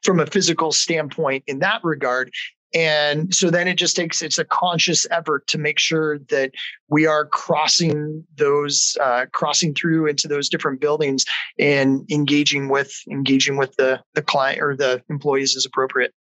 from 0.03 0.19
a 0.19 0.25
physical 0.25 0.71
standpoint 0.71 1.43
in 1.47 1.59
that 1.59 1.81
regard. 1.83 2.31
And 2.73 3.33
so 3.33 3.49
then 3.49 3.67
it 3.67 3.75
just 3.75 3.95
takes 3.95 4.21
it's 4.21 4.37
a 4.37 4.45
conscious 4.45 5.05
effort 5.11 5.47
to 5.47 5.57
make 5.57 5.79
sure 5.79 6.19
that 6.29 6.51
we 6.87 7.05
are 7.05 7.25
crossing 7.25 8.25
those 8.35 8.97
uh, 9.01 9.25
crossing 9.31 9.73
through 9.73 10.07
into 10.07 10.27
those 10.27 10.49
different 10.49 10.79
buildings 10.79 11.25
and 11.59 12.09
engaging 12.11 12.69
with 12.69 12.93
engaging 13.09 13.57
with 13.57 13.75
the 13.75 14.01
the 14.13 14.21
client 14.21 14.61
or 14.61 14.75
the 14.75 15.01
employees 15.09 15.55
as 15.55 15.65
appropriate. 15.65 16.13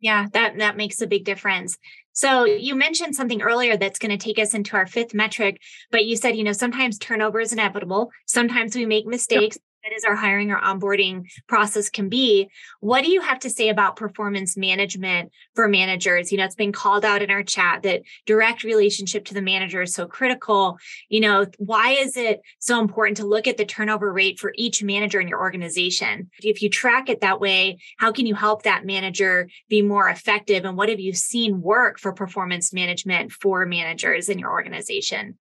Yeah, 0.00 0.26
that 0.32 0.58
that 0.58 0.76
makes 0.76 1.00
a 1.00 1.06
big 1.06 1.24
difference. 1.24 1.76
So 2.12 2.44
you 2.44 2.74
mentioned 2.74 3.14
something 3.14 3.42
earlier 3.42 3.76
that's 3.76 3.98
going 3.98 4.10
to 4.10 4.16
take 4.16 4.40
us 4.40 4.52
into 4.52 4.76
our 4.76 4.86
fifth 4.86 5.14
metric, 5.14 5.60
but 5.92 6.04
you 6.04 6.16
said, 6.16 6.36
you 6.36 6.42
know, 6.42 6.52
sometimes 6.52 6.98
turnover 6.98 7.38
is 7.38 7.52
inevitable. 7.52 8.10
Sometimes 8.26 8.74
we 8.74 8.86
make 8.86 9.06
mistakes. 9.06 9.56
Yep 9.56 9.62
that 9.88 9.96
is 9.96 10.04
our 10.04 10.16
hiring 10.16 10.50
or 10.50 10.60
onboarding 10.60 11.24
process 11.46 11.88
can 11.88 12.08
be. 12.08 12.48
What 12.80 13.04
do 13.04 13.10
you 13.10 13.20
have 13.20 13.38
to 13.40 13.50
say 13.50 13.68
about 13.68 13.96
performance 13.96 14.56
management 14.56 15.32
for 15.54 15.68
managers? 15.68 16.30
You 16.30 16.38
know, 16.38 16.44
it's 16.44 16.54
been 16.54 16.72
called 16.72 17.04
out 17.04 17.22
in 17.22 17.30
our 17.30 17.42
chat 17.42 17.82
that 17.84 18.02
direct 18.26 18.64
relationship 18.64 19.24
to 19.26 19.34
the 19.34 19.42
manager 19.42 19.82
is 19.82 19.94
so 19.94 20.06
critical. 20.06 20.78
You 21.08 21.20
know, 21.20 21.46
why 21.56 21.92
is 21.92 22.16
it 22.16 22.40
so 22.58 22.80
important 22.80 23.16
to 23.18 23.26
look 23.26 23.46
at 23.46 23.56
the 23.56 23.64
turnover 23.64 24.12
rate 24.12 24.38
for 24.38 24.52
each 24.56 24.82
manager 24.82 25.20
in 25.20 25.28
your 25.28 25.40
organization? 25.40 26.30
If 26.42 26.62
you 26.62 26.68
track 26.68 27.08
it 27.08 27.22
that 27.22 27.40
way, 27.40 27.78
how 27.96 28.12
can 28.12 28.26
you 28.26 28.34
help 28.34 28.64
that 28.64 28.84
manager 28.84 29.48
be 29.68 29.80
more 29.80 30.08
effective? 30.08 30.64
And 30.64 30.76
what 30.76 30.90
have 30.90 31.00
you 31.00 31.14
seen 31.14 31.62
work 31.62 31.98
for 31.98 32.12
performance 32.12 32.72
management 32.72 33.32
for 33.32 33.64
managers 33.64 34.28
in 34.28 34.38
your 34.38 34.50
organization? 34.50 35.38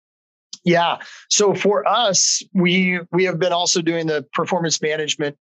Yeah. 0.64 0.98
So 1.28 1.54
for 1.54 1.88
us, 1.88 2.42
we 2.52 3.00
we 3.12 3.24
have 3.24 3.38
been 3.38 3.52
also 3.52 3.80
doing 3.80 4.06
the 4.06 4.26
performance 4.32 4.80
management 4.82 5.36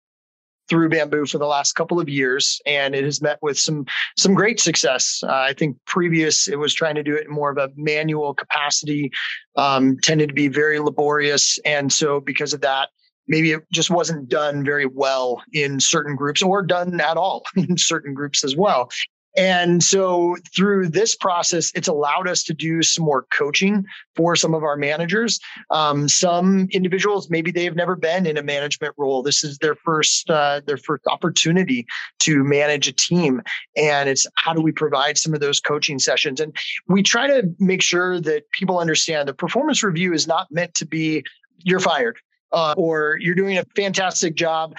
through 0.69 0.89
bamboo 0.89 1.27
for 1.27 1.39
the 1.39 1.47
last 1.47 1.73
couple 1.75 2.01
of 2.01 2.09
years 2.09 2.61
and 2.67 2.95
it 2.95 3.05
has 3.05 3.21
met 3.21 3.39
with 3.43 3.59
some 3.59 3.85
some 4.17 4.35
great 4.35 4.59
success 4.59 5.21
uh, 5.25 5.33
i 5.33 5.53
think 5.53 5.77
previous 5.87 6.49
it 6.49 6.59
was 6.59 6.73
trying 6.73 6.95
to 6.95 7.03
do 7.03 7.15
it 7.15 7.27
in 7.27 7.31
more 7.33 7.51
of 7.51 7.59
a 7.59 7.71
manual 7.77 8.33
capacity 8.33 9.11
um, 9.57 9.99
tended 10.03 10.29
to 10.29 10.35
be 10.35 10.49
very 10.49 10.79
laborious 10.81 11.59
and 11.65 11.93
so 11.93 12.21
because 12.21 12.55
of 12.55 12.61
that 12.63 12.89
maybe 13.29 13.53
it 13.53 13.63
just 13.73 13.91
wasn't 13.91 14.29
done 14.29 14.65
very 14.65 14.87
well 14.87 15.43
in 15.53 15.81
certain 15.81 16.17
groups 16.17 16.43
or 16.43 16.63
done 16.63 17.01
at 17.01 17.17
all 17.17 17.45
in 17.57 17.77
certain 17.77 18.15
groups 18.15 18.43
as 18.43 18.57
well 18.57 18.89
and 19.37 19.83
so 19.83 20.37
through 20.55 20.89
this 20.89 21.17
process, 21.17 21.73
it's 21.75 21.89
allowed 21.89 22.29
us 22.29 22.43
to 22.45 22.55
do 22.55 22.83
some 22.83 23.05
more 23.05 23.27
coaching 23.33 23.85
for 24.15 24.37
some 24.37 24.55
of 24.55 24.63
our 24.63 24.77
managers. 24.77 25.41
Um, 25.71 26.09
some 26.09 26.69
individuals, 26.71 27.29
maybe 27.31 27.51
they've 27.51 27.75
never 27.75 27.97
been 27.97 28.27
in 28.27 28.37
a 28.37 28.43
management 28.43 28.95
role. 28.97 29.23
This 29.23 29.43
is 29.43 29.59
their 29.59 29.75
first 29.75 30.31
uh, 30.31 30.61
their 30.67 30.77
first 30.77 31.07
opportunity 31.07 31.87
to 32.21 32.45
manage 32.45 32.87
a 32.87 32.93
team, 32.93 33.43
and 33.77 34.09
it's 34.09 34.27
how 34.37 34.55
do 34.55 34.61
we 34.61 34.73
provide 34.73 35.19
some 35.19 35.35
of 35.35 35.41
those 35.41 35.59
coaching 35.59 35.99
sessions? 35.99 36.41
And 36.41 36.57
we 36.87 37.03
try 37.03 37.27
to 37.27 37.43
make 37.59 37.83
sure 37.83 38.21
that 38.21 38.51
people 38.53 38.79
understand 38.79 39.29
the 39.29 39.35
performance 39.35 39.83
review 39.83 40.13
is 40.13 40.29
not 40.29 40.47
meant 40.51 40.75
to 40.75 40.87
be 40.87 41.25
you're 41.59 41.81
fired 41.81 42.19
uh, 42.55 42.75
or 42.77 43.19
you're 43.21 43.35
doing 43.35 43.59
a 43.59 43.65
fantastic 43.77 44.37
job, 44.37 44.77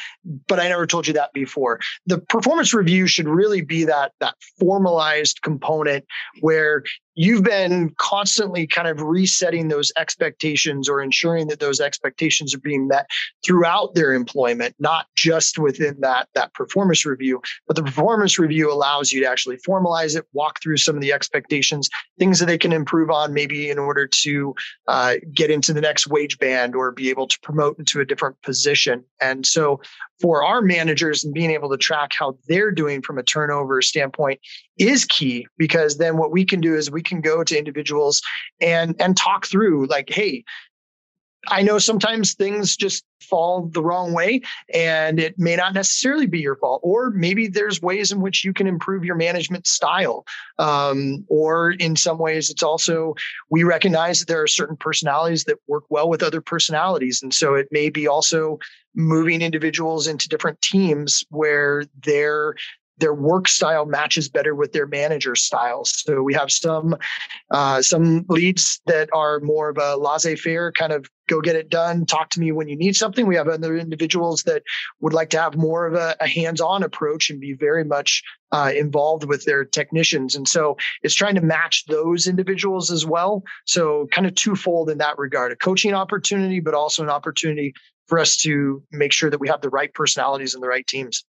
but 0.48 0.60
I 0.60 0.70
never 0.70 0.88
told 0.88 1.08
you 1.08 1.14
that 1.14 1.34
before. 1.34 1.80
The 2.08 2.20
performance 2.20 2.74
review 2.74 3.06
should 3.06 3.28
really 3.28 3.62
be 3.62 3.84
that 3.84 4.14
that 4.22 4.36
formalized 4.60 5.42
component 5.42 6.06
where 6.40 6.84
you've 7.16 7.44
been 7.44 7.94
constantly 7.98 8.68
kind 8.68 8.88
of 8.88 9.02
resetting 9.02 9.70
those 9.70 9.92
expectations 9.98 10.88
or 10.88 11.02
ensuring 11.02 11.48
that 11.48 11.60
those 11.60 11.80
expectations 11.80 12.54
are 12.54 12.60
being 12.60 12.88
met 12.88 13.10
throughout 13.44 13.96
their 13.96 14.14
employment 14.14 14.76
not 14.80 15.08
just 15.16 15.58
within 15.58 16.00
that 16.02 16.28
that 16.36 16.54
performance 16.54 17.06
review. 17.06 17.42
But 17.68 17.76
the 17.76 17.84
performance 17.84 18.38
review 18.38 18.72
allows 18.72 19.12
you 19.12 19.22
to 19.22 19.30
actually 19.30 19.58
formalize 19.58 20.16
it 20.16 20.26
walk 20.34 20.62
through 20.62 20.78
some 20.78 20.96
of 20.96 21.02
the 21.02 21.14
expectations 21.14 21.90
things 22.20 22.40
that 22.40 22.46
they 22.46 22.58
can 22.58 22.72
improve 22.72 23.10
on 23.10 23.34
maybe 23.34 23.70
in 23.70 23.80
order 23.80 24.08
to 24.08 24.54
uh, 24.88 25.16
get 25.34 25.50
into 25.50 25.74
the 25.74 25.82
next 25.82 26.08
wage 26.08 26.38
band 26.38 26.76
or 26.76 26.92
be 26.92 27.10
able 27.10 27.28
to 27.28 27.40
promote 27.42 27.78
into 27.80 28.00
a 28.00 28.06
different 28.06 28.42
position. 28.42 29.04
And 29.20 29.46
so 29.46 29.82
for 30.22 30.44
our 30.44 30.62
managers 30.62 31.24
and 31.24 31.34
being 31.34 31.52
able 31.52 31.70
to 31.70 31.78
track 31.78 32.12
how 32.18 32.38
they're 32.48 32.72
doing 32.72 33.02
from 33.02 33.18
a 33.18 33.24
turnover 33.24 33.82
standpoint 33.82 34.40
is 34.78 35.06
key 35.06 35.46
because 35.58 35.98
then 35.98 36.18
what 36.18 36.32
we 36.32 36.46
can 36.46 36.62
do 36.62 36.76
is 36.76 36.90
we 36.90 37.04
can 37.04 37.22
go 37.22 37.44
to 37.44 37.58
individuals 37.58 38.22
and 38.62 38.96
and 39.00 39.18
talk 39.18 39.46
through 39.46 39.86
like 39.88 40.10
hey 40.10 40.44
I 41.48 41.62
know 41.62 41.80
sometimes 41.80 42.34
things 42.34 42.76
just 42.76 43.04
fall 43.22 43.68
the 43.68 43.82
wrong 43.82 44.14
way 44.14 44.42
and 44.74 45.20
it 45.20 45.38
may 45.38 45.56
not 45.56 45.74
necessarily 45.74 46.28
be 46.28 46.40
your 46.40 46.56
fault 46.58 46.82
or 46.84 47.12
maybe 47.12 47.48
there's 47.48 47.82
ways 47.82 48.12
in 48.12 48.22
which 48.22 48.44
you 48.44 48.54
can 48.54 48.68
improve 48.68 49.04
your 49.04 49.16
management 49.16 49.66
style. 49.68 50.26
Um, 50.60 51.26
or 51.28 51.72
in 51.72 51.96
some 51.96 52.18
ways 52.18 52.50
it's 52.50 52.64
also 52.64 53.16
we 53.50 53.64
recognize 53.64 54.20
that 54.20 54.28
there 54.28 54.42
are 54.42 54.48
certain 54.48 54.78
personalities 54.78 55.44
that 55.46 55.58
work 55.68 55.86
well 55.90 56.10
with 56.10 56.24
other 56.24 56.42
personalities 56.42 57.22
and 57.22 57.34
so 57.34 57.56
it 57.56 57.68
may 57.72 57.90
be 57.90 58.08
also 58.08 58.60
moving 58.96 59.42
individuals 59.42 60.08
into 60.08 60.30
different 60.30 60.62
teams 60.62 61.24
where 61.30 61.86
they're 62.04 62.56
their 62.98 63.14
work 63.14 63.48
style 63.48 63.86
matches 63.86 64.30
better 64.30 64.56
with 64.56 64.72
their 64.72 64.88
manager 64.88 65.36
styles. 65.36 65.92
So 66.06 66.22
we 66.22 66.34
have 66.34 66.52
some 66.52 66.96
uh, 67.52 67.82
some 67.82 68.26
leads 68.30 68.82
that 68.86 69.10
are 69.14 69.40
more 69.42 69.70
of 69.70 69.78
a 69.78 69.96
laissez-faire 69.98 70.72
kind 70.72 70.94
of 70.94 71.10
go 71.28 71.42
get 71.42 71.56
it 71.56 71.70
done, 71.70 72.06
talk 72.06 72.30
to 72.30 72.40
me 72.40 72.52
when 72.52 72.68
you 72.68 72.76
need 72.76 72.96
something. 72.96 73.26
We 73.26 73.36
have 73.36 73.48
other 73.48 73.76
individuals 73.76 74.44
that 74.44 74.64
would 75.00 75.14
like 75.14 75.32
to 75.32 75.42
have 75.42 75.56
more 75.56 75.88
of 75.88 75.96
a, 75.96 76.16
a 76.20 76.28
hands-on 76.28 76.84
approach 76.84 77.30
and 77.30 77.40
be 77.40 77.54
very 77.54 77.84
much 77.84 78.22
uh, 78.52 78.72
involved 78.76 79.24
with 79.24 79.44
their 79.46 79.66
technicians. 79.66 80.36
And 80.36 80.48
so 80.48 80.78
it's 81.02 81.16
trying 81.16 81.36
to 81.36 81.42
match 81.42 81.86
those 81.88 82.28
individuals 82.28 82.92
as 82.92 83.06
well. 83.06 83.44
So 83.66 84.08
kind 84.12 84.28
of 84.28 84.36
twofold 84.36 84.90
in 84.90 85.00
that 85.00 85.18
regard, 85.18 85.52
a 85.52 85.56
coaching 85.56 85.94
opportunity, 85.94 86.60
but 86.60 86.76
also 86.76 87.04
an 87.04 87.10
opportunity 87.10 87.74
for 88.08 88.20
us 88.20 88.38
to 88.38 88.84
make 88.92 89.12
sure 89.12 89.32
that 89.32 89.40
we 89.40 89.48
have 89.48 89.62
the 89.62 89.70
right 89.70 89.94
personalities 89.94 90.54
and 90.54 90.62
the 90.62 90.68
right 90.68 90.86
teams. 90.86 91.26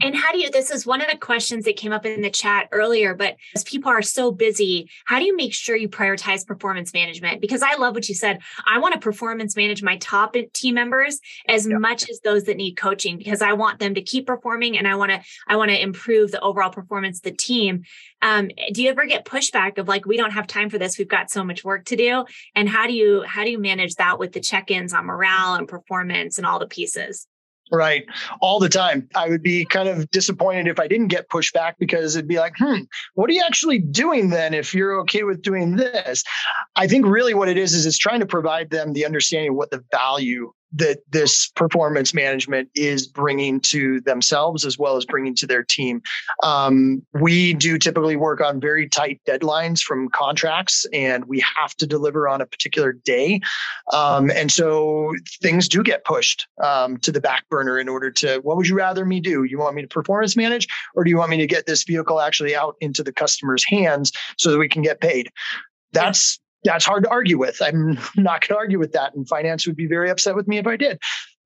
And 0.00 0.16
how 0.16 0.32
do 0.32 0.38
you, 0.38 0.50
this 0.50 0.70
is 0.70 0.86
one 0.86 1.00
of 1.00 1.10
the 1.10 1.16
questions 1.16 1.64
that 1.64 1.76
came 1.76 1.92
up 1.92 2.06
in 2.06 2.22
the 2.22 2.30
chat 2.30 2.68
earlier, 2.72 3.14
but 3.14 3.36
as 3.54 3.64
people 3.64 3.90
are 3.90 4.02
so 4.02 4.32
busy, 4.32 4.88
how 5.04 5.18
do 5.18 5.24
you 5.24 5.36
make 5.36 5.52
sure 5.52 5.76
you 5.76 5.88
prioritize 5.88 6.46
performance 6.46 6.94
management? 6.94 7.40
Because 7.40 7.62
I 7.62 7.76
love 7.76 7.94
what 7.94 8.08
you 8.08 8.14
said. 8.14 8.40
I 8.66 8.78
want 8.78 8.94
to 8.94 9.00
performance 9.00 9.56
manage 9.56 9.82
my 9.82 9.96
top 9.98 10.34
team 10.54 10.74
members 10.74 11.20
as 11.48 11.68
yeah. 11.68 11.78
much 11.78 12.08
as 12.08 12.20
those 12.20 12.44
that 12.44 12.56
need 12.56 12.74
coaching 12.74 13.18
because 13.18 13.42
I 13.42 13.52
want 13.52 13.78
them 13.78 13.94
to 13.94 14.02
keep 14.02 14.26
performing 14.26 14.78
and 14.78 14.88
I 14.88 14.94
want 14.94 15.12
to, 15.12 15.20
I 15.46 15.56
want 15.56 15.70
to 15.70 15.80
improve 15.80 16.30
the 16.30 16.40
overall 16.40 16.70
performance 16.70 17.18
of 17.18 17.24
the 17.24 17.32
team. 17.32 17.82
Um, 18.22 18.50
do 18.72 18.82
you 18.82 18.90
ever 18.90 19.06
get 19.06 19.24
pushback 19.24 19.78
of 19.78 19.88
like, 19.88 20.06
we 20.06 20.16
don't 20.16 20.32
have 20.32 20.46
time 20.46 20.70
for 20.70 20.78
this. 20.78 20.98
We've 20.98 21.08
got 21.08 21.30
so 21.30 21.44
much 21.44 21.64
work 21.64 21.84
to 21.86 21.96
do. 21.96 22.24
And 22.54 22.68
how 22.68 22.86
do 22.86 22.92
you, 22.92 23.22
how 23.22 23.44
do 23.44 23.50
you 23.50 23.58
manage 23.58 23.94
that 23.96 24.18
with 24.18 24.32
the 24.32 24.40
check-ins 24.40 24.92
on 24.92 25.06
morale 25.06 25.54
and 25.54 25.68
performance 25.68 26.38
and 26.38 26.46
all 26.46 26.58
the 26.58 26.66
pieces? 26.66 27.26
Right. 27.72 28.04
All 28.40 28.58
the 28.58 28.68
time. 28.68 29.08
I 29.14 29.28
would 29.28 29.42
be 29.42 29.64
kind 29.64 29.88
of 29.88 30.10
disappointed 30.10 30.66
if 30.66 30.80
I 30.80 30.88
didn't 30.88 31.08
get 31.08 31.28
pushback 31.28 31.74
because 31.78 32.16
it'd 32.16 32.26
be 32.26 32.38
like, 32.38 32.54
hmm, 32.58 32.80
what 33.14 33.30
are 33.30 33.32
you 33.32 33.44
actually 33.46 33.78
doing 33.78 34.30
then 34.30 34.54
if 34.54 34.74
you're 34.74 35.00
okay 35.02 35.22
with 35.22 35.40
doing 35.40 35.76
this? 35.76 36.24
I 36.74 36.88
think 36.88 37.06
really 37.06 37.34
what 37.34 37.48
it 37.48 37.56
is 37.56 37.74
is 37.74 37.86
it's 37.86 37.98
trying 37.98 38.20
to 38.20 38.26
provide 38.26 38.70
them 38.70 38.92
the 38.92 39.06
understanding 39.06 39.50
of 39.50 39.56
what 39.56 39.70
the 39.70 39.84
value 39.92 40.52
that 40.72 40.98
this 41.10 41.48
performance 41.48 42.14
management 42.14 42.68
is 42.74 43.06
bringing 43.06 43.60
to 43.60 44.00
themselves 44.02 44.64
as 44.64 44.78
well 44.78 44.96
as 44.96 45.04
bringing 45.04 45.34
to 45.36 45.46
their 45.46 45.62
team. 45.62 46.02
Um, 46.42 47.04
we 47.14 47.54
do 47.54 47.78
typically 47.78 48.16
work 48.16 48.40
on 48.40 48.60
very 48.60 48.88
tight 48.88 49.20
deadlines 49.26 49.80
from 49.80 50.08
contracts, 50.08 50.86
and 50.92 51.24
we 51.26 51.44
have 51.58 51.74
to 51.76 51.86
deliver 51.86 52.28
on 52.28 52.40
a 52.40 52.46
particular 52.46 52.92
day. 52.92 53.40
Um, 53.92 54.30
and 54.30 54.50
so 54.50 55.12
things 55.42 55.68
do 55.68 55.82
get 55.82 56.04
pushed 56.04 56.46
um, 56.62 56.98
to 56.98 57.12
the 57.12 57.20
back 57.20 57.48
burner 57.48 57.78
in 57.78 57.88
order 57.88 58.10
to 58.12 58.38
what 58.38 58.56
would 58.56 58.68
you 58.68 58.76
rather 58.76 59.04
me 59.04 59.20
do? 59.20 59.44
You 59.44 59.58
want 59.58 59.74
me 59.74 59.82
to 59.82 59.88
performance 59.88 60.36
manage, 60.36 60.66
or 60.94 61.04
do 61.04 61.10
you 61.10 61.16
want 61.16 61.30
me 61.30 61.38
to 61.38 61.46
get 61.46 61.66
this 61.66 61.84
vehicle 61.84 62.20
actually 62.20 62.54
out 62.54 62.76
into 62.80 63.02
the 63.02 63.12
customer's 63.12 63.64
hands 63.68 64.12
so 64.38 64.50
that 64.50 64.58
we 64.58 64.68
can 64.68 64.82
get 64.82 65.00
paid? 65.00 65.30
That's 65.92 66.39
that's 66.64 66.84
hard 66.84 67.04
to 67.04 67.10
argue 67.10 67.38
with. 67.38 67.60
I'm 67.62 67.98
not 68.16 68.46
going 68.46 68.48
to 68.48 68.56
argue 68.56 68.78
with 68.78 68.92
that, 68.92 69.14
and 69.14 69.28
finance 69.28 69.66
would 69.66 69.76
be 69.76 69.86
very 69.86 70.10
upset 70.10 70.34
with 70.34 70.48
me 70.48 70.58
if 70.58 70.66
I 70.66 70.76
did. 70.76 70.98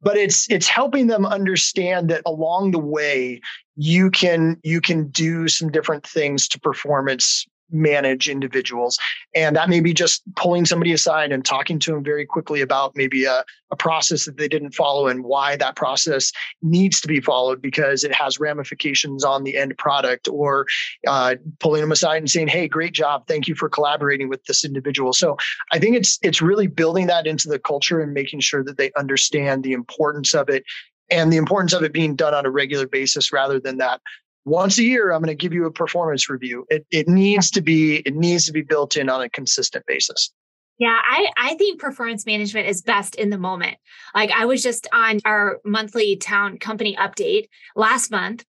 But 0.03 0.17
it's 0.17 0.51
it's 0.51 0.69
helping 0.69 1.07
them 1.07 1.25
understand 1.25 2.11
that 2.11 2.23
along 2.27 2.73
the 2.73 2.79
way 2.79 3.41
you 3.77 4.11
can 4.11 4.59
you 4.63 4.81
can 4.81 5.09
do 5.09 5.49
some 5.49 5.71
different 5.71 6.07
things 6.07 6.47
to 6.49 6.61
performance 6.61 7.47
manage 7.75 8.29
individuals. 8.29 8.99
And 9.35 9.57
that 9.57 9.69
may 9.69 9.81
be 9.81 9.93
just 9.93 10.23
pulling 10.37 10.65
somebody 10.65 10.93
aside 10.93 11.33
and 11.33 11.45
talking 11.45 11.79
to 11.81 11.93
them 11.93 12.05
very 12.05 12.25
quickly 12.25 12.61
about 12.61 12.93
maybe 12.95 13.25
a, 13.25 13.45
a 13.71 13.77
process 13.77 14.25
that 14.25 14.37
they 14.37 14.49
didn't 14.49 14.73
follow 14.73 15.09
and 15.09 15.25
why 15.25 15.57
that 15.57 15.77
process 15.77 16.33
needs 16.63 17.01
to 17.01 17.09
be 17.09 17.21
followed 17.21 17.61
because 17.61 18.05
it 18.05 18.15
has 18.15 18.39
ramifications 18.39 19.25
on 19.25 19.43
the 19.43 19.57
end 19.57 19.77
product, 19.77 20.29
or 20.29 20.67
uh, 21.07 21.35
pulling 21.59 21.81
them 21.81 21.93
aside 21.93 22.19
and 22.19 22.31
saying, 22.31 22.49
"Hey, 22.49 22.69
great 22.69 22.93
job! 22.93 23.27
Thank 23.27 23.49
you 23.49 23.55
for 23.55 23.69
collaborating 23.69 24.29
with 24.29 24.45
this 24.45 24.65
individual." 24.65 25.13
So 25.13 25.37
I 25.73 25.79
think 25.79 25.97
it's 25.97 26.19
it's 26.23 26.41
really 26.41 26.69
building 26.69 27.09
that 27.09 27.27
into 27.27 27.49
the 27.49 27.59
culture 27.59 28.01
and 28.01 28.15
making 28.15 28.41
sure 28.41 28.63
that 28.65 28.77
they 28.77 28.93
understand 28.97 29.65
the 29.65 29.73
importance 29.73 30.35
of 30.35 30.49
it 30.49 30.65
and 31.11 31.33
the 31.33 31.37
importance 31.37 31.73
of 31.73 31.83
it 31.83 31.93
being 31.93 32.17
done 32.17 32.35
on 32.35 32.47
a 32.47 32.51
regular 32.51 32.87
basis 32.87 33.33
rather 33.33 33.61
than 33.61 33.79
that 33.79 34.01
once 34.45 34.79
a 34.79 34.83
year 34.83 35.13
i'm 35.13 35.21
going 35.21 35.29
to 35.29 35.35
give 35.35 35.53
you 35.53 35.67
a 35.67 35.71
performance 35.71 36.29
review 36.29 36.67
it, 36.69 36.87
it 36.91 37.09
needs 37.09 37.51
to 37.51 37.61
be 37.61 37.97
it 38.07 38.15
needs 38.15 38.47
to 38.47 38.53
be 38.53 38.63
built 38.63 38.97
in 38.97 39.09
on 39.09 39.21
a 39.21 39.29
consistent 39.31 39.85
basis 39.87 40.33
yeah, 40.77 40.99
I, 41.01 41.29
I 41.37 41.55
think 41.55 41.81
performance 41.81 42.27
management 42.27 42.67
is 42.67 42.83
best 42.83 43.15
in 43.15 43.31
the 43.31 43.39
moment. 43.39 43.77
Like 44.13 44.33
I 44.33 44.45
was 44.47 44.61
just 44.61 44.89
on 44.93 45.21
our 45.25 45.61
monthly 45.65 46.17
town 46.17 46.59
company 46.59 46.97
update 46.97 47.47
last 47.77 48.11
month 48.11 48.45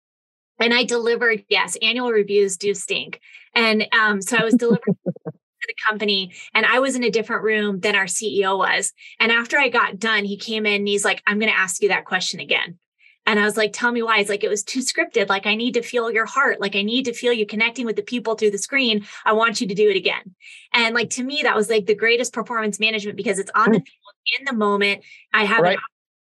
and 0.59 0.73
I 0.73 0.83
delivered, 0.83 1.43
yes, 1.49 1.77
annual 1.81 2.11
reviews 2.11 2.57
do 2.57 2.73
stink. 2.73 3.19
And 3.53 3.87
um, 3.91 4.21
so 4.21 4.37
I 4.37 4.43
was 4.43 4.55
delivering 4.55 4.97
the 5.05 5.73
company 5.85 6.33
and 6.53 6.65
I 6.65 6.79
was 6.79 6.95
in 6.95 7.03
a 7.03 7.11
different 7.11 7.43
room 7.43 7.79
than 7.79 7.95
our 7.95 8.05
CEO 8.05 8.57
was. 8.57 8.93
And 9.19 9.31
after 9.31 9.59
I 9.59 9.69
got 9.69 9.99
done, 9.99 10.25
he 10.25 10.37
came 10.37 10.65
in 10.65 10.75
and 10.75 10.87
he's 10.87 11.05
like, 11.05 11.21
I'm 11.27 11.39
going 11.39 11.51
to 11.51 11.57
ask 11.57 11.81
you 11.81 11.89
that 11.89 12.05
question 12.05 12.39
again. 12.39 12.79
And 13.25 13.39
I 13.39 13.43
was 13.43 13.57
like, 13.57 13.73
tell 13.73 13.91
me 13.91 14.03
why. 14.03 14.19
It's 14.19 14.29
like, 14.29 14.43
it 14.43 14.49
was 14.49 14.63
too 14.63 14.81
scripted. 14.81 15.29
Like, 15.29 15.47
I 15.47 15.55
need 15.55 15.73
to 15.73 15.81
feel 15.81 16.11
your 16.11 16.25
heart. 16.25 16.61
Like, 16.61 16.75
I 16.75 16.83
need 16.83 17.05
to 17.05 17.13
feel 17.13 17.33
you 17.33 17.45
connecting 17.45 17.85
with 17.85 17.95
the 17.95 18.03
people 18.03 18.35
through 18.35 18.51
the 18.51 18.57
screen. 18.57 19.05
I 19.25 19.33
want 19.33 19.61
you 19.61 19.67
to 19.67 19.73
do 19.73 19.89
it 19.89 19.95
again. 19.95 20.35
And 20.73 20.93
like, 20.93 21.09
to 21.11 21.23
me, 21.23 21.41
that 21.43 21.55
was 21.55 21.69
like 21.69 21.85
the 21.85 21.95
greatest 21.95 22.33
performance 22.33 22.79
management 22.79 23.17
because 23.17 23.39
it's 23.39 23.51
on 23.55 23.71
the 23.71 23.79
hmm. 23.79 23.83
field 23.83 24.39
in 24.39 24.45
the 24.45 24.53
moment. 24.53 25.03
I 25.33 25.45
have 25.45 25.61
right. 25.61 25.77
an 25.77 25.83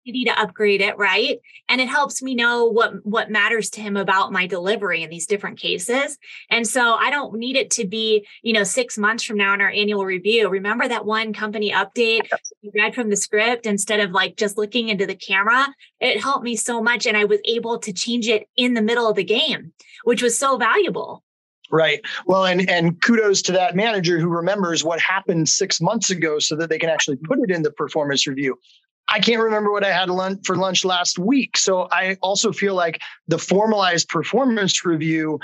opportunity 0.05 0.25
to 0.25 0.39
upgrade 0.39 0.81
it, 0.81 0.97
right? 0.97 1.39
And 1.69 1.81
it 1.81 1.87
helps 1.87 2.21
me 2.21 2.35
know 2.35 2.65
what 2.65 3.05
what 3.05 3.29
matters 3.29 3.69
to 3.71 3.81
him 3.81 3.97
about 3.97 4.31
my 4.31 4.47
delivery 4.47 5.03
in 5.03 5.09
these 5.09 5.25
different 5.25 5.59
cases. 5.59 6.17
And 6.49 6.67
so 6.67 6.93
I 6.93 7.09
don't 7.09 7.35
need 7.35 7.55
it 7.55 7.71
to 7.71 7.87
be, 7.87 8.25
you 8.41 8.53
know, 8.53 8.63
6 8.63 8.97
months 8.97 9.23
from 9.23 9.37
now 9.37 9.53
in 9.53 9.61
our 9.61 9.69
annual 9.69 10.05
review. 10.05 10.49
Remember 10.49 10.87
that 10.87 11.05
one 11.05 11.33
company 11.33 11.71
update 11.71 12.27
you 12.61 12.71
read 12.75 12.95
from 12.95 13.09
the 13.09 13.17
script 13.17 13.65
instead 13.65 13.99
of 13.99 14.11
like 14.11 14.37
just 14.37 14.57
looking 14.57 14.89
into 14.89 15.05
the 15.05 15.15
camera? 15.15 15.67
It 15.99 16.21
helped 16.21 16.43
me 16.43 16.55
so 16.55 16.81
much 16.81 17.05
and 17.05 17.17
I 17.17 17.25
was 17.25 17.39
able 17.45 17.79
to 17.79 17.93
change 17.93 18.27
it 18.27 18.47
in 18.55 18.73
the 18.73 18.81
middle 18.81 19.09
of 19.09 19.15
the 19.15 19.23
game, 19.23 19.73
which 20.03 20.21
was 20.21 20.37
so 20.37 20.57
valuable. 20.57 21.23
Right. 21.71 21.99
Well, 22.27 22.45
and 22.45 22.69
and 22.69 23.01
kudos 23.01 23.41
to 23.43 23.51
that 23.53 23.75
manager 23.75 24.19
who 24.19 24.27
remembers 24.29 24.83
what 24.83 24.99
happened 24.99 25.49
six 25.49 25.81
months 25.81 26.11
ago, 26.11 26.37
so 26.37 26.55
that 26.57 26.69
they 26.69 26.77
can 26.77 26.91
actually 26.91 27.17
put 27.17 27.39
it 27.39 27.49
in 27.49 27.63
the 27.63 27.71
performance 27.71 28.27
review. 28.27 28.59
I 29.07 29.19
can't 29.19 29.41
remember 29.41 29.71
what 29.71 29.83
I 29.83 29.91
had 29.91 30.09
for 30.45 30.55
lunch 30.55 30.83
last 30.83 31.19
week. 31.19 31.57
So 31.57 31.87
I 31.91 32.17
also 32.21 32.51
feel 32.51 32.75
like 32.75 33.01
the 33.27 33.37
formalized 33.37 34.09
performance 34.09 34.83
review, 34.85 35.39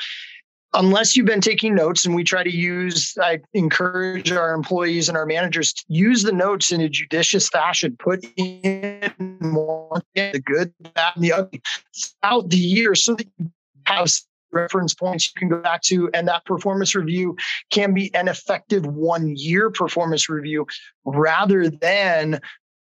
unless 0.73 1.15
you've 1.15 1.27
been 1.27 1.41
taking 1.41 1.75
notes, 1.75 2.05
and 2.05 2.15
we 2.15 2.23
try 2.23 2.43
to 2.43 2.49
use, 2.49 3.15
I 3.21 3.39
encourage 3.53 4.31
our 4.31 4.53
employees 4.53 5.09
and 5.09 5.17
our 5.17 5.25
managers 5.25 5.73
to 5.73 5.83
use 5.87 6.23
the 6.23 6.31
notes 6.31 6.71
in 6.71 6.81
a 6.81 6.89
judicious 6.89 7.49
fashion, 7.49 7.95
put 7.99 8.25
in 8.35 9.37
more 9.39 10.01
the 10.15 10.41
good, 10.43 10.73
the 10.79 10.89
bad, 10.89 11.13
and 11.15 11.23
the 11.23 11.33
ugly 11.33 11.61
throughout 11.95 12.49
the 12.49 12.57
year 12.57 12.95
so 12.95 13.15
that 13.15 13.27
you 13.37 13.51
have 13.85 14.09
reference 14.51 14.93
points 14.93 15.31
you 15.33 15.39
can 15.39 15.49
go 15.49 15.61
back 15.61 15.81
to 15.81 16.09
and 16.13 16.27
that 16.27 16.45
performance 16.45 16.93
review 16.93 17.35
can 17.69 17.93
be 17.93 18.13
an 18.13 18.27
effective 18.27 18.85
one 18.85 19.33
year 19.35 19.69
performance 19.69 20.29
review 20.29 20.65
rather 21.05 21.69
than 21.69 22.39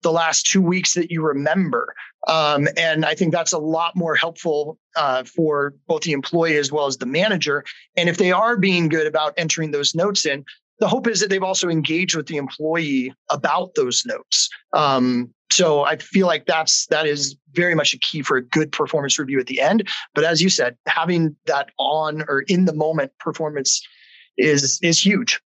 the 0.02 0.12
last 0.12 0.46
two 0.46 0.62
weeks 0.62 0.94
that 0.94 1.10
you 1.10 1.22
remember. 1.22 1.94
Um, 2.28 2.68
and 2.76 3.04
I 3.04 3.14
think 3.14 3.32
that's 3.32 3.52
a 3.52 3.58
lot 3.58 3.96
more 3.96 4.14
helpful 4.14 4.78
uh, 4.96 5.24
for 5.24 5.74
both 5.86 6.02
the 6.02 6.12
employee 6.12 6.56
as 6.56 6.70
well 6.70 6.86
as 6.86 6.98
the 6.98 7.06
manager. 7.06 7.64
And 7.96 8.08
if 8.08 8.18
they 8.18 8.30
are 8.32 8.56
being 8.56 8.88
good 8.88 9.06
about 9.06 9.34
entering 9.36 9.72
those 9.72 9.94
notes 9.94 10.24
in, 10.24 10.44
the 10.78 10.88
hope 10.88 11.06
is 11.06 11.20
that 11.20 11.30
they've 11.30 11.42
also 11.42 11.68
engaged 11.68 12.16
with 12.16 12.26
the 12.26 12.36
employee 12.36 13.14
about 13.30 13.74
those 13.74 14.04
notes. 14.04 14.48
Um, 14.72 15.32
so 15.50 15.84
I 15.84 15.96
feel 15.96 16.26
like 16.26 16.46
that's 16.46 16.86
that 16.86 17.06
is 17.06 17.36
very 17.52 17.74
much 17.74 17.92
a 17.92 17.98
key 17.98 18.22
for 18.22 18.36
a 18.36 18.42
good 18.42 18.72
performance 18.72 19.18
review 19.18 19.38
at 19.38 19.46
the 19.46 19.60
end. 19.60 19.88
But 20.14 20.24
as 20.24 20.40
you 20.40 20.48
said, 20.48 20.76
having 20.86 21.36
that 21.46 21.70
on 21.78 22.22
or 22.26 22.40
in 22.48 22.64
the 22.64 22.74
moment 22.74 23.12
performance 23.20 23.86
is 24.38 24.78
is 24.82 24.98
huge. 24.98 25.40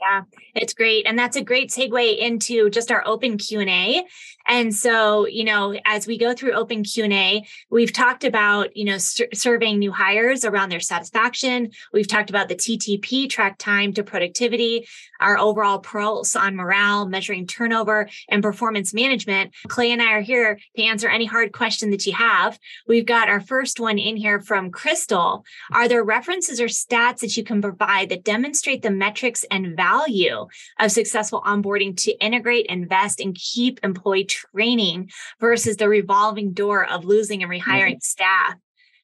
Yeah, 0.00 0.22
it's 0.54 0.74
great. 0.74 1.06
And 1.06 1.18
that's 1.18 1.36
a 1.36 1.42
great 1.42 1.70
segue 1.70 2.18
into 2.18 2.70
just 2.70 2.90
our 2.90 3.02
open 3.06 3.36
Q&A. 3.36 4.04
And 4.48 4.74
so, 4.74 5.26
you 5.26 5.44
know, 5.44 5.78
as 5.84 6.06
we 6.06 6.16
go 6.16 6.32
through 6.32 6.52
open 6.52 6.82
Q&A, 6.82 7.46
we've 7.70 7.92
talked 7.92 8.24
about, 8.24 8.74
you 8.74 8.86
know, 8.86 8.96
sur- 8.96 9.28
surveying 9.34 9.78
new 9.78 9.92
hires 9.92 10.44
around 10.44 10.70
their 10.70 10.80
satisfaction. 10.80 11.70
We've 11.92 12.08
talked 12.08 12.30
about 12.30 12.48
the 12.48 12.54
TTP, 12.54 13.28
track 13.28 13.58
time 13.58 13.92
to 13.92 14.02
productivity, 14.02 14.88
our 15.20 15.38
overall 15.38 15.80
pulse 15.80 16.34
on 16.34 16.56
morale, 16.56 17.06
measuring 17.06 17.46
turnover 17.46 18.08
and 18.30 18.42
performance 18.42 18.94
management. 18.94 19.54
Clay 19.68 19.92
and 19.92 20.00
I 20.00 20.12
are 20.12 20.20
here 20.22 20.58
to 20.76 20.82
answer 20.82 21.08
any 21.08 21.26
hard 21.26 21.52
question 21.52 21.90
that 21.90 22.06
you 22.06 22.14
have. 22.14 22.58
We've 22.86 23.06
got 23.06 23.28
our 23.28 23.40
first 23.40 23.78
one 23.78 23.98
in 23.98 24.16
here 24.16 24.40
from 24.40 24.70
Crystal. 24.70 25.44
Are 25.72 25.88
there 25.88 26.02
references 26.02 26.58
or 26.58 26.66
stats 26.66 27.18
that 27.18 27.36
you 27.36 27.44
can 27.44 27.60
provide 27.60 28.08
that 28.08 28.24
demonstrate 28.24 28.82
the 28.82 28.90
metrics 28.90 29.44
and 29.50 29.76
value 29.76 30.46
of 30.78 30.90
successful 30.90 31.42
onboarding 31.42 31.96
to 31.98 32.12
integrate, 32.24 32.66
invest, 32.66 33.20
and 33.20 33.34
keep 33.34 33.80
employee 33.82 34.24
training 34.52 35.10
versus 35.40 35.76
the 35.76 35.88
revolving 35.88 36.52
door 36.52 36.88
of 36.88 37.04
losing 37.04 37.42
and 37.42 37.50
rehiring 37.50 37.94
mm-hmm. 37.94 38.00
staff. 38.00 38.54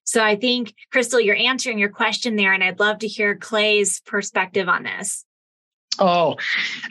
So 0.05 0.23
I 0.23 0.37
think, 0.37 0.75
Crystal, 0.93 1.21
you're 1.21 1.37
answering 1.37 1.79
your 1.79 1.89
question 1.89 2.37
there, 2.37 2.53
and 2.53 2.63
I'd 2.63 2.79
love 2.79 2.99
to 2.99 3.09
hear 3.09 3.35
Clay's 3.35 4.01
perspective 4.01 4.69
on 4.69 4.83
this. 4.83 5.25
Oh, 5.99 6.37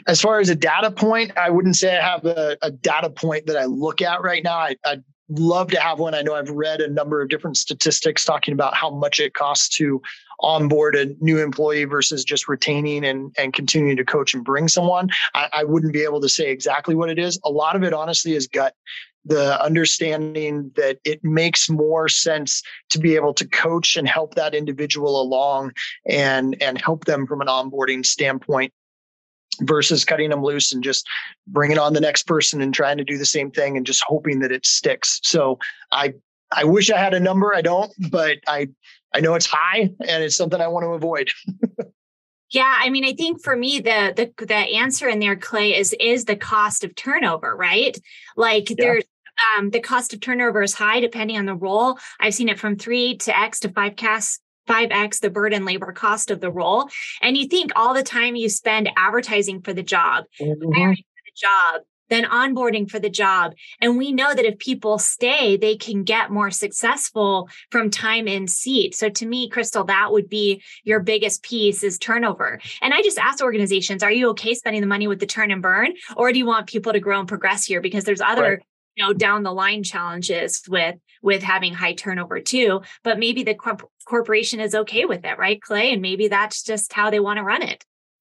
as 0.06 0.20
far 0.20 0.40
as 0.40 0.48
a 0.48 0.54
data 0.54 0.90
point, 0.90 1.32
I 1.36 1.50
wouldn't 1.50 1.76
say 1.76 1.96
I 1.96 2.00
have 2.00 2.24
a, 2.24 2.56
a 2.62 2.70
data 2.70 3.10
point 3.10 3.46
that 3.46 3.56
I 3.56 3.66
look 3.66 4.02
at 4.02 4.22
right 4.22 4.42
now. 4.42 4.56
I, 4.56 4.76
would 4.86 5.04
love 5.38 5.68
to 5.70 5.80
have 5.80 5.98
one. 5.98 6.14
I 6.14 6.22
know 6.22 6.34
I've 6.34 6.50
read 6.50 6.80
a 6.80 6.88
number 6.88 7.20
of 7.20 7.28
different 7.28 7.56
statistics 7.56 8.24
talking 8.24 8.52
about 8.52 8.74
how 8.74 8.90
much 8.90 9.20
it 9.20 9.34
costs 9.34 9.68
to 9.76 10.00
onboard 10.40 10.96
a 10.96 11.14
new 11.20 11.38
employee 11.38 11.84
versus 11.84 12.24
just 12.24 12.48
retaining 12.48 13.04
and, 13.04 13.34
and 13.38 13.52
continuing 13.52 13.96
to 13.96 14.04
coach 14.04 14.34
and 14.34 14.44
bring 14.44 14.68
someone. 14.68 15.10
I, 15.34 15.48
I 15.52 15.64
wouldn't 15.64 15.92
be 15.92 16.02
able 16.02 16.20
to 16.20 16.28
say 16.28 16.50
exactly 16.50 16.94
what 16.94 17.10
it 17.10 17.18
is. 17.18 17.38
A 17.44 17.50
lot 17.50 17.76
of 17.76 17.82
it, 17.82 17.92
honestly, 17.92 18.34
is 18.34 18.46
gut 18.46 18.74
the 19.24 19.62
understanding 19.62 20.70
that 20.76 20.98
it 21.04 21.24
makes 21.24 21.70
more 21.70 22.08
sense 22.08 22.62
to 22.90 22.98
be 22.98 23.14
able 23.14 23.32
to 23.34 23.48
coach 23.48 23.96
and 23.96 24.06
help 24.06 24.34
that 24.34 24.54
individual 24.54 25.20
along 25.20 25.72
and 26.06 26.60
and 26.62 26.80
help 26.80 27.06
them 27.06 27.26
from 27.26 27.40
an 27.40 27.46
onboarding 27.46 28.04
standpoint 28.04 28.72
versus 29.62 30.04
cutting 30.04 30.30
them 30.30 30.42
loose 30.42 30.72
and 30.72 30.82
just 30.82 31.06
bringing 31.46 31.78
on 31.78 31.92
the 31.92 32.00
next 32.00 32.26
person 32.26 32.60
and 32.60 32.74
trying 32.74 32.98
to 32.98 33.04
do 33.04 33.18
the 33.18 33.26
same 33.26 33.50
thing 33.50 33.76
and 33.76 33.86
just 33.86 34.02
hoping 34.06 34.40
that 34.40 34.52
it 34.52 34.66
sticks. 34.66 35.20
So 35.22 35.58
I 35.92 36.14
I 36.52 36.64
wish 36.64 36.90
I 36.90 36.98
had 36.98 37.14
a 37.14 37.20
number. 37.20 37.54
I 37.54 37.62
don't, 37.62 37.92
but 38.10 38.38
I 38.46 38.68
I 39.14 39.20
know 39.20 39.34
it's 39.34 39.46
high 39.46 39.90
and 40.06 40.22
it's 40.22 40.36
something 40.36 40.60
I 40.60 40.68
want 40.68 40.84
to 40.84 40.90
avoid. 40.90 41.30
yeah, 42.50 42.76
I 42.78 42.90
mean, 42.90 43.04
I 43.04 43.12
think 43.12 43.42
for 43.42 43.56
me 43.56 43.80
the 43.80 44.12
the 44.16 44.44
the 44.44 44.54
answer 44.54 45.08
in 45.08 45.18
there, 45.18 45.36
Clay, 45.36 45.76
is 45.76 45.94
is 46.00 46.24
the 46.24 46.36
cost 46.36 46.84
of 46.84 46.94
turnover, 46.94 47.56
right? 47.56 47.96
Like 48.36 48.70
yeah. 48.70 48.76
there's 48.78 49.04
um, 49.58 49.70
the 49.70 49.80
cost 49.80 50.14
of 50.14 50.20
turnover 50.20 50.62
is 50.62 50.74
high 50.74 51.00
depending 51.00 51.36
on 51.36 51.46
the 51.46 51.54
role. 51.54 51.98
I've 52.20 52.34
seen 52.34 52.48
it 52.48 52.58
from 52.58 52.76
three 52.76 53.16
to 53.18 53.36
X 53.36 53.60
to 53.60 53.68
five 53.68 53.96
casts 53.96 54.40
5x 54.68 55.20
the 55.20 55.30
burden 55.30 55.64
labor 55.64 55.92
cost 55.92 56.30
of 56.30 56.40
the 56.40 56.50
role. 56.50 56.88
And 57.22 57.36
you 57.36 57.46
think 57.46 57.72
all 57.76 57.94
the 57.94 58.02
time 58.02 58.36
you 58.36 58.48
spend 58.48 58.90
advertising 58.96 59.62
for 59.62 59.72
the 59.72 59.82
job, 59.82 60.24
mm-hmm. 60.40 60.72
hiring 60.72 60.96
for 60.96 61.22
the 61.24 61.32
job, 61.36 61.82
then 62.10 62.24
onboarding 62.24 62.90
for 62.90 62.98
the 62.98 63.10
job. 63.10 63.54
And 63.80 63.96
we 63.96 64.12
know 64.12 64.34
that 64.34 64.44
if 64.44 64.58
people 64.58 64.98
stay, 64.98 65.56
they 65.56 65.76
can 65.76 66.04
get 66.04 66.30
more 66.30 66.50
successful 66.50 67.48
from 67.70 67.90
time 67.90 68.28
in 68.28 68.46
seat. 68.46 68.94
So 68.94 69.08
to 69.08 69.26
me, 69.26 69.48
Crystal, 69.48 69.84
that 69.84 70.12
would 70.12 70.28
be 70.28 70.62
your 70.84 71.00
biggest 71.00 71.42
piece 71.42 71.82
is 71.82 71.98
turnover. 71.98 72.60
And 72.82 72.92
I 72.92 73.02
just 73.02 73.18
ask 73.18 73.42
organizations, 73.42 74.02
are 74.02 74.12
you 74.12 74.30
okay 74.30 74.54
spending 74.54 74.82
the 74.82 74.86
money 74.86 75.08
with 75.08 75.20
the 75.20 75.26
turn 75.26 75.50
and 75.50 75.62
burn? 75.62 75.94
Or 76.16 76.32
do 76.32 76.38
you 76.38 76.46
want 76.46 76.66
people 76.66 76.92
to 76.92 77.00
grow 77.00 77.18
and 77.18 77.28
progress 77.28 77.64
here? 77.64 77.80
Because 77.80 78.04
there's 78.04 78.20
other 78.20 78.42
right 78.42 78.62
you 78.96 79.04
know 79.04 79.12
down 79.12 79.42
the 79.42 79.52
line 79.52 79.82
challenges 79.82 80.62
with 80.68 80.96
with 81.22 81.42
having 81.42 81.74
high 81.74 81.94
turnover 81.94 82.40
too 82.40 82.80
but 83.02 83.18
maybe 83.18 83.42
the 83.42 83.54
corp- 83.54 83.90
corporation 84.06 84.60
is 84.60 84.74
okay 84.74 85.04
with 85.04 85.24
it 85.24 85.38
right 85.38 85.60
clay 85.60 85.92
and 85.92 86.02
maybe 86.02 86.28
that's 86.28 86.62
just 86.62 86.92
how 86.92 87.10
they 87.10 87.20
want 87.20 87.38
to 87.38 87.42
run 87.42 87.62
it 87.62 87.84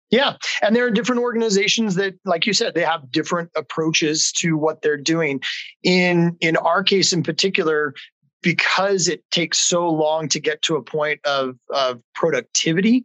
yeah. 0.09 0.35
And 0.61 0.75
there 0.75 0.85
are 0.85 0.91
different 0.91 1.23
organizations 1.23 1.95
that, 1.95 2.13
like 2.23 2.45
you 2.45 2.53
said, 2.53 2.75
they 2.75 2.83
have 2.83 3.11
different 3.11 3.49
approaches 3.55 4.31
to 4.33 4.55
what 4.55 4.83
they're 4.83 4.95
doing. 4.95 5.41
In 5.81 6.37
in 6.39 6.55
our 6.55 6.83
case 6.83 7.13
in 7.13 7.23
particular, 7.23 7.95
because 8.43 9.07
it 9.07 9.23
takes 9.31 9.57
so 9.57 9.89
long 9.89 10.27
to 10.27 10.39
get 10.39 10.61
to 10.63 10.75
a 10.75 10.83
point 10.83 11.19
of, 11.25 11.55
of 11.71 11.99
productivity, 12.13 13.03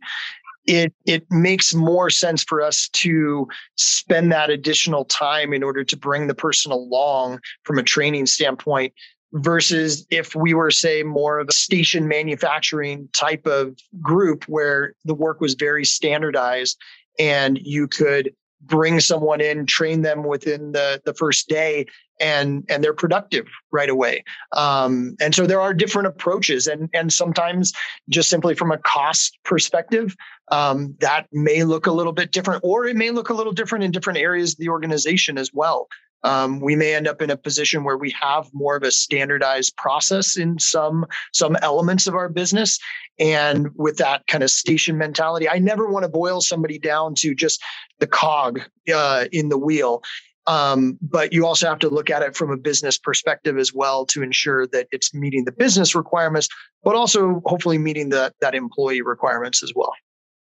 it 0.69 0.93
it 1.07 1.25
makes 1.31 1.75
more 1.75 2.11
sense 2.11 2.45
for 2.45 2.61
us 2.63 2.89
to 2.91 3.49
spend 3.77 4.31
that 4.31 4.51
additional 4.51 5.05
time 5.07 5.55
in 5.55 5.63
order 5.63 5.83
to 5.83 5.97
bring 5.97 6.27
the 6.27 6.35
person 6.35 6.71
along 6.71 7.41
from 7.65 7.79
a 7.79 7.83
training 7.83 8.27
standpoint 8.27 8.93
versus 9.33 10.07
if 10.11 10.37
we 10.37 10.53
were 10.53 10.71
say 10.71 11.03
more 11.03 11.39
of 11.39 11.49
a 11.49 11.53
station 11.53 12.07
manufacturing 12.07 13.09
type 13.15 13.47
of 13.47 13.77
group 14.01 14.45
where 14.45 14.93
the 15.07 15.15
work 15.15 15.41
was 15.41 15.55
very 15.55 15.85
standardized 15.87 16.79
and 17.19 17.59
you 17.63 17.89
could 17.89 18.31
bring 18.61 19.01
someone 19.01 19.41
in 19.41 19.65
train 19.65 20.03
them 20.03 20.23
within 20.23 20.73
the 20.73 21.01
the 21.07 21.15
first 21.15 21.49
day 21.49 21.87
and 22.21 22.65
and 22.69 22.83
they're 22.83 22.95
productive 22.95 23.47
right 23.71 23.91
away. 23.91 24.25
Um, 24.53 25.17
and 25.21 25.35
so 25.35 25.47
there 25.47 25.61
are 25.61 25.75
different 25.75 26.09
approaches 26.09 26.67
and 26.67 26.89
and 26.93 27.13
sometimes 27.13 27.73
just 28.09 28.31
simply 28.31 28.55
from 28.55 28.73
a 28.73 28.79
cost 28.79 29.39
perspective 29.45 30.17
um, 30.51 30.95
that 31.01 31.27
may 31.33 31.65
look 31.65 31.87
a 31.87 31.93
little 31.93 32.13
bit 32.13 32.33
different 32.33 32.63
or 32.65 32.87
it 32.87 32.97
may 32.97 33.11
look 33.11 33.31
a 33.31 33.35
little 33.35 33.53
different 33.53 33.85
in 33.85 33.91
different 33.91 34.19
areas 34.19 34.53
of 34.53 34.59
the 34.59 34.69
organization 34.69 35.39
as 35.39 35.53
well. 35.53 35.89
Um, 36.25 36.59
we 36.59 36.75
may 36.75 36.95
end 36.95 37.07
up 37.07 37.23
in 37.23 37.31
a 37.31 37.37
position 37.37 37.85
where 37.85 37.97
we 37.97 38.13
have 38.21 38.49
more 38.53 38.75
of 38.77 38.83
a 38.83 38.91
standardized 38.91 39.77
process 39.77 40.37
in 40.37 40.59
some 40.59 41.07
some 41.33 41.57
elements 41.63 42.07
of 42.07 42.15
our 42.15 42.29
business. 42.29 42.79
And 43.21 43.69
with 43.77 43.99
that 43.99 44.27
kind 44.29 44.45
of 44.45 44.51
station 44.51 44.97
mentality 44.97 45.49
i 45.49 45.59
never 45.59 45.89
want 45.89 46.05
to 46.05 46.09
boil 46.09 46.41
somebody 46.41 46.79
down 46.79 47.15
to 47.17 47.35
just 47.35 47.61
the 47.99 48.07
cog 48.07 48.61
uh, 48.95 49.27
in 49.33 49.49
the 49.49 49.59
wheel 49.59 50.03
um, 50.49 50.99
but 51.01 51.33
you 51.33 51.47
also 51.47 51.69
have 51.69 51.79
to 51.79 51.89
look 51.89 52.11
at 52.11 52.23
it 52.23 52.35
from 52.35 52.51
a 52.51 52.57
business 52.57 52.99
perspective 52.99 53.59
as 53.59 53.73
well 53.73 54.05
to 54.07 54.23
ensure 54.23 54.67
that 54.69 54.89
it's 54.91 55.15
meeting 55.15 55.45
the 55.45 55.53
business 55.53 55.95
requirements 55.95 56.49
but 56.83 56.95
also 56.95 57.41
hopefully 57.45 57.79
meeting 57.79 58.09
the, 58.09 58.33
that 58.41 58.55
employee 58.55 59.03
requirements 59.03 59.63
as 59.63 59.73
well 59.77 59.93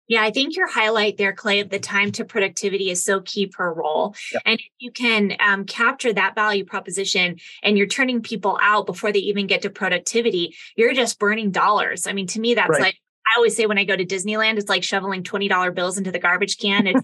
yeah, 0.09 0.23
I 0.23 0.31
think 0.31 0.57
your 0.57 0.67
highlight 0.67 1.19
there, 1.19 1.35
Clay, 1.35 1.61
of 1.61 1.69
the 1.69 1.79
time 1.79 2.13
to 2.13 2.25
productivity 2.25 2.91
is 2.91 3.05
so 3.05 3.21
key 3.21 3.47
per 3.47 3.71
role. 3.71 4.15
Yeah. 4.33 4.41
And 4.47 4.59
if 4.59 4.67
you 4.79 4.91
can 4.91 5.37
um, 5.39 5.67
capture 5.67 6.15
that 6.15 6.35
value 6.35 6.65
proposition 6.65 7.37
and 7.63 7.77
you're 7.77 7.87
turning 7.87 8.23
people 8.23 8.59
out 8.63 8.87
before 8.87 9.13
they 9.13 9.19
even 9.19 9.47
get 9.47 9.63
to 9.63 9.71
productivity, 9.71 10.57
you're 10.77 10.95
just 10.95 11.19
burning 11.19 11.51
dollars. 11.51 12.07
I 12.07 12.15
mean, 12.15 12.27
to 12.29 12.41
me, 12.41 12.55
that's 12.55 12.71
right. 12.71 12.81
like, 12.81 12.97
I 13.33 13.37
always 13.37 13.57
say 13.57 13.67
when 13.67 13.79
I 13.79 13.85
go 13.85 13.97
to 13.97 14.05
Disneyland, 14.05 14.59
it's 14.59 14.69
like 14.69 14.83
shoveling 14.83 15.23
$20 15.23 15.75
bills 15.75 15.99
into 15.99 16.11
the 16.11 16.19
garbage 16.19 16.59
can. 16.59 16.87
It 16.87 16.97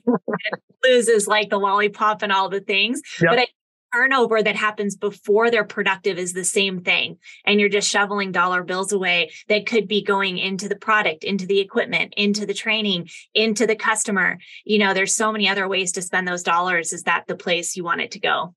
loses 0.85 1.27
like 1.27 1.51
the 1.51 1.59
lollipop 1.59 2.22
and 2.22 2.33
all 2.33 2.49
the 2.49 2.61
things. 2.61 3.03
Yep. 3.20 3.31
But 3.31 3.39
I 3.41 3.47
turnover 3.95 4.43
that 4.43 4.57
happens 4.57 4.97
before 4.97 5.51
they're 5.51 5.64
productive 5.64 6.18
is 6.18 6.33
the 6.33 6.45
same 6.45 6.81
thing. 6.81 7.18
And 7.47 7.61
you're 7.61 7.68
just 7.68 7.89
shoveling 7.89 8.33
dollar 8.33 8.64
bills 8.64 8.93
away 8.93 9.31
that 9.49 9.66
could 9.66 9.87
be 9.87 10.03
going 10.03 10.39
into 10.39 10.68
the 10.68 10.77
product, 10.77 11.22
into 11.22 11.47
the 11.47 11.61
equipment, 11.61 12.14
into 12.16 12.45
the 12.45 12.55
training, 12.55 13.09
into 13.35 13.66
the 13.66 13.77
customer. 13.77 14.39
You 14.64 14.79
know, 14.79 14.95
there's 14.95 15.14
so 15.14 15.31
many 15.31 15.49
other 15.49 15.68
ways 15.68 15.93
to 15.93 16.03
spend 16.03 16.27
those 16.27 16.43
dollars. 16.43 16.93
Is 16.93 17.05
that 17.05 17.25
the 17.29 17.37
place 17.37 17.77
you 17.77 17.85
want 17.85 18.01
it 18.01 18.11
to 18.12 18.20
go? 18.20 18.55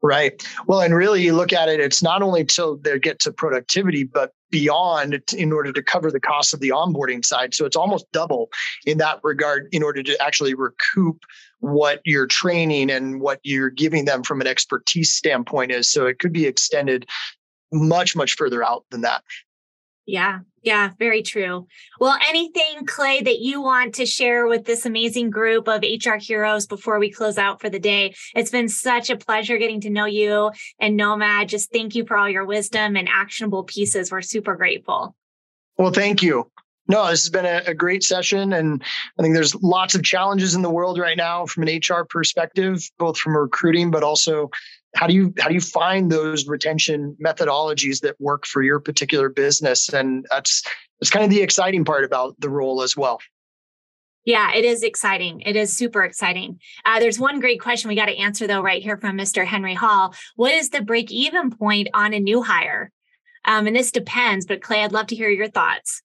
Right. 0.00 0.40
Well, 0.66 0.80
and 0.80 0.94
really, 0.94 1.22
you 1.22 1.34
look 1.34 1.52
at 1.52 1.68
it, 1.68 1.80
it's 1.80 2.02
not 2.02 2.22
only 2.22 2.44
till 2.44 2.76
they 2.76 2.98
get 3.00 3.18
to 3.20 3.32
productivity, 3.32 4.04
but 4.04 4.32
beyond 4.50 5.20
in 5.36 5.52
order 5.52 5.72
to 5.72 5.82
cover 5.82 6.10
the 6.10 6.20
cost 6.20 6.54
of 6.54 6.60
the 6.60 6.70
onboarding 6.70 7.24
side. 7.24 7.52
So 7.52 7.66
it's 7.66 7.76
almost 7.76 8.06
double 8.12 8.48
in 8.86 8.98
that 8.98 9.18
regard 9.22 9.68
in 9.72 9.82
order 9.82 10.02
to 10.02 10.22
actually 10.22 10.54
recoup 10.54 11.24
what 11.60 12.00
your 12.04 12.26
training 12.26 12.90
and 12.90 13.20
what 13.20 13.40
you're 13.42 13.70
giving 13.70 14.04
them 14.04 14.22
from 14.22 14.40
an 14.40 14.46
expertise 14.46 15.12
standpoint 15.12 15.72
is. 15.72 15.90
So 15.90 16.06
it 16.06 16.18
could 16.20 16.32
be 16.32 16.46
extended 16.46 17.06
much, 17.72 18.16
much 18.16 18.36
further 18.36 18.62
out 18.62 18.84
than 18.90 19.02
that. 19.02 19.22
Yeah, 20.08 20.38
yeah, 20.62 20.92
very 20.98 21.22
true. 21.22 21.66
Well, 22.00 22.16
anything, 22.26 22.86
Clay, 22.86 23.20
that 23.20 23.40
you 23.40 23.60
want 23.60 23.96
to 23.96 24.06
share 24.06 24.46
with 24.46 24.64
this 24.64 24.86
amazing 24.86 25.28
group 25.28 25.68
of 25.68 25.82
HR 25.82 26.16
heroes 26.16 26.66
before 26.66 26.98
we 26.98 27.10
close 27.10 27.36
out 27.36 27.60
for 27.60 27.68
the 27.68 27.78
day? 27.78 28.14
It's 28.34 28.50
been 28.50 28.70
such 28.70 29.10
a 29.10 29.18
pleasure 29.18 29.58
getting 29.58 29.82
to 29.82 29.90
know 29.90 30.06
you 30.06 30.50
and 30.80 30.96
Nomad. 30.96 31.50
Just 31.50 31.70
thank 31.70 31.94
you 31.94 32.06
for 32.06 32.16
all 32.16 32.26
your 32.26 32.46
wisdom 32.46 32.96
and 32.96 33.06
actionable 33.06 33.64
pieces. 33.64 34.10
We're 34.10 34.22
super 34.22 34.56
grateful. 34.56 35.14
Well, 35.76 35.92
thank 35.92 36.22
you. 36.22 36.50
No, 36.90 37.06
this 37.10 37.24
has 37.24 37.30
been 37.30 37.44
a, 37.44 37.64
a, 37.66 37.74
great 37.74 38.02
session. 38.02 38.54
And 38.54 38.82
I 39.18 39.22
think 39.22 39.34
there's 39.34 39.54
lots 39.56 39.94
of 39.94 40.02
challenges 40.02 40.54
in 40.54 40.62
the 40.62 40.70
world 40.70 40.98
right 40.98 41.18
now 41.18 41.44
from 41.44 41.64
an 41.68 41.80
HR 41.86 42.04
perspective, 42.08 42.80
both 42.98 43.18
from 43.18 43.36
recruiting, 43.36 43.90
but 43.90 44.02
also 44.02 44.48
how 44.94 45.06
do 45.06 45.14
you 45.14 45.34
how 45.38 45.48
do 45.48 45.54
you 45.54 45.60
find 45.60 46.10
those 46.10 46.46
retention 46.46 47.16
methodologies 47.24 48.00
that 48.00 48.20
work 48.20 48.46
for 48.46 48.62
your 48.62 48.80
particular 48.80 49.28
business? 49.28 49.88
And 49.88 50.26
that's 50.30 50.62
that's 51.00 51.10
kind 51.10 51.24
of 51.24 51.30
the 51.30 51.42
exciting 51.42 51.84
part 51.84 52.04
about 52.04 52.34
the 52.40 52.50
role 52.50 52.82
as 52.82 52.96
well. 52.96 53.20
Yeah, 54.24 54.52
it 54.54 54.64
is 54.64 54.82
exciting. 54.82 55.40
It 55.40 55.56
is 55.56 55.74
super 55.74 56.04
exciting. 56.04 56.60
Uh, 56.84 57.00
there's 57.00 57.18
one 57.18 57.40
great 57.40 57.60
question 57.60 57.88
we 57.88 57.94
got 57.94 58.06
to 58.06 58.16
answer 58.18 58.46
though, 58.46 58.60
right 58.60 58.82
here 58.82 58.98
from 58.98 59.16
Mr. 59.16 59.46
Henry 59.46 59.74
Hall. 59.74 60.14
What 60.36 60.52
is 60.52 60.70
the 60.70 60.82
break 60.82 61.10
even 61.10 61.50
point 61.50 61.88
on 61.94 62.12
a 62.12 62.20
new 62.20 62.42
hire? 62.42 62.92
Um, 63.44 63.66
and 63.66 63.74
this 63.74 63.90
depends, 63.90 64.44
but 64.44 64.60
Clay, 64.60 64.84
I'd 64.84 64.92
love 64.92 65.06
to 65.08 65.16
hear 65.16 65.30
your 65.30 65.48
thoughts. 65.48 66.02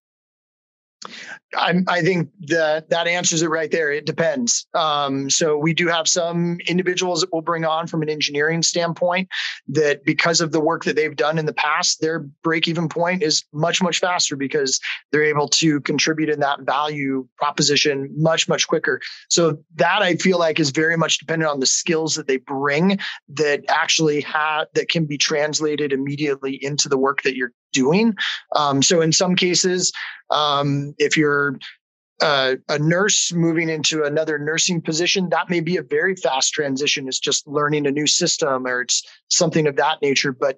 I, 1.55 1.75
I 1.87 2.01
think 2.01 2.29
that 2.47 2.89
that 2.89 3.07
answers 3.07 3.41
it 3.41 3.49
right 3.49 3.69
there. 3.69 3.91
It 3.91 4.05
depends. 4.05 4.65
Um, 4.73 5.29
so 5.29 5.57
we 5.57 5.73
do 5.73 5.87
have 5.87 6.07
some 6.07 6.57
individuals 6.67 7.21
that 7.21 7.29
we'll 7.31 7.41
bring 7.41 7.65
on 7.65 7.87
from 7.87 8.01
an 8.01 8.09
engineering 8.09 8.63
standpoint 8.63 9.29
that 9.67 10.03
because 10.03 10.41
of 10.41 10.51
the 10.51 10.59
work 10.59 10.83
that 10.85 10.95
they've 10.95 11.15
done 11.15 11.37
in 11.37 11.45
the 11.45 11.53
past, 11.53 12.01
their 12.01 12.19
break 12.43 12.67
even 12.67 12.89
point 12.89 13.21
is 13.21 13.43
much, 13.53 13.81
much 13.81 13.99
faster 13.99 14.35
because 14.35 14.79
they're 15.11 15.23
able 15.23 15.47
to 15.47 15.79
contribute 15.81 16.29
in 16.29 16.39
that 16.39 16.61
value 16.61 17.27
proposition 17.37 18.09
much, 18.15 18.47
much 18.47 18.67
quicker. 18.67 18.99
So 19.29 19.57
that 19.75 20.01
I 20.01 20.15
feel 20.15 20.39
like 20.39 20.59
is 20.59 20.71
very 20.71 20.97
much 20.97 21.19
dependent 21.19 21.51
on 21.51 21.59
the 21.59 21.65
skills 21.65 22.15
that 22.15 22.27
they 22.27 22.37
bring 22.37 22.99
that 23.29 23.63
actually 23.69 24.21
have 24.21 24.67
that 24.73 24.89
can 24.89 25.05
be 25.05 25.17
translated 25.17 25.93
immediately 25.93 26.63
into 26.63 26.89
the 26.89 26.97
work 26.97 27.21
that 27.23 27.35
you're 27.35 27.51
doing. 27.73 28.15
Um, 28.55 28.81
so 28.81 29.01
in 29.01 29.11
some 29.11 29.35
cases, 29.35 29.91
um, 30.29 30.95
if 30.97 31.17
you're 31.17 31.57
uh, 32.21 32.55
a 32.69 32.79
nurse 32.79 33.33
moving 33.33 33.69
into 33.69 34.03
another 34.03 34.39
nursing 34.39 34.81
position, 34.81 35.29
that 35.29 35.49
may 35.49 35.59
be 35.59 35.77
a 35.77 35.83
very 35.83 36.15
fast 36.15 36.53
transition. 36.53 37.07
It's 37.07 37.19
just 37.19 37.47
learning 37.47 37.85
a 37.85 37.91
new 37.91 38.07
system 38.07 38.65
or 38.65 38.81
it's 38.81 39.03
something 39.29 39.67
of 39.67 39.75
that 39.75 40.01
nature. 40.01 40.31
But 40.31 40.57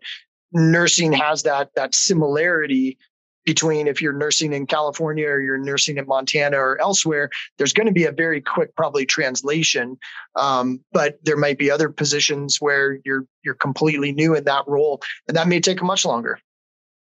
nursing 0.51 1.11
has 1.13 1.43
that 1.43 1.71
that 1.75 1.95
similarity 1.95 2.97
between 3.45 3.87
if 3.87 4.01
you're 4.01 4.13
nursing 4.13 4.53
in 4.53 4.65
California 4.65 5.27
or 5.27 5.39
you're 5.39 5.57
nursing 5.57 5.97
in 5.97 6.07
Montana 6.07 6.57
or 6.57 6.81
elsewhere, 6.81 7.29
there's 7.57 7.73
going 7.73 7.87
to 7.87 7.93
be 7.93 8.05
a 8.05 8.11
very 8.11 8.41
quick 8.41 8.75
probably 8.75 9.05
translation. 9.05 9.97
Um, 10.35 10.83
but 10.91 11.19
there 11.23 11.37
might 11.37 11.59
be 11.59 11.69
other 11.71 11.89
positions 11.89 12.57
where 12.59 12.99
you're 13.05 13.25
you're 13.43 13.55
completely 13.55 14.11
new 14.11 14.35
in 14.35 14.43
that 14.45 14.63
role, 14.67 15.01
and 15.27 15.37
that 15.37 15.47
may 15.47 15.59
take 15.59 15.81
much 15.81 16.05
longer. 16.05 16.39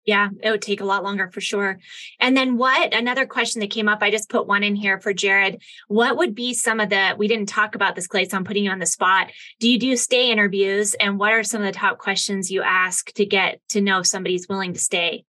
Yeah, 0.04 0.30
it 0.42 0.50
would 0.50 0.62
take 0.62 0.80
a 0.80 0.84
lot 0.84 1.04
longer 1.04 1.30
for 1.32 1.40
sure. 1.40 1.78
And 2.18 2.36
then 2.36 2.56
what 2.56 2.92
another 2.92 3.24
question 3.24 3.60
that 3.60 3.70
came 3.70 3.88
up, 3.88 4.02
I 4.02 4.10
just 4.10 4.28
put 4.28 4.48
one 4.48 4.64
in 4.64 4.74
here 4.74 4.98
for 4.98 5.12
Jared. 5.12 5.62
What 5.86 6.16
would 6.16 6.34
be 6.34 6.54
some 6.54 6.80
of 6.80 6.90
the 6.90 7.14
we 7.16 7.28
didn't 7.28 7.48
talk 7.48 7.76
about 7.76 7.94
this, 7.94 8.08
Clay, 8.08 8.24
so 8.24 8.36
I'm 8.36 8.44
putting 8.44 8.64
you 8.64 8.70
on 8.70 8.80
the 8.80 8.86
spot. 8.86 9.30
Do 9.60 9.70
you 9.70 9.78
do 9.78 9.96
stay 9.96 10.32
interviews? 10.32 10.94
And 10.94 11.18
what 11.18 11.32
are 11.32 11.44
some 11.44 11.62
of 11.62 11.66
the 11.66 11.78
top 11.78 11.98
questions 11.98 12.50
you 12.50 12.62
ask 12.62 13.12
to 13.12 13.24
get 13.24 13.60
to 13.70 13.80
know 13.80 14.00
if 14.00 14.06
somebody's 14.06 14.48
willing 14.48 14.72
to 14.72 14.80
stay? 14.80 15.24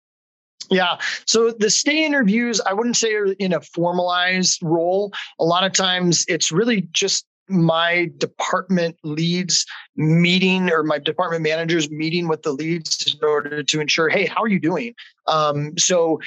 Yeah. 0.71 0.99
So 1.27 1.51
the 1.51 1.69
stay 1.69 2.05
interviews, 2.07 2.61
I 2.65 2.73
wouldn't 2.73 2.97
say 2.97 3.15
are 3.15 3.33
in 3.33 3.53
a 3.53 3.61
formalized 3.61 4.63
role. 4.63 5.13
A 5.39 5.45
lot 5.45 5.65
of 5.65 5.73
times 5.73 6.25
it's 6.29 6.51
really 6.51 6.89
just 6.93 7.27
my 7.49 8.11
department 8.19 8.97
leads 9.03 9.67
meeting 9.97 10.71
or 10.71 10.83
my 10.83 10.99
department 10.99 11.43
managers 11.43 11.91
meeting 11.91 12.29
with 12.29 12.43
the 12.43 12.53
leads 12.53 13.15
in 13.15 13.27
order 13.27 13.63
to 13.63 13.81
ensure, 13.81 14.09
hey, 14.09 14.27
how 14.27 14.43
are 14.43 14.49
you 14.49 14.61
doing? 14.61 14.95
Um, 15.27 15.77
so 15.79 16.21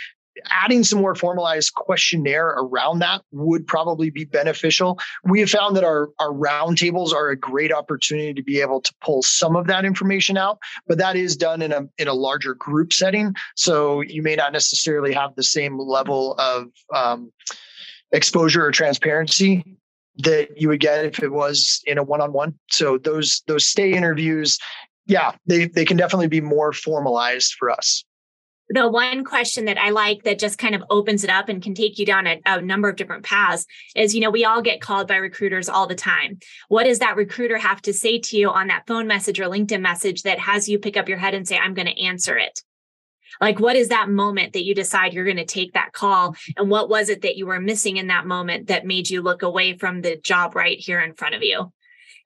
adding 0.51 0.84
some 0.84 0.99
more 0.99 1.16
formalized 1.16 1.74
questionnaire 1.76 2.47
around 2.47 2.99
that 2.99 3.22
would 3.32 3.66
probably 3.66 4.09
be 4.09 4.26
beneficial. 4.26 4.99
We 5.24 5.39
have 5.39 5.49
found 5.49 5.76
that 5.76 5.84
our, 5.84 6.09
our 6.20 6.32
roundtables 6.32 7.13
are 7.13 7.30
a 7.30 7.38
great 7.38 7.72
opportunity 7.72 8.34
to 8.34 8.43
be 8.43 8.59
able 8.59 8.82
to 8.82 8.93
pull 9.01 9.22
some 9.22 9.55
of 9.55 9.68
that 9.68 9.86
information 9.86 10.38
out, 10.38 10.59
but 10.88 10.97
that 10.97 11.16
is 11.16 11.38
done 11.38 11.61
in 11.61 11.72
a 11.72 11.88
in 11.97 12.07
a 12.07 12.13
larger 12.13 12.53
group 12.55 12.91
setting. 12.91 13.34
So 13.55 14.01
you 14.01 14.22
may 14.22 14.36
not 14.36 14.53
necessarily 14.53 15.13
have 15.13 15.36
the 15.36 15.43
same 15.43 15.80
level 15.80 16.36
of 16.38 16.68
um, 16.93 17.32
exposure 18.11 18.66
or 18.66 18.72
transparency 18.72 19.63
that 20.20 20.59
you 20.59 20.70
would 20.70 20.80
get 20.80 21.05
if 21.05 21.22
it 21.22 21.32
was 21.32 21.82
in 21.86 21.97
a 21.97 22.03
one-on-one. 22.03 22.57
So 22.70 22.97
those 22.97 23.43
those 23.47 23.66
stay 23.66 23.93
interviews, 23.93 24.57
yeah, 25.05 25.34
they 25.45 25.68
they 25.68 25.86
can 25.86 25.97
definitely 25.97 26.28
be 26.28 26.41
more 26.41 26.74
formalized 26.74 27.55
for 27.59 27.70
us. 27.70 28.03
The 28.70 28.89
one 28.89 29.24
question 29.24 29.66
that 29.66 29.78
I 29.78 29.91
like 29.91 30.24
that 30.24 30.39
just 30.39 30.57
kind 30.57 30.74
of 30.74 30.84
opens 30.89 31.24
it 31.24 31.30
up 31.30 31.49
and 31.49 31.61
can 31.61 31.76
take 31.76 31.99
you 31.99 32.05
down 32.05 32.26
a, 32.26 32.41
a 32.47 32.61
number 32.61 32.89
of 32.89 32.95
different 32.95 33.24
paths 33.24 33.68
is, 33.95 34.16
you 34.16 34.22
know, 34.22 34.32
we 34.32 34.43
all 34.43 34.63
get 34.63 34.82
called 34.82 35.07
by 35.07 35.18
recruiters 35.18 35.70
all 35.70 35.86
the 35.86 35.93
time. 35.93 36.39
What 36.68 36.86
does 36.86 36.97
that 36.97 37.16
recruiter 37.16 37.59
have 37.59 37.80
to 37.84 37.93
say 37.93 38.18
to 38.18 38.38
you 38.38 38.49
on 38.49 38.68
that 38.68 38.88
phone 38.88 39.05
message 39.05 39.39
or 39.39 39.45
LinkedIn 39.45 39.82
message 39.82 40.24
that 40.24 40.39
has 40.39 40.68
you 40.68 40.80
pick 40.80 40.97
up 40.97 41.07
your 41.07 41.20
head 41.20 41.36
and 41.36 41.47
say, 41.47 41.59
I'm 41.59 41.76
going 41.76 41.86
to 41.86 42.01
answer 42.01 42.38
it? 42.39 42.59
Like, 43.41 43.59
what 43.59 43.75
is 43.75 43.89
that 43.89 44.09
moment 44.09 44.53
that 44.53 44.63
you 44.63 44.75
decide 44.75 45.13
you're 45.13 45.25
going 45.25 45.38
to 45.38 45.45
take 45.45 45.73
that 45.73 45.93
call? 45.93 46.36
And 46.57 46.69
what 46.69 46.89
was 46.89 47.09
it 47.09 47.21
that 47.21 47.38
you 47.38 47.45
were 47.45 47.59
missing 47.59 47.97
in 47.97 48.07
that 48.07 48.25
moment 48.25 48.67
that 48.67 48.86
made 48.86 49.09
you 49.09 49.21
look 49.21 49.41
away 49.41 49.77
from 49.77 50.01
the 50.01 50.17
job 50.17 50.55
right 50.55 50.77
here 50.79 50.99
in 50.99 51.13
front 51.13 51.36
of 51.36 51.43
you? 51.43 51.71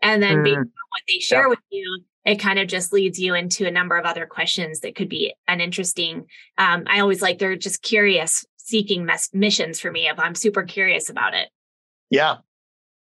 And 0.02 0.24
then, 0.24 0.38
mm. 0.38 0.44
based 0.46 0.58
on 0.58 0.64
what 0.66 1.02
they 1.08 1.20
share 1.20 1.50
with 1.50 1.60
you, 1.70 2.04
it 2.26 2.40
kind 2.40 2.60
of 2.60 2.68
just 2.68 2.94
leads 2.94 3.20
you 3.20 3.34
into 3.34 3.66
a 3.66 3.72
number 3.72 3.98
of 3.98 4.06
other 4.06 4.26
questions 4.26 4.82
that 4.82 4.96
could 4.96 5.10
be 5.10 5.34
an 5.48 5.62
interesting. 5.62 6.28
Um, 6.58 6.84
I 6.88 7.00
always 7.00 7.22
like 7.22 7.40
they're 7.40 7.56
just 7.56 7.82
curious 7.82 8.46
seeking 8.58 9.06
mes- 9.06 9.34
missions 9.34 9.80
for 9.80 9.92
me 9.92 10.08
if 10.08 10.20
I'm 10.20 10.36
super 10.36 10.64
curious 10.64 11.10
about 11.10 11.34
it. 11.34 11.50
Yeah. 12.10 12.38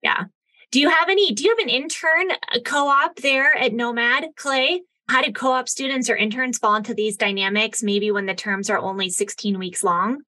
Yeah. 0.03 0.25
Do 0.71 0.81
you 0.81 0.89
have 0.89 1.09
any? 1.09 1.33
Do 1.33 1.45
you 1.45 1.51
have 1.51 1.59
an 1.59 1.69
intern 1.69 2.29
co-op 2.65 3.17
there 3.17 3.57
at 3.57 3.73
Nomad 3.73 4.25
Clay? 4.37 4.83
How 5.09 5.23
did 5.23 5.35
co-op 5.35 5.69
students 5.69 6.09
or 6.09 6.17
interns 6.17 6.59
fall 6.59 6.77
into 6.77 6.95
these 6.95 7.17
dynamics? 7.17 7.83
Maybe 7.83 8.11
when 8.11 8.27
the 8.27 8.35
terms 8.35 8.71
are 8.71 8.79
only 8.79 9.11
16 9.11 9.59
weeks 9.59 9.85
long. 9.85 10.23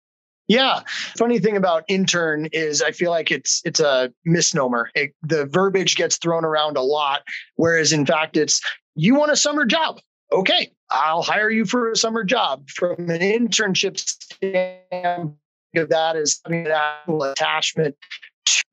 Yeah. 0.48 0.80
Funny 1.16 1.38
thing 1.38 1.56
about 1.56 1.84
intern 1.86 2.48
is 2.52 2.82
I 2.82 2.90
feel 2.90 3.10
like 3.10 3.30
it's 3.30 3.62
it's 3.64 3.78
a 3.78 4.12
misnomer. 4.24 4.90
It, 4.96 5.12
the 5.22 5.46
verbiage 5.46 5.94
gets 5.94 6.16
thrown 6.16 6.44
around 6.44 6.76
a 6.76 6.82
lot, 6.82 7.22
whereas 7.54 7.92
in 7.92 8.04
fact 8.04 8.36
it's 8.36 8.60
you 8.96 9.14
want 9.14 9.30
a 9.30 9.36
summer 9.36 9.64
job. 9.64 10.00
Okay, 10.32 10.72
I'll 10.90 11.22
hire 11.22 11.50
you 11.50 11.64
for 11.64 11.90
a 11.90 11.96
summer 11.96 12.24
job. 12.24 12.68
From 12.68 13.10
an 13.10 13.20
internship 13.20 13.98
standpoint, 13.98 15.36
of 15.76 15.88
that 15.88 16.16
is 16.16 16.40
having 16.44 16.66
an 16.66 16.72
actual 16.72 17.22
attachment 17.22 17.96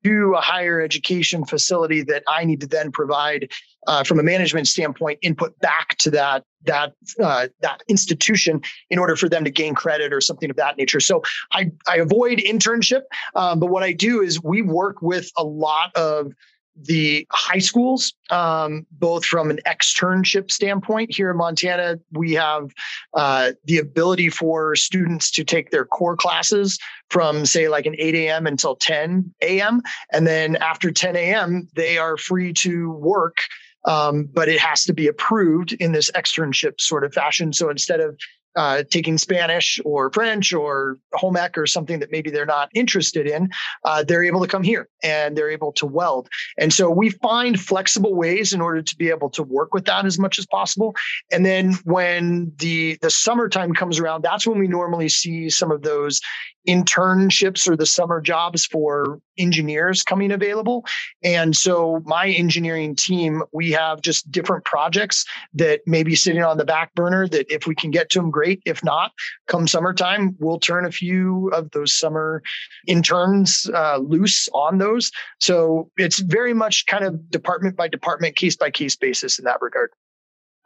to 0.04 0.34
a 0.34 0.40
higher 0.40 0.80
education 0.80 1.44
facility 1.44 2.02
that 2.02 2.22
I 2.28 2.44
need 2.44 2.60
to 2.60 2.66
then 2.66 2.90
provide 2.90 3.50
uh, 3.88 4.04
from 4.04 4.20
a 4.20 4.22
management 4.22 4.68
standpoint 4.68 5.18
input 5.22 5.58
back 5.58 5.96
to 5.98 6.10
that 6.10 6.44
that 6.64 6.92
uh, 7.22 7.48
that 7.62 7.80
institution 7.88 8.60
in 8.90 8.98
order 8.98 9.16
for 9.16 9.28
them 9.28 9.44
to 9.44 9.50
gain 9.50 9.74
credit 9.74 10.12
or 10.12 10.20
something 10.20 10.50
of 10.50 10.56
that 10.56 10.76
nature. 10.76 11.00
So 11.00 11.22
I 11.52 11.72
I 11.88 11.96
avoid 11.96 12.38
internship, 12.38 13.02
um, 13.34 13.58
but 13.58 13.66
what 13.66 13.82
I 13.82 13.92
do 13.92 14.20
is 14.20 14.42
we 14.42 14.62
work 14.62 15.02
with 15.02 15.30
a 15.36 15.44
lot 15.44 15.94
of 15.96 16.32
the 16.80 17.26
high 17.32 17.58
schools, 17.58 18.12
um, 18.30 18.86
both 18.92 19.24
from 19.24 19.50
an 19.50 19.58
externship 19.66 20.50
standpoint. 20.50 21.12
Here 21.12 21.30
in 21.30 21.36
Montana, 21.36 21.98
we 22.12 22.34
have 22.34 22.70
uh, 23.14 23.52
the 23.64 23.78
ability 23.78 24.28
for 24.28 24.76
students 24.76 25.30
to 25.32 25.44
take 25.44 25.70
their 25.70 25.84
core 25.84 26.16
classes 26.16 26.78
from, 27.10 27.46
say, 27.46 27.68
like 27.68 27.86
an 27.86 27.96
8 27.98 28.14
a.m. 28.14 28.46
until 28.46 28.76
10 28.76 29.34
a.m. 29.42 29.82
And 30.12 30.26
then 30.26 30.56
after 30.56 30.90
10 30.90 31.16
a.m., 31.16 31.68
they 31.74 31.98
are 31.98 32.16
free 32.16 32.52
to 32.54 32.92
work. 32.92 33.38
Um, 33.84 34.28
but 34.32 34.48
it 34.48 34.60
has 34.60 34.84
to 34.84 34.92
be 34.92 35.06
approved 35.06 35.72
in 35.72 35.92
this 35.92 36.10
externship 36.12 36.80
sort 36.80 37.04
of 37.04 37.14
fashion. 37.14 37.52
So 37.52 37.70
instead 37.70 38.00
of 38.00 38.18
uh, 38.56 38.82
taking 38.90 39.16
Spanish 39.18 39.80
or 39.84 40.10
French 40.12 40.52
or 40.52 40.98
home 41.12 41.36
ec 41.36 41.56
or 41.56 41.66
something 41.66 42.00
that 42.00 42.10
maybe 42.10 42.28
they're 42.28 42.44
not 42.44 42.68
interested 42.74 43.26
in, 43.26 43.48
uh, 43.84 44.02
they're 44.02 44.24
able 44.24 44.40
to 44.40 44.48
come 44.48 44.64
here 44.64 44.88
and 45.02 45.36
they're 45.36 45.50
able 45.50 45.70
to 45.72 45.86
weld. 45.86 46.28
And 46.58 46.72
so 46.72 46.90
we 46.90 47.10
find 47.10 47.60
flexible 47.60 48.16
ways 48.16 48.52
in 48.52 48.60
order 48.60 48.82
to 48.82 48.96
be 48.96 49.10
able 49.10 49.30
to 49.30 49.44
work 49.44 49.74
with 49.74 49.84
that 49.84 50.06
as 50.06 50.18
much 50.18 50.40
as 50.40 50.46
possible. 50.46 50.96
And 51.30 51.46
then 51.46 51.74
when 51.84 52.52
the 52.56 52.98
the 53.00 53.10
summertime 53.10 53.74
comes 53.74 54.00
around, 54.00 54.22
that's 54.22 54.46
when 54.46 54.58
we 54.58 54.66
normally 54.66 55.08
see 55.08 55.50
some 55.50 55.70
of 55.70 55.82
those 55.82 56.20
internships 56.68 57.66
or 57.66 57.76
the 57.76 57.86
summer 57.86 58.20
jobs 58.20 58.66
for 58.66 59.20
engineers 59.38 60.02
coming 60.02 60.30
available. 60.30 60.84
And 61.24 61.56
so 61.56 62.02
my 62.04 62.28
engineering 62.28 62.94
team, 62.94 63.42
we 63.52 63.70
have 63.72 64.02
just 64.02 64.30
different 64.30 64.64
projects 64.64 65.24
that 65.54 65.80
may 65.86 66.02
be 66.02 66.14
sitting 66.14 66.42
on 66.42 66.58
the 66.58 66.64
back 66.64 66.94
burner 66.94 67.26
that 67.28 67.50
if 67.50 67.66
we 67.66 67.74
can 67.74 67.90
get 67.90 68.10
to 68.10 68.20
them, 68.20 68.30
great. 68.30 68.60
If 68.66 68.84
not, 68.84 69.12
come 69.46 69.66
summertime, 69.66 70.36
we'll 70.38 70.60
turn 70.60 70.84
a 70.84 70.92
few 70.92 71.48
of 71.54 71.70
those 71.70 71.94
summer 71.94 72.42
interns 72.86 73.68
uh, 73.72 73.98
loose 73.98 74.48
on 74.52 74.78
those. 74.78 75.10
So 75.40 75.90
it's 75.96 76.18
very 76.18 76.52
much 76.52 76.86
kind 76.86 77.04
of 77.04 77.30
department 77.30 77.76
by 77.76 77.88
department, 77.88 78.36
case 78.36 78.56
by 78.56 78.70
case 78.70 78.96
basis 78.96 79.38
in 79.38 79.44
that 79.46 79.62
regard. 79.62 79.90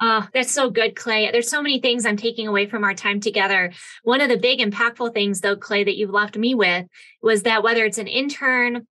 Oh, 0.05 0.27
that's 0.35 0.51
so 0.51 0.69
good, 0.69 0.97
Clay. 0.97 1.31
There's 1.31 1.49
so 1.49 1.63
many 1.63 1.79
things 1.79 2.05
I'm 2.05 2.17
taking 2.17 2.49
away 2.49 2.67
from 2.67 2.83
our 2.83 2.93
time 2.93 3.21
together. 3.21 3.73
One 4.03 4.21
of 4.21 4.29
the 4.29 4.37
big 4.37 4.59
impactful 4.59 5.15
things, 5.15 5.41
though, 5.41 5.55
Clay, 5.55 5.85
that 5.85 5.97
you've 5.97 6.11
left 6.11 6.37
me 6.37 6.57
with 6.57 6.87
was 7.23 7.45
that 7.45 7.63
whether 7.63 7.85
it's 7.85 7.99
an 7.99 8.09
intern, 8.09 8.89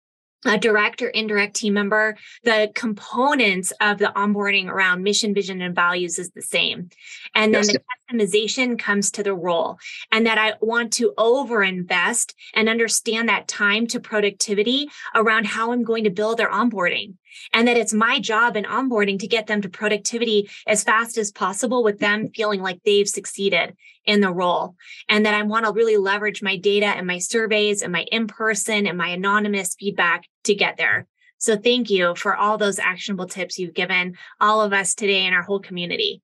a 0.45 0.58
direct 0.58 1.03
or 1.03 1.10
indirect 1.10 1.56
team 1.56 1.74
member, 1.74 2.18
the 2.43 2.72
components 2.74 3.72
of 3.82 3.99
the 3.99 4.12
onboarding 4.16 4.68
around 4.68 5.03
mission, 5.03 5.36
vision, 5.36 5.62
and 5.62 5.76
values 5.76 6.18
is 6.18 6.32
the 6.32 6.41
same. 6.41 6.89
And 7.36 7.53
then 7.53 7.66
yes. 7.66 7.74
the 7.74 7.84
customization 8.12 8.80
comes 8.80 9.12
to 9.12 9.22
the 9.22 9.36
role. 9.36 9.78
And 10.12 10.26
that 10.26 10.39
I 10.39 10.53
want 10.60 10.93
to 10.93 11.14
over 11.20 11.62
invest 11.62 12.34
and 12.56 12.68
understand 12.68 13.30
that 13.30 13.47
time 13.47 13.86
to 13.88 13.99
productivity 13.99 14.89
around 15.14 15.45
how 15.45 15.72
I'm 15.72 15.84
going 15.84 16.06
to 16.06 16.10
build 16.10 16.38
their 16.38 16.49
onboarding 16.49 17.14
and 17.53 17.67
that 17.67 17.77
it's 17.77 17.93
my 17.93 18.19
job 18.19 18.57
in 18.57 18.63
onboarding 18.63 19.19
to 19.19 19.27
get 19.27 19.47
them 19.47 19.61
to 19.61 19.69
productivity 19.69 20.49
as 20.67 20.83
fast 20.83 21.17
as 21.17 21.31
possible 21.31 21.83
with 21.83 21.99
them 21.99 22.29
feeling 22.36 22.61
like 22.61 22.79
they've 22.83 23.07
succeeded 23.07 23.75
in 24.05 24.21
the 24.21 24.31
role. 24.31 24.75
And 25.09 25.25
that 25.25 25.33
I 25.33 25.43
want 25.43 25.65
to 25.65 25.71
really 25.71 25.97
leverage 25.97 26.41
my 26.41 26.57
data 26.57 26.88
and 26.88 27.07
my 27.07 27.19
surveys 27.19 27.81
and 27.81 27.91
my 27.91 28.05
in 28.11 28.27
person 28.27 28.88
and 28.88 28.97
my 28.97 29.09
anonymous 29.09 29.75
feedback 29.79 30.25
to 30.43 30.55
get 30.55 30.77
there. 30.77 31.07
So 31.38 31.57
thank 31.57 31.89
you 31.89 32.15
for 32.15 32.36
all 32.36 32.57
those 32.57 32.79
actionable 32.79 33.27
tips 33.27 33.59
you've 33.59 33.73
given 33.73 34.15
all 34.39 34.61
of 34.61 34.73
us 34.73 34.95
today 34.95 35.25
and 35.25 35.36
our 35.36 35.43
whole 35.43 35.59
community. 35.59 36.21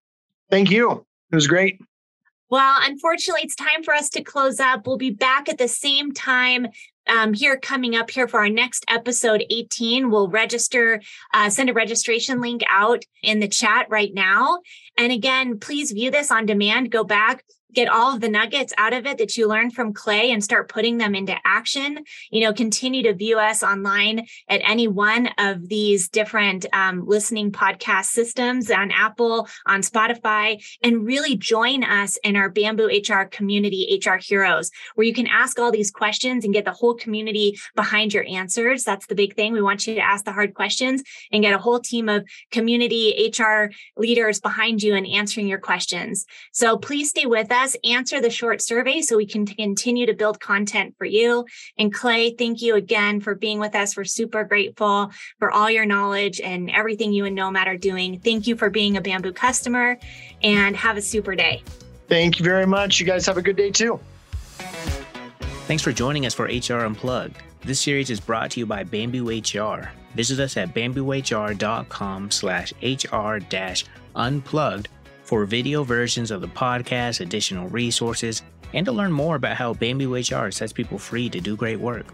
Thank 0.50 0.72
you. 0.72 1.06
It 1.32 1.36
was 1.36 1.48
great. 1.48 1.80
Well, 2.50 2.80
unfortunately, 2.82 3.44
it's 3.44 3.56
time 3.56 3.84
for 3.84 3.94
us 3.94 4.10
to 4.10 4.24
close 4.24 4.60
up. 4.60 4.86
We'll 4.86 4.98
be 4.98 5.12
back 5.12 5.48
at 5.48 5.58
the 5.58 5.70
same 5.70 6.12
time 6.12 6.68
um, 7.08 7.34
here 7.34 7.58
coming 7.58 7.96
up 7.96 8.12
here 8.12 8.28
for 8.28 8.40
our 8.40 8.50
next 8.50 8.86
episode 8.90 9.44
18 9.50 10.10
we'll 10.10 10.28
register 10.28 11.02
uh, 11.34 11.50
send 11.50 11.70
a 11.70 11.74
registration 11.74 12.42
link 12.42 12.62
out 12.70 13.04
in 13.24 13.40
the 13.40 13.48
chat 13.48 13.88
right 13.90 14.14
now. 14.14 14.60
And 14.98 15.12
again 15.12 15.60
please 15.60 15.92
view 15.92 16.12
this 16.12 16.32
on 16.32 16.46
demand. 16.46 16.92
Go 16.92 17.04
back 17.04 17.44
get 17.74 17.88
all 17.88 18.14
of 18.14 18.22
the 18.22 18.30
nuggets 18.30 18.74
out 18.78 18.94
of 18.94 19.06
it 19.06 19.18
that 19.18 19.38
you 19.38 19.48
learned 19.48 19.74
from 19.74 19.94
Clay 19.94 20.32
and 20.32 20.44
start 20.44 20.70
putting 20.70 20.98
them 20.98 21.16
into 21.16 21.36
action. 21.46 22.04
You 22.32 22.42
know, 22.42 22.54
continue 22.54 23.04
to 23.04 23.14
view 23.14 23.40
us 23.40 23.64
online 23.64 24.26
at 24.48 24.62
any 24.64 24.88
one 24.88 25.30
of 25.38 25.68
these 25.68 26.10
different 26.10 26.66
um, 26.74 27.06
listening 27.06 27.52
podcast 27.52 28.06
systems 28.06 28.70
on 28.70 28.92
Apple, 28.92 29.48
on 29.66 29.82
Spotify, 29.82 30.64
and 30.84 31.06
really 31.06 31.36
join 31.36 31.84
us 31.84 32.18
in 32.24 32.36
our 32.36 32.50
Bamboo 32.50 32.88
HR 32.88 33.24
community, 33.24 34.02
HR 34.06 34.16
Heroes, 34.16 34.72
where 34.96 35.08
you 35.08 35.14
can 35.14 35.28
ask 35.28 35.60
all 35.60 35.72
these 35.72 35.92
questions 35.92 36.44
and 36.44 36.54
get 36.54 36.66
the 36.66 36.72
whole 36.72 36.96
community 36.96 37.58
behind 37.76 38.14
your 38.14 38.26
answers. 38.28 38.84
That's 38.84 39.08
the 39.08 39.16
big 39.16 39.36
thing. 39.36 39.54
We 39.54 39.62
want 39.62 39.88
you 39.88 39.96
to 39.96 40.02
ask 40.02 40.26
the 40.26 40.32
hard 40.32 40.54
questions 40.54 41.04
and 41.32 41.44
get 41.44 41.54
a 41.54 41.58
whole 41.58 41.80
team 41.80 42.10
of 42.10 42.28
community 42.52 43.32
HR 43.38 43.72
leaders 43.98 44.40
behind 44.40 44.84
you 44.84 44.96
and 44.96 45.08
answering 45.08 45.48
your 45.48 45.60
questions. 45.60 46.26
So 46.52 46.78
please 46.78 47.10
stay 47.10 47.26
with 47.26 47.52
us 47.52 47.61
us 47.62 47.76
answer 47.84 48.20
the 48.20 48.30
short 48.30 48.62
survey 48.62 49.02
so 49.02 49.16
we 49.16 49.26
can 49.26 49.46
continue 49.46 50.06
to 50.08 50.14
build 50.14 50.40
content 50.40 50.96
for 50.98 51.06
you. 51.06 51.46
And 51.78 51.94
Clay, 51.94 52.32
thank 52.32 52.62
you 52.62 52.76
again 52.76 53.22
for 53.22 53.36
being 53.36 53.60
with 53.60 53.76
us. 53.76 53.96
We're 53.96 54.04
super 54.04 54.44
grateful 54.44 55.12
for 55.40 55.52
all 55.52 55.70
your 55.70 55.86
knowledge 55.86 56.42
and 56.42 56.70
everything 56.72 57.14
you 57.14 57.26
and 57.26 57.36
Nomad 57.36 57.68
are 57.68 57.78
doing. 57.78 58.20
Thank 58.20 58.48
you 58.48 58.56
for 58.56 58.70
being 58.70 58.98
a 58.98 59.02
Bamboo 59.02 59.34
customer 59.34 59.98
and 60.42 60.76
have 60.76 60.98
a 60.98 61.02
super 61.02 61.36
day. 61.36 61.64
Thank 62.08 62.40
you 62.40 62.46
very 62.46 62.66
much. 62.66 63.00
You 63.00 63.06
guys 63.06 63.26
have 63.28 63.38
a 63.38 63.42
good 63.42 63.56
day 63.56 63.72
too. 63.72 64.00
Thanks 65.68 65.84
for 65.84 65.92
joining 65.92 66.26
us 66.26 66.34
for 66.34 66.46
HR 66.46 66.86
Unplugged. 66.86 67.38
This 67.64 67.80
series 67.80 68.10
is 68.10 68.20
brought 68.20 68.52
to 68.52 68.60
you 68.60 68.66
by 68.66 68.84
Bamboo 68.84 69.30
HR. 69.30 69.92
Visit 70.16 70.40
us 70.40 70.58
at 70.58 70.74
bamboohr.com 70.74 72.32
slash 72.32 72.74
HR 72.82 73.38
unplugged 74.14 74.90
for 75.32 75.46
video 75.46 75.86
versions 75.86 76.30
of 76.30 76.42
the 76.42 76.48
podcast, 76.50 77.22
additional 77.22 77.70
resources, 77.70 78.42
and 78.74 78.86
to 78.86 78.92
learn 78.92 79.14
more 79.14 79.38
about 79.38 79.56
how 79.56 79.74
Bamboo 79.74 80.14
HR 80.14 80.52
sets 80.52 80.74
people 80.74 80.98
free 80.98 81.30
to 81.30 81.40
do 81.40 81.56
great 81.56 81.80
work. 81.80 82.08